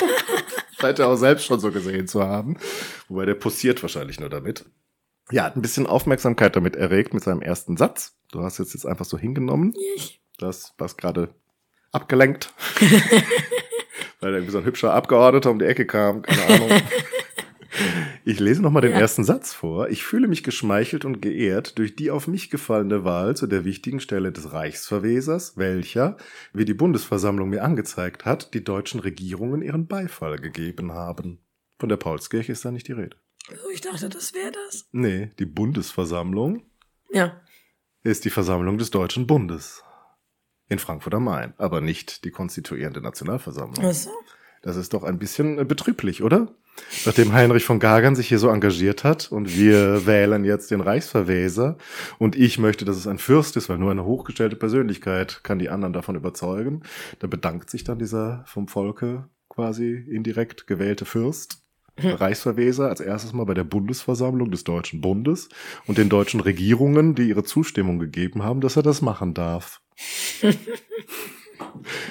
[0.80, 2.58] Scheint er auch selbst schon so gesehen zu haben.
[3.08, 4.66] Wobei der posiert wahrscheinlich nur damit.
[5.30, 8.16] Ja, hat ein bisschen Aufmerksamkeit damit erregt mit seinem ersten Satz.
[8.30, 9.74] Du hast jetzt jetzt einfach so hingenommen.
[10.38, 11.34] Das, was gerade
[11.90, 12.52] abgelenkt.
[14.20, 16.82] Weil irgendwie so ein hübscher Abgeordneter um die Ecke kam, keine Ahnung.
[18.24, 18.98] Ich lese nochmal den ja.
[18.98, 19.88] ersten Satz vor.
[19.88, 24.00] Ich fühle mich geschmeichelt und geehrt durch die auf mich gefallene Wahl zu der wichtigen
[24.00, 26.16] Stelle des Reichsverwesers, welcher,
[26.52, 31.38] wie die Bundesversammlung mir angezeigt hat, die deutschen Regierungen ihren Beifall gegeben haben.
[31.78, 33.16] Von der Paulskirche ist da nicht die Rede.
[33.50, 34.88] Oh, ich dachte, das wäre das.
[34.92, 36.62] Nee, die Bundesversammlung.
[37.10, 37.40] Ja.
[38.02, 39.82] Ist die Versammlung des Deutschen Bundes.
[40.68, 43.84] In Frankfurt am Main, aber nicht die konstituierende Nationalversammlung.
[43.84, 44.10] Ach so.
[44.62, 46.54] Das ist doch ein bisschen äh, betrüblich, oder?
[47.06, 51.76] Nachdem Heinrich von Gagern sich hier so engagiert hat und wir wählen jetzt den Reichsverweser
[52.18, 55.70] und ich möchte, dass es ein Fürst ist, weil nur eine hochgestellte Persönlichkeit kann die
[55.70, 56.82] anderen davon überzeugen,
[57.18, 61.60] da bedankt sich dann dieser vom Volke quasi indirekt gewählte Fürst
[62.02, 65.48] Reichsverweser als erstes mal bei der Bundesversammlung des Deutschen Bundes
[65.86, 69.80] und den deutschen Regierungen, die ihre Zustimmung gegeben haben, dass er das machen darf.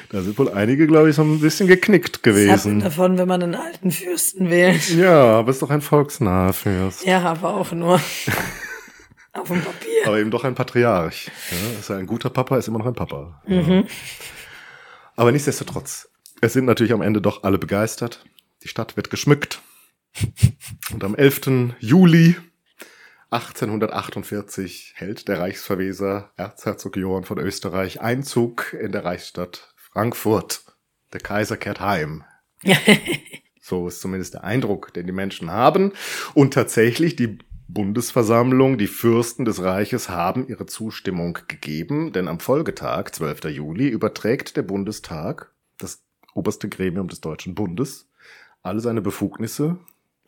[0.10, 2.78] da sind wohl einige, glaube ich, so ein bisschen geknickt gewesen.
[2.78, 4.90] Was davon, wenn man einen alten Fürsten wählt.
[4.90, 7.06] Ja, aber ist doch ein volksnaher Fürst.
[7.06, 8.02] Ja, aber auch nur
[9.34, 10.06] auf dem Papier.
[10.06, 11.32] Aber eben doch ein Patriarch.
[11.52, 13.42] Ja, ist ja ein guter Papa, ist immer noch ein Papa.
[13.48, 13.72] Mhm.
[13.72, 13.84] Ja.
[15.16, 16.10] Aber nichtsdestotrotz,
[16.42, 18.24] es sind natürlich am Ende doch alle begeistert.
[18.64, 19.62] Die Stadt wird geschmückt.
[20.92, 21.76] Und am 11.
[21.80, 22.36] Juli
[23.32, 30.64] 1848 hält der Reichsverweser Erzherzog Johann von Österreich Einzug in der Reichsstadt Frankfurt.
[31.14, 32.24] Der Kaiser kehrt heim.
[33.62, 35.94] so ist zumindest der Eindruck, den die Menschen haben.
[36.34, 37.38] Und tatsächlich, die
[37.68, 43.44] Bundesversammlung, die Fürsten des Reiches haben ihre Zustimmung gegeben, denn am Folgetag, 12.
[43.46, 46.04] Juli, überträgt der Bundestag, das
[46.34, 48.10] oberste Gremium des Deutschen Bundes,
[48.64, 49.78] alle seine Befugnisse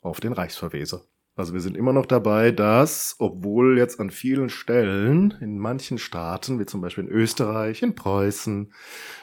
[0.01, 1.03] auf den Reichsverweser.
[1.35, 6.59] Also wir sind immer noch dabei, dass, obwohl jetzt an vielen Stellen, in manchen Staaten,
[6.59, 8.73] wie zum Beispiel in Österreich, in Preußen,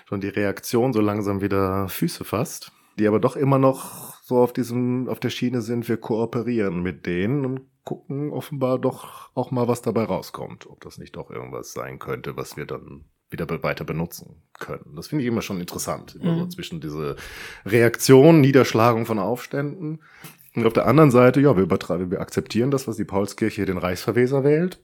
[0.08, 4.52] schon die Reaktion so langsam wieder Füße fasst, die aber doch immer noch so auf
[4.52, 9.68] diesem, auf der Schiene sind, wir kooperieren mit denen und gucken offenbar doch auch mal,
[9.68, 10.66] was dabei rauskommt.
[10.66, 14.94] Ob das nicht doch irgendwas sein könnte, was wir dann wieder weiter benutzen können.
[14.96, 16.16] Das finde ich immer schon interessant.
[16.16, 16.38] Immer mhm.
[16.40, 17.16] so zwischen diese
[17.66, 20.00] Reaktion, Niederschlagung von Aufständen
[20.54, 23.78] und auf der anderen Seite, ja, wir übertragen, wir akzeptieren das, was die Paulskirche den
[23.78, 24.80] Reichsverweser wählt.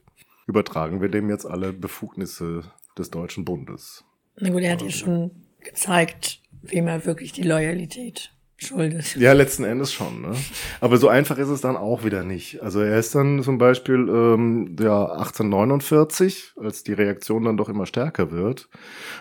[0.46, 2.62] Übertragen wir dem jetzt alle Befugnisse
[2.98, 4.04] des Deutschen Bundes.
[4.36, 5.30] Na gut, er hat ja schon
[5.60, 9.16] gezeigt, wem er wirklich die Loyalität schuldet.
[9.16, 10.22] Ja, letzten Endes schon.
[10.22, 10.34] Ne?
[10.80, 12.62] Aber so einfach ist es dann auch wieder nicht.
[12.62, 17.86] Also er ist dann zum Beispiel ähm, ja 1849, als die Reaktion dann doch immer
[17.86, 18.68] stärker wird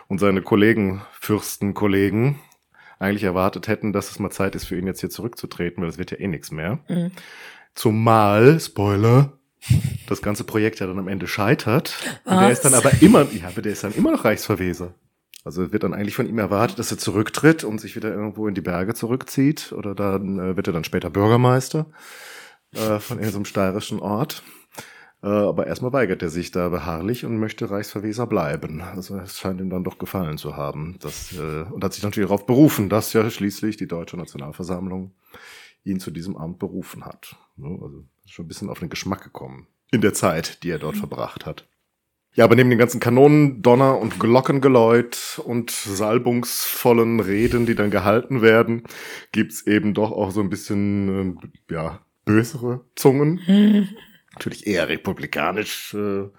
[0.07, 2.39] und seine Kollegen, Fürstenkollegen,
[2.99, 5.97] eigentlich erwartet hätten, dass es mal Zeit ist für ihn jetzt hier zurückzutreten, weil es
[5.97, 6.79] wird ja eh nichts mehr.
[6.87, 7.11] Mhm.
[7.75, 9.33] Zumal, Spoiler,
[10.07, 11.95] das ganze Projekt ja dann am Ende scheitert.
[12.23, 12.33] Was?
[12.33, 14.93] Und der ist dann aber immer, ja, aber der ist dann immer noch Reichsverweser.
[15.45, 18.55] Also wird dann eigentlich von ihm erwartet, dass er zurücktritt und sich wieder irgendwo in
[18.55, 19.73] die Berge zurückzieht.
[19.73, 21.87] Oder dann äh, wird er dann später Bürgermeister
[22.73, 24.43] äh, von irgendeinem steirischen Ort.
[25.23, 28.81] Äh, aber erstmal weigert er sich da beharrlich und möchte Reichsverweser bleiben.
[28.81, 30.97] Also es scheint ihm dann doch gefallen zu haben.
[30.99, 35.13] Das, äh, und hat sich natürlich darauf berufen, dass ja schließlich die Deutsche Nationalversammlung
[35.85, 37.37] ihn zu diesem Amt berufen hat.
[37.57, 40.97] Also ist schon ein bisschen auf den Geschmack gekommen in der Zeit, die er dort
[40.97, 41.67] verbracht hat.
[42.35, 48.41] Ja, aber neben den ganzen Kanonen, Donner und Glockengeläut und salbungsvollen Reden, die dann gehalten
[48.41, 48.83] werden,
[49.31, 51.37] gibt's eben doch auch so ein bisschen,
[51.69, 53.39] äh, ja, bösere Zungen.
[54.33, 56.29] natürlich eher republikanisch äh,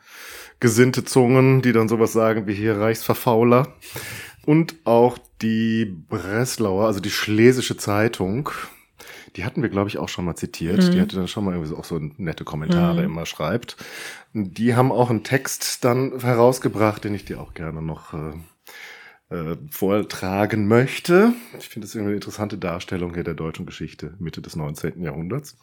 [0.61, 3.75] gesinnte Zungen, die dann sowas sagen wie hier Reichsverfauler.
[4.47, 8.51] Und auch die Breslauer, also die Schlesische Zeitung,
[9.37, 10.83] die hatten wir, glaube ich, auch schon mal zitiert.
[10.83, 10.91] Mhm.
[10.93, 13.05] Die hatte dann schon mal irgendwie auch so nette Kommentare mhm.
[13.05, 13.77] immer schreibt.
[14.33, 18.33] Die haben auch einen Text dann herausgebracht, den ich dir auch gerne noch äh,
[19.35, 21.33] äh, vortragen möchte.
[21.59, 25.03] Ich finde das irgendwie eine interessante Darstellung hier der deutschen Geschichte Mitte des 19.
[25.03, 25.57] Jahrhunderts.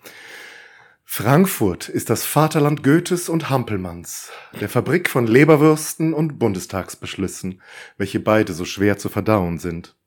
[1.13, 4.31] Frankfurt ist das Vaterland Goethes und Hampelmanns,
[4.61, 7.61] der Fabrik von Leberwürsten und Bundestagsbeschlüssen,
[7.97, 9.97] welche beide so schwer zu verdauen sind.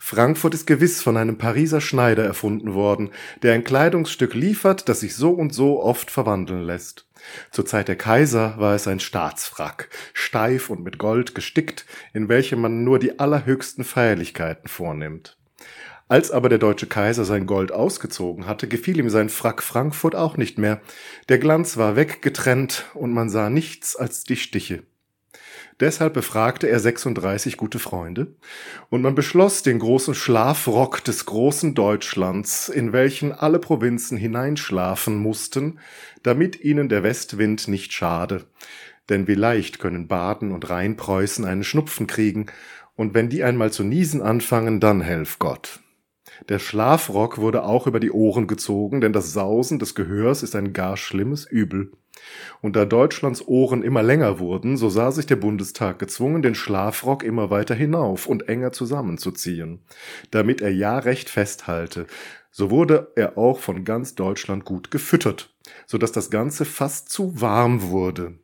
[0.00, 3.10] Frankfurt ist gewiss von einem Pariser Schneider erfunden worden,
[3.42, 7.06] der ein Kleidungsstück liefert, das sich so und so oft verwandeln lässt.
[7.52, 12.60] Zur Zeit der Kaiser war es ein Staatsfrack, steif und mit Gold gestickt, in welchem
[12.60, 15.36] man nur die allerhöchsten Feierlichkeiten vornimmt.
[16.10, 20.36] Als aber der deutsche Kaiser sein Gold ausgezogen hatte, gefiel ihm sein Frack Frankfurt auch
[20.36, 20.80] nicht mehr.
[21.28, 24.82] Der Glanz war weggetrennt und man sah nichts als die Stiche.
[25.78, 28.34] Deshalb befragte er 36 gute Freunde
[28.88, 35.78] und man beschloss den großen Schlafrock des großen Deutschlands, in welchen alle Provinzen hineinschlafen mussten,
[36.24, 38.46] damit ihnen der Westwind nicht schade.
[39.10, 42.46] Denn wie leicht können Baden und Rheinpreußen einen Schnupfen kriegen
[42.96, 45.80] Und wenn die einmal zu niesen anfangen, dann helf Gott.
[46.48, 50.72] Der Schlafrock wurde auch über die Ohren gezogen, denn das Sausen des Gehörs ist ein
[50.72, 51.92] gar schlimmes Übel.
[52.60, 57.22] Und da Deutschlands Ohren immer länger wurden, so sah sich der Bundestag gezwungen, den Schlafrock
[57.22, 59.80] immer weiter hinauf und enger zusammenzuziehen,
[60.30, 62.06] damit er ja recht festhalte.
[62.50, 65.54] So wurde er auch von ganz Deutschland gut gefüttert,
[65.86, 68.34] so dass das Ganze fast zu warm wurde.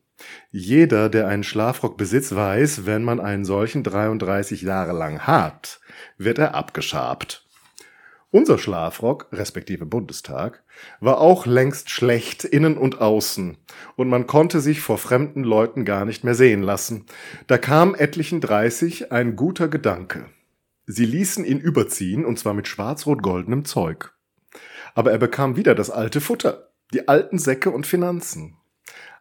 [0.51, 5.81] Jeder, der einen Schlafrock besitzt, weiß, wenn man einen solchen 33 Jahre lang hat,
[6.16, 7.45] wird er abgeschabt.
[8.31, 10.65] Unser Schlafrock, respektive Bundestag,
[11.01, 13.57] war auch längst schlecht innen und außen,
[13.94, 17.07] und man konnte sich vor fremden Leuten gar nicht mehr sehen lassen.
[17.47, 20.27] Da kam etlichen dreißig ein guter Gedanke.
[20.86, 24.12] Sie ließen ihn überziehen, und zwar mit schwarz-rot-goldenem Zeug.
[24.94, 28.57] Aber er bekam wieder das alte Futter, die alten Säcke und Finanzen.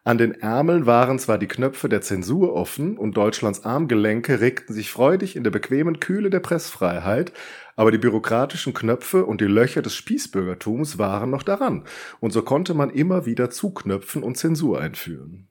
[0.06, 4.92] An den Ärmeln waren zwar die Knöpfe der Zensur offen und Deutschlands Armgelenke regten sich
[4.92, 7.32] freudig in der bequemen Kühle der Pressfreiheit,
[7.74, 11.82] aber die bürokratischen Knöpfe und die Löcher des Spießbürgertums waren noch daran,
[12.20, 15.48] und so konnte man immer wieder zuknöpfen und Zensur einführen.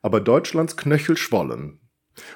[0.00, 1.78] Aber Deutschlands Knöchel schwollen,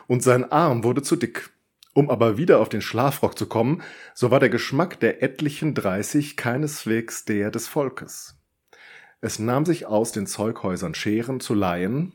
[0.06, 1.48] und sein Arm wurde zu dick.
[1.94, 3.80] Um aber wieder auf den Schlafrock zu kommen,
[4.14, 8.41] so war der Geschmack der etlichen dreißig keineswegs der des Volkes.
[9.24, 12.12] Es nahm sich aus, den Zeughäusern Scheren zu leihen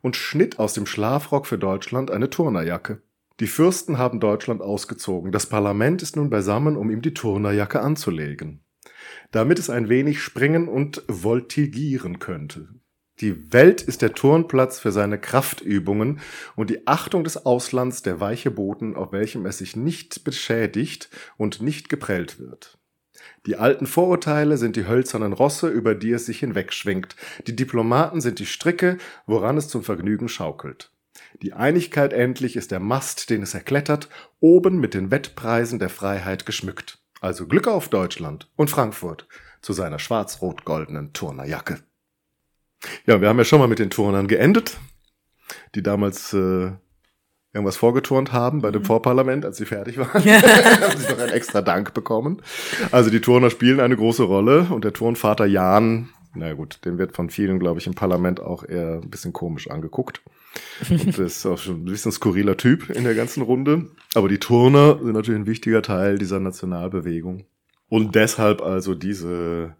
[0.00, 3.02] und schnitt aus dem Schlafrock für Deutschland eine Turnerjacke.
[3.40, 5.32] Die Fürsten haben Deutschland ausgezogen.
[5.32, 8.64] Das Parlament ist nun beisammen, um ihm die Turnerjacke anzulegen.
[9.32, 12.70] Damit es ein wenig springen und voltigieren könnte.
[13.20, 16.20] Die Welt ist der Turnplatz für seine Kraftübungen
[16.54, 21.60] und die Achtung des Auslands der weiche Boden, auf welchem es sich nicht beschädigt und
[21.60, 22.78] nicht geprellt wird.
[23.46, 27.14] Die alten Vorurteile sind die hölzernen Rosse, über die es sich hinwegschwingt.
[27.46, 30.90] Die Diplomaten sind die Stricke, woran es zum Vergnügen schaukelt.
[31.42, 34.08] Die Einigkeit endlich ist der Mast, den es erklettert,
[34.40, 36.98] oben mit den Wettpreisen der Freiheit geschmückt.
[37.20, 39.26] Also Glück auf Deutschland und Frankfurt
[39.62, 41.78] zu seiner schwarz-rot-goldenen Turnerjacke.
[43.06, 44.78] Ja, wir haben ja schon mal mit den Turnern geendet,
[45.74, 46.72] die damals äh,
[47.56, 48.86] irgendwas vorgeturnt haben bei dem mhm.
[48.86, 50.08] Vorparlament, als sie fertig waren.
[50.24, 52.42] haben sie noch einen extra Dank bekommen.
[52.92, 57.16] Also die Turner spielen eine große Rolle und der Turnvater Jan, na gut, den wird
[57.16, 60.22] von vielen, glaube ich, im Parlament auch eher ein bisschen komisch angeguckt.
[60.88, 63.86] Und ist auch schon ein bisschen skurriler Typ in der ganzen Runde.
[64.14, 67.46] Aber die Turner sind natürlich ein wichtiger Teil dieser Nationalbewegung.
[67.88, 69.76] Und deshalb also diese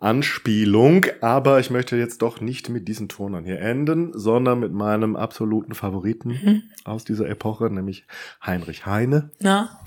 [0.00, 5.16] Anspielung, aber ich möchte jetzt doch nicht mit diesen Turnern hier enden, sondern mit meinem
[5.16, 6.62] absoluten Favoriten mhm.
[6.84, 8.06] aus dieser Epoche, nämlich
[8.44, 9.30] Heinrich Heine.
[9.40, 9.80] Ja.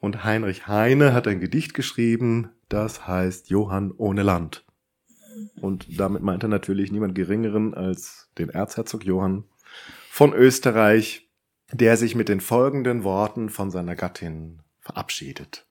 [0.00, 4.64] Und Heinrich Heine hat ein Gedicht geschrieben, das heißt Johann ohne Land.
[5.60, 9.44] Und damit meint er natürlich niemand geringeren als den Erzherzog Johann
[10.10, 11.30] von Österreich,
[11.72, 15.66] der sich mit den folgenden Worten von seiner Gattin verabschiedet.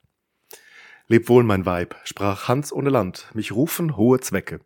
[1.14, 4.62] Leb wohl, mein Weib, sprach Hans ohne Land, mich rufen hohe Zwecke.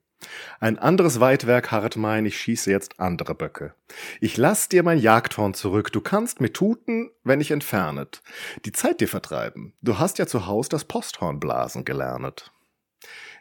[0.61, 3.73] Ein anderes Weitwerk harret mein, ich schieße jetzt andere Böcke.
[4.21, 8.21] Ich lass dir mein Jagdhorn zurück, du kannst mit tuten, wenn ich entfernet.
[8.63, 12.53] Die Zeit dir vertreiben, du hast ja zu Haus das Posthorn blasen gelernet.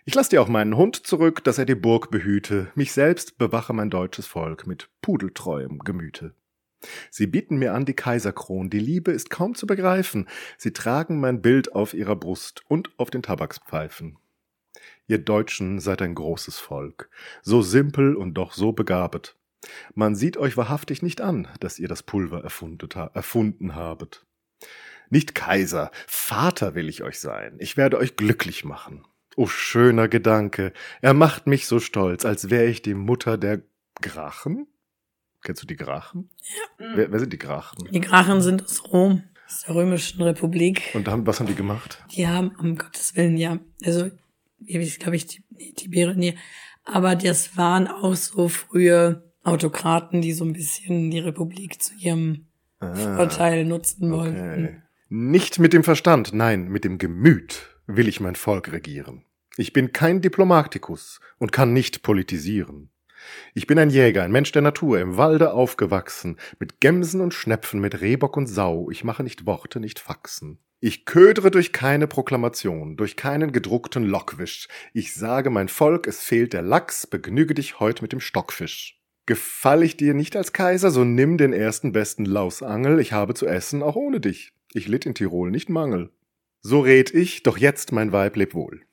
[0.05, 3.73] Ich lass dir auch meinen Hund zurück, dass er die Burg behüte, mich selbst bewache
[3.73, 6.35] mein deutsches Volk mit pudeltreuem Gemüte.
[7.11, 11.43] Sie bieten mir an die Kaiserkron, die Liebe ist kaum zu begreifen, sie tragen mein
[11.43, 14.19] Bild auf ihrer Brust und auf den Tabakspfeifen.
[15.09, 17.11] Ihr Deutschen seid ein großes Volk,
[17.43, 19.37] so simpel und doch so begabet.
[19.95, 24.27] Man sieht euch wahrhaftig nicht an, dass ihr das Pulver erfunden habet.
[25.09, 29.07] Nicht Kaiser, Vater will ich euch sein, ich werde euch glücklich machen.
[29.37, 30.73] O schöner Gedanke,
[31.03, 33.63] er macht mich so stolz, als wär ich die Mutter der
[34.01, 34.67] Grachen?
[35.47, 36.29] Kennst du die Grachen?
[36.81, 36.97] Ja.
[36.97, 37.89] Wer, wer sind die Grachen?
[37.93, 40.91] Die Grachen sind aus Rom, aus der Römischen Republik.
[40.93, 42.03] Und haben, was haben die gemacht?
[42.17, 44.11] Die haben, um Gottes Willen, ja, also,
[44.59, 46.37] ich glaube ich, nee, Tiberian, nee,
[46.83, 52.47] aber das waren auch so frühe Autokraten, die so ein bisschen die Republik zu ihrem
[52.81, 54.51] ah, Vorteil nutzen wollten.
[54.51, 54.83] Okay.
[55.11, 59.25] Nicht mit dem Verstand, nein, mit dem Gemüt will ich mein Volk regieren.
[59.57, 62.91] Ich bin kein Diplomatikus und kann nicht politisieren.
[63.55, 67.81] Ich bin ein Jäger, ein Mensch der Natur, im Walde aufgewachsen, mit Gemsen und Schnepfen,
[67.81, 70.59] mit Rehbock und Sau, ich mache nicht Worte, nicht Faxen.
[70.81, 74.69] Ich ködere durch keine Proklamation, durch keinen gedruckten Lockwisch.
[74.93, 79.01] Ich sage mein Volk, es fehlt der Lachs, begnüge dich heut mit dem Stockfisch.
[79.25, 83.47] Gefall ich dir nicht als Kaiser, so nimm den ersten besten Lausangel, ich habe zu
[83.47, 84.53] essen auch ohne dich.
[84.73, 86.11] Ich litt in Tirol nicht Mangel.
[86.61, 88.86] So red ich, doch jetzt mein Weib leb wohl.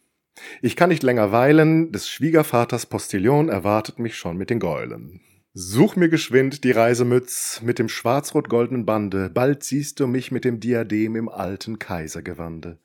[0.62, 5.22] Ich kann nicht länger weilen, des Schwiegervaters Postillon erwartet mich schon mit den Gäulen.
[5.56, 10.60] Such mir geschwind die Reisemütz mit dem schwarz-rot-goldenen Bande, bald siehst du mich mit dem
[10.60, 12.80] Diadem im alten Kaisergewande.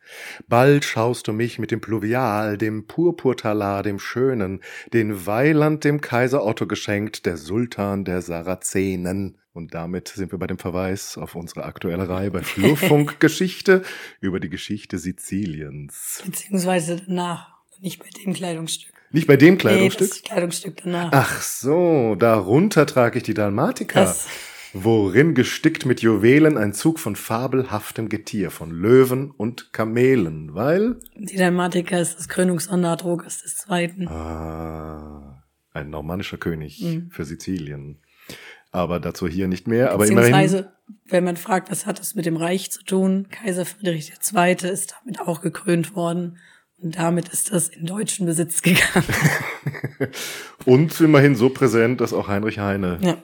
[0.49, 4.61] Bald schaust du mich mit dem Pluvial, dem Purpurtalar, dem Schönen,
[4.93, 9.39] den Weiland dem Kaiser Otto geschenkt, der Sultan der Sarazenen.
[9.55, 13.81] Und damit sind wir bei dem Verweis auf unsere aktuelle Reihe bei Flurfunk Geschichte
[14.21, 16.23] über die Geschichte Siziliens.
[16.23, 17.49] Beziehungsweise danach,
[17.81, 18.98] nicht bei dem Kleidungsstück.
[19.11, 20.09] Nicht bei dem Kleidungsstück?
[20.09, 21.11] Nee, das Kleidungsstück danach.
[21.13, 24.01] Ach so, darunter trage ich die Dalmatika.
[24.01, 24.29] Das.
[24.75, 30.97] Worin gestickt mit Juwelen ein Zug von fabelhaftem Getier, von Löwen und Kamelen, weil?
[31.17, 34.07] Die Dalmatika ist das Krönungsornat Rogas des Zweiten.
[34.09, 37.11] Ah, ein normannischer König mhm.
[37.11, 38.03] für Sizilien.
[38.71, 40.67] Aber dazu hier nicht mehr, aber immerhin.
[41.07, 43.29] wenn man fragt, was hat das mit dem Reich zu tun?
[43.31, 44.71] Kaiser Friedrich II.
[44.71, 46.37] ist damit auch gekrönt worden.
[46.81, 49.05] Und damit ist das in deutschen Besitz gegangen.
[50.65, 53.17] Und immerhin so präsent, dass auch Heinrich Heine ja.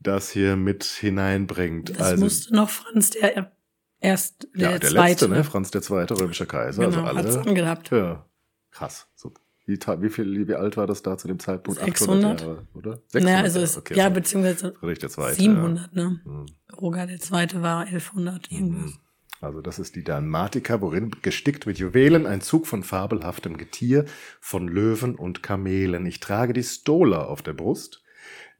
[0.00, 1.90] das hier mit hineinbringt.
[1.90, 3.52] Das also, musste noch Franz der
[4.00, 5.44] erst der, ja, der zweite, letzte, ne?
[5.44, 6.84] Franz der zweite römischer Kaiser.
[6.84, 7.36] Genau, also alle.
[7.36, 7.90] Hat's angehabt.
[7.90, 8.26] Ja,
[8.70, 9.06] krass.
[9.14, 9.32] So,
[9.64, 11.80] wie, wie viel, wie alt war das da zu dem Zeitpunkt?
[11.80, 12.98] 600 Jahre, oder?
[13.08, 16.02] 600 naja, also es, okay, ja, beziehungsweise Friedrich der zweite, 700, ja.
[16.02, 16.20] ne?
[16.24, 16.46] Hm.
[16.80, 18.92] Roger der zweite war 1100 irgendwas.
[18.92, 18.98] Hm.
[19.42, 24.04] Also das ist die Dalmatika, worin gestickt mit Juwelen ein Zug von fabelhaftem Getier,
[24.40, 26.06] von Löwen und Kamelen.
[26.06, 28.04] Ich trage die Stola auf der Brust.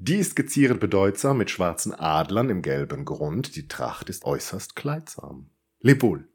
[0.00, 3.54] Die ist gezierend bedeutsam mit schwarzen Adlern im gelben Grund.
[3.54, 5.50] Die Tracht ist äußerst kleidsam.
[5.78, 6.26] Leb wohl.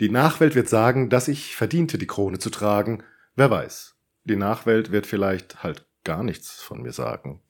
[0.00, 3.04] Die Nachwelt wird sagen, dass ich verdiente, die Krone zu tragen.
[3.36, 3.94] Wer weiß.
[4.24, 7.42] Die Nachwelt wird vielleicht halt gar nichts von mir sagen.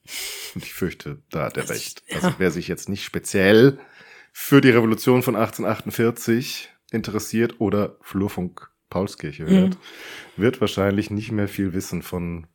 [0.53, 2.03] Und ich fürchte, da hat er recht.
[2.13, 3.79] Also wer sich jetzt nicht speziell
[4.37, 9.77] für die Revolution von 1848 interessiert oder Flurfunk Paulskirche hört, mhm.
[10.35, 12.45] wird wahrscheinlich nicht mehr viel wissen von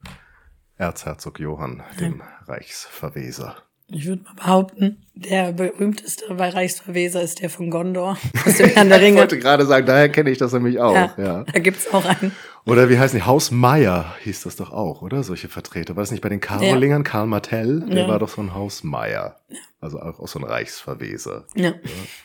[0.77, 2.23] Erzherzog Johann, dem.
[2.47, 3.63] Reichsverweser.
[3.93, 8.89] Ich würde mal behaupten, der berühmteste bei Reichsverweser ist der von Gondor aus dem Herrn
[8.89, 9.15] der Ringe.
[9.15, 10.95] ich wollte gerade sagen, daher kenne ich das nämlich auch.
[10.95, 11.45] Ja, ja.
[11.45, 12.33] Da gibt's auch einen.
[12.67, 13.25] Oder wie heißen die?
[13.25, 15.23] Haus Meier hieß das doch auch, oder?
[15.23, 15.97] Solche Vertreter.
[15.97, 17.03] War das nicht bei den Karolingern?
[17.03, 17.11] Ja.
[17.11, 18.09] Karl Martell, der ja.
[18.09, 19.41] war doch so ein Haus Meier.
[19.81, 21.47] Also auch, auch so ein Reichsverweser.
[21.55, 21.71] Ja.
[21.71, 21.75] ja.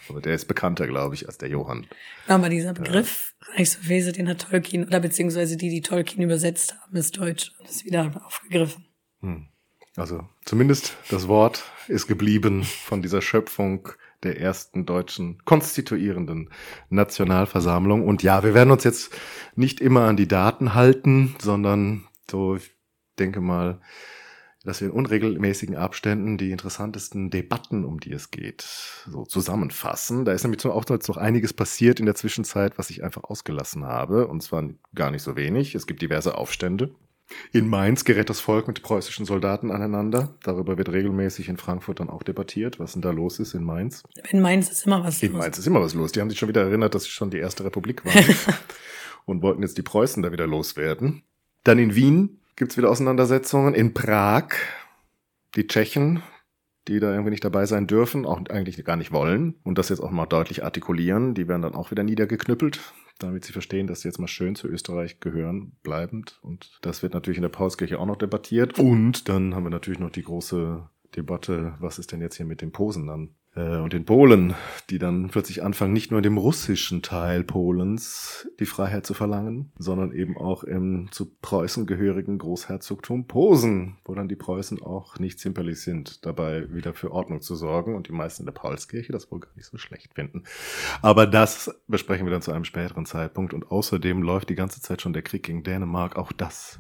[0.10, 1.88] Aber der ist bekannter, glaube ich, als der Johann.
[2.28, 7.18] Aber dieser Begriff Reichsverweser, den hat Tolkien, oder beziehungsweise die, die Tolkien übersetzt haben, ist
[7.18, 8.86] deutsch und ist wieder aufgegriffen.
[9.22, 9.48] Hm.
[9.96, 13.90] Also zumindest das Wort ist geblieben von dieser Schöpfung
[14.24, 16.50] der ersten deutschen konstituierenden
[16.90, 18.06] Nationalversammlung.
[18.06, 19.14] Und ja, wir werden uns jetzt
[19.56, 22.72] nicht immer an die Daten halten, sondern so, ich
[23.20, 23.80] denke mal,
[24.66, 28.64] dass wir in unregelmäßigen Abständen die interessantesten Debatten, um die es geht,
[29.08, 30.26] so zusammenfassen.
[30.26, 34.28] Da ist nämlich auch noch einiges passiert in der Zwischenzeit, was ich einfach ausgelassen habe.
[34.28, 35.76] Und zwar gar nicht so wenig.
[35.76, 36.96] Es gibt diverse Aufstände.
[37.52, 40.36] In Mainz gerät das Volk mit preußischen Soldaten aneinander.
[40.44, 44.04] Darüber wird regelmäßig in Frankfurt dann auch debattiert, was denn da los ist in Mainz.
[44.30, 45.34] In Mainz ist immer was in los.
[45.34, 46.12] In Mainz ist immer was los.
[46.12, 48.36] Die haben sich schon wieder erinnert, dass sie schon die erste Republik waren
[49.26, 51.24] und wollten jetzt die Preußen da wieder loswerden.
[51.64, 53.74] Dann in Wien gibt's wieder Auseinandersetzungen.
[53.74, 54.50] In Prag
[55.56, 56.22] die Tschechen,
[56.88, 60.02] die da irgendwie nicht dabei sein dürfen, auch eigentlich gar nicht wollen und das jetzt
[60.02, 62.80] auch mal deutlich artikulieren, die werden dann auch wieder niedergeknüppelt
[63.20, 66.40] damit sie verstehen, dass sie jetzt mal schön zu Österreich gehören, bleibend.
[66.42, 68.80] Und das wird natürlich in der Paulskirche auch noch debattiert.
[68.80, 72.62] Und dann haben wir natürlich noch die große Debatte, was ist denn jetzt hier mit
[72.62, 73.36] den Posen dann?
[73.56, 74.53] Äh, und den Polen,
[74.90, 79.72] die dann plötzlich anfangen, nicht nur in dem russischen Teil Polens die Freiheit zu verlangen,
[79.77, 85.40] sondern eben auch im zu Preußen gehörigen Großherzogtum Posen, wo dann die Preußen auch nicht
[85.40, 89.32] zimperlich sind, dabei wieder für Ordnung zu sorgen und die meisten in der Paulskirche das
[89.32, 90.44] wohl gar nicht so schlecht finden.
[91.02, 95.02] Aber das besprechen wir dann zu einem späteren Zeitpunkt und außerdem läuft die ganze Zeit
[95.02, 96.18] schon der Krieg gegen Dänemark.
[96.18, 96.80] Auch das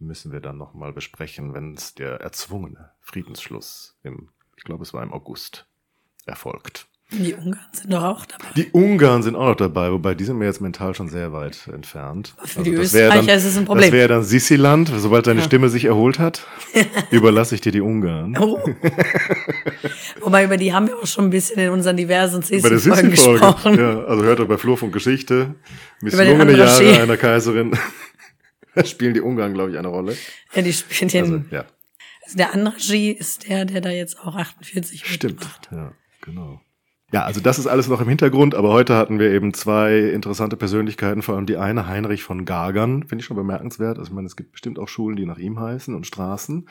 [0.00, 5.02] müssen wir dann nochmal besprechen, wenn es der erzwungene Friedensschluss im, ich glaube es war
[5.02, 5.67] im August,
[6.28, 6.88] erfolgt.
[7.10, 8.44] Die Ungarn sind doch auch dabei.
[8.54, 11.66] Die Ungarn sind auch noch dabei, wobei die sind mir jetzt mental schon sehr weit
[11.72, 12.34] entfernt.
[12.36, 13.84] Für also die Österreicher dann, ist es ein Problem.
[13.84, 15.46] Das wäre dann Sissiland, sobald deine ja.
[15.46, 16.46] Stimme sich erholt hat,
[17.10, 18.36] überlasse ich dir die Ungarn.
[18.38, 18.60] Oh.
[20.20, 23.78] wobei über die haben wir auch schon ein bisschen in unseren diversen Sissi-Folgen gesprochen.
[23.78, 25.54] Ja, also hört doch bei Flurfunk Geschichte,
[26.02, 27.74] misslungene Jahre einer Kaiserin.
[28.74, 30.14] da spielen die Ungarn, glaube ich, eine Rolle.
[30.52, 31.24] Ja, die spielen den.
[31.24, 31.64] Also, ja.
[32.22, 35.92] Also der Andraji ist der, der da jetzt auch 48 Stimmt, ja,
[36.28, 36.67] genau.
[37.10, 40.58] Ja, also das ist alles noch im Hintergrund, aber heute hatten wir eben zwei interessante
[40.58, 43.98] Persönlichkeiten, vor allem die eine, Heinrich von Gagern, finde ich schon bemerkenswert.
[43.98, 46.68] Also ich meine, es gibt bestimmt auch Schulen, die nach ihm heißen und Straßen,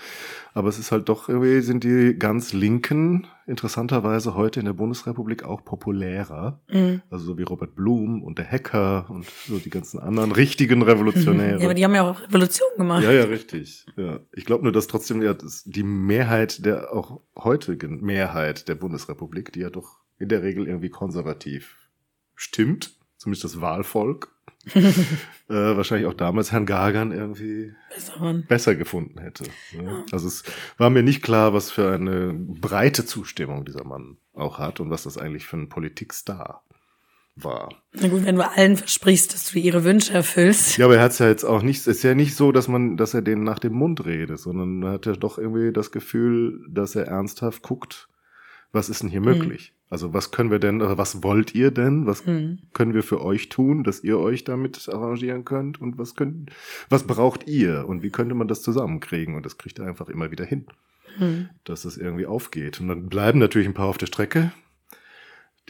[0.54, 5.44] aber es ist halt doch irgendwie, sind die ganz Linken interessanterweise heute in der Bundesrepublik
[5.44, 6.62] auch populärer.
[6.70, 7.02] Mhm.
[7.10, 11.48] Also so wie Robert Blum und der Hacker und so die ganzen anderen richtigen Revolutionäre.
[11.58, 13.04] Ja, aber die haben ja auch Revolution gemacht.
[13.04, 13.86] Ja, ja, richtig.
[13.96, 14.20] Ja.
[14.34, 19.54] Ich glaube nur, dass trotzdem ja das, die Mehrheit der auch heutigen Mehrheit der Bundesrepublik,
[19.54, 21.76] die ja doch in der Regel irgendwie konservativ
[22.36, 24.34] stimmt, zumindest das Wahlvolk.
[24.76, 24.94] äh,
[25.48, 29.46] wahrscheinlich auch damals Herrn Gagan irgendwie besser, besser gefunden hätte.
[29.72, 29.84] Ne?
[29.84, 30.04] Ja.
[30.12, 30.44] Also es
[30.78, 35.04] war mir nicht klar, was für eine breite Zustimmung dieser Mann auch hat und was
[35.04, 36.64] das eigentlich für ein Politikstar
[37.44, 37.70] war.
[37.94, 40.78] Na gut, wenn du allen versprichst, dass du ihre Wünsche erfüllst.
[40.78, 42.68] Ja, aber er hat es ja jetzt auch nicht, es ist ja nicht so, dass
[42.68, 46.66] man, dass er denen nach dem Mund redet, sondern hat ja doch irgendwie das Gefühl,
[46.70, 48.10] dass er ernsthaft guckt,
[48.72, 49.72] was ist denn hier möglich?
[49.72, 49.77] Mhm.
[49.90, 52.06] Also was können wir denn, oder was wollt ihr denn?
[52.06, 52.60] Was mhm.
[52.74, 55.80] können wir für euch tun, dass ihr euch damit arrangieren könnt?
[55.80, 56.52] Und was könnt,
[56.90, 57.88] was braucht ihr?
[57.88, 59.36] Und wie könnte man das zusammenkriegen?
[59.36, 60.66] Und das kriegt er einfach immer wieder hin,
[61.20, 61.50] mhm.
[61.64, 62.82] dass das irgendwie aufgeht.
[62.82, 64.52] Und dann bleiben natürlich ein paar auf der Strecke,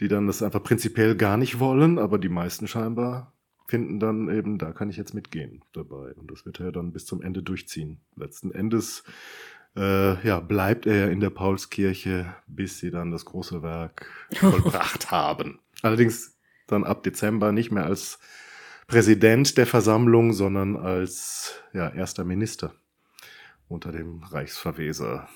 [0.00, 3.32] die dann das einfach prinzipiell gar nicht wollen, aber die meisten scheinbar
[3.68, 6.14] finden dann eben, da kann ich jetzt mitgehen dabei.
[6.14, 8.00] Und das wird er dann bis zum Ende durchziehen.
[8.16, 9.04] Letzten Endes
[9.78, 15.60] äh, ja, bleibt er in der Paulskirche, bis sie dann das große Werk vollbracht haben.
[15.82, 16.36] Allerdings
[16.66, 18.18] dann ab Dezember nicht mehr als
[18.88, 22.74] Präsident der Versammlung, sondern als ja, erster Minister
[23.68, 25.28] unter dem Reichsverweser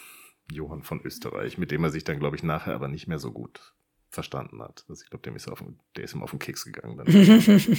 [0.50, 3.30] Johann von Österreich, mit dem er sich dann, glaube ich, nachher aber nicht mehr so
[3.30, 3.74] gut
[4.10, 4.84] verstanden hat.
[4.88, 5.62] Also ich glaube, dem ist auf,
[5.96, 7.00] der ist ihm auf den Keks gegangen.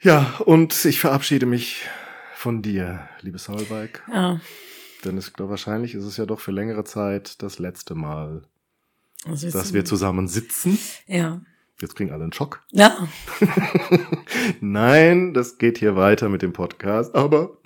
[0.00, 1.86] ja, und ich verabschiede mich
[2.34, 4.02] von dir, liebe Solveig.
[4.12, 4.40] Ja.
[5.06, 8.42] Denn es, wahrscheinlich ist es ja doch für längere Zeit das letzte Mal,
[9.24, 10.78] also dass wir zusammen sitzen.
[11.06, 11.40] Ja.
[11.80, 12.64] Jetzt kriegen alle einen Schock.
[12.72, 13.06] Ja.
[14.60, 17.58] Nein, das geht hier weiter mit dem Podcast, aber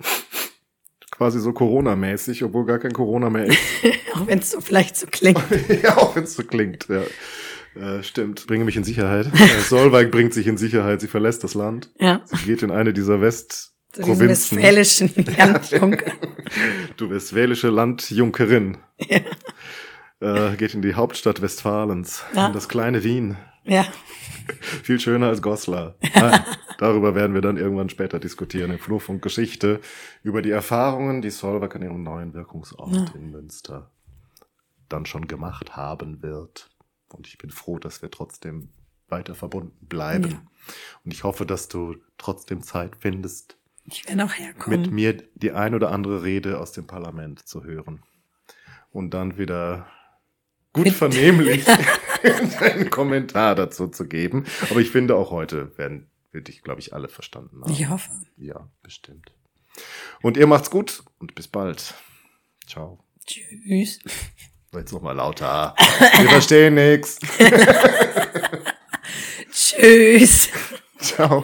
[1.09, 3.57] quasi so Corona-mäßig, obwohl gar kein Corona mehr ist.
[4.15, 5.41] auch wenn es so vielleicht so klingt.
[5.83, 7.03] ja, auch wenn es so klingt, ja.
[7.73, 8.47] Äh, stimmt.
[8.47, 9.27] Bringe mich in Sicherheit.
[9.27, 10.99] Äh, Solveig bringt sich in Sicherheit.
[10.99, 11.89] Sie verlässt das Land.
[11.97, 12.21] Ja.
[12.25, 14.29] Sie geht in eine dieser West zu Provinzen.
[14.57, 16.11] westfälischen Landjunker.
[16.97, 18.77] du westfälische Landjunkerin.
[18.97, 19.19] Ja.
[20.19, 22.47] Äh, geht in die Hauptstadt Westfalens, ja.
[22.47, 23.37] in das kleine Wien.
[23.63, 23.85] Ja.
[24.83, 25.95] Viel schöner als Goslar.
[26.15, 26.43] Nein,
[26.77, 29.79] darüber werden wir dann irgendwann später diskutieren, in Flurfunk Geschichte,
[30.23, 33.05] über die Erfahrungen, die Solveig an ihrem neuen Wirkungsort ja.
[33.15, 33.91] in Münster
[34.89, 36.69] dann schon gemacht haben wird.
[37.09, 38.69] Und ich bin froh, dass wir trotzdem
[39.07, 40.31] weiter verbunden bleiben.
[40.31, 40.41] Ja.
[41.03, 44.81] Und ich hoffe, dass du trotzdem Zeit findest, ich werde auch herkommen.
[44.81, 48.03] Mit mir die ein oder andere Rede aus dem Parlament zu hören.
[48.91, 49.87] Und dann wieder
[50.73, 51.65] gut mit vernehmlich
[52.59, 54.45] einen Kommentar dazu zu geben.
[54.69, 57.71] Aber ich finde auch heute werden wir dich, glaube ich, alle verstanden haben.
[57.71, 58.09] Ich hoffe.
[58.37, 59.33] Ja, bestimmt.
[60.21, 61.93] Und ihr macht's gut und bis bald.
[62.67, 63.03] Ciao.
[63.25, 63.99] Tschüss.
[64.73, 65.75] Jetzt noch mal lauter.
[66.17, 67.19] Wir verstehen nichts.
[69.51, 70.49] Tschüss.
[70.97, 71.43] Ciao.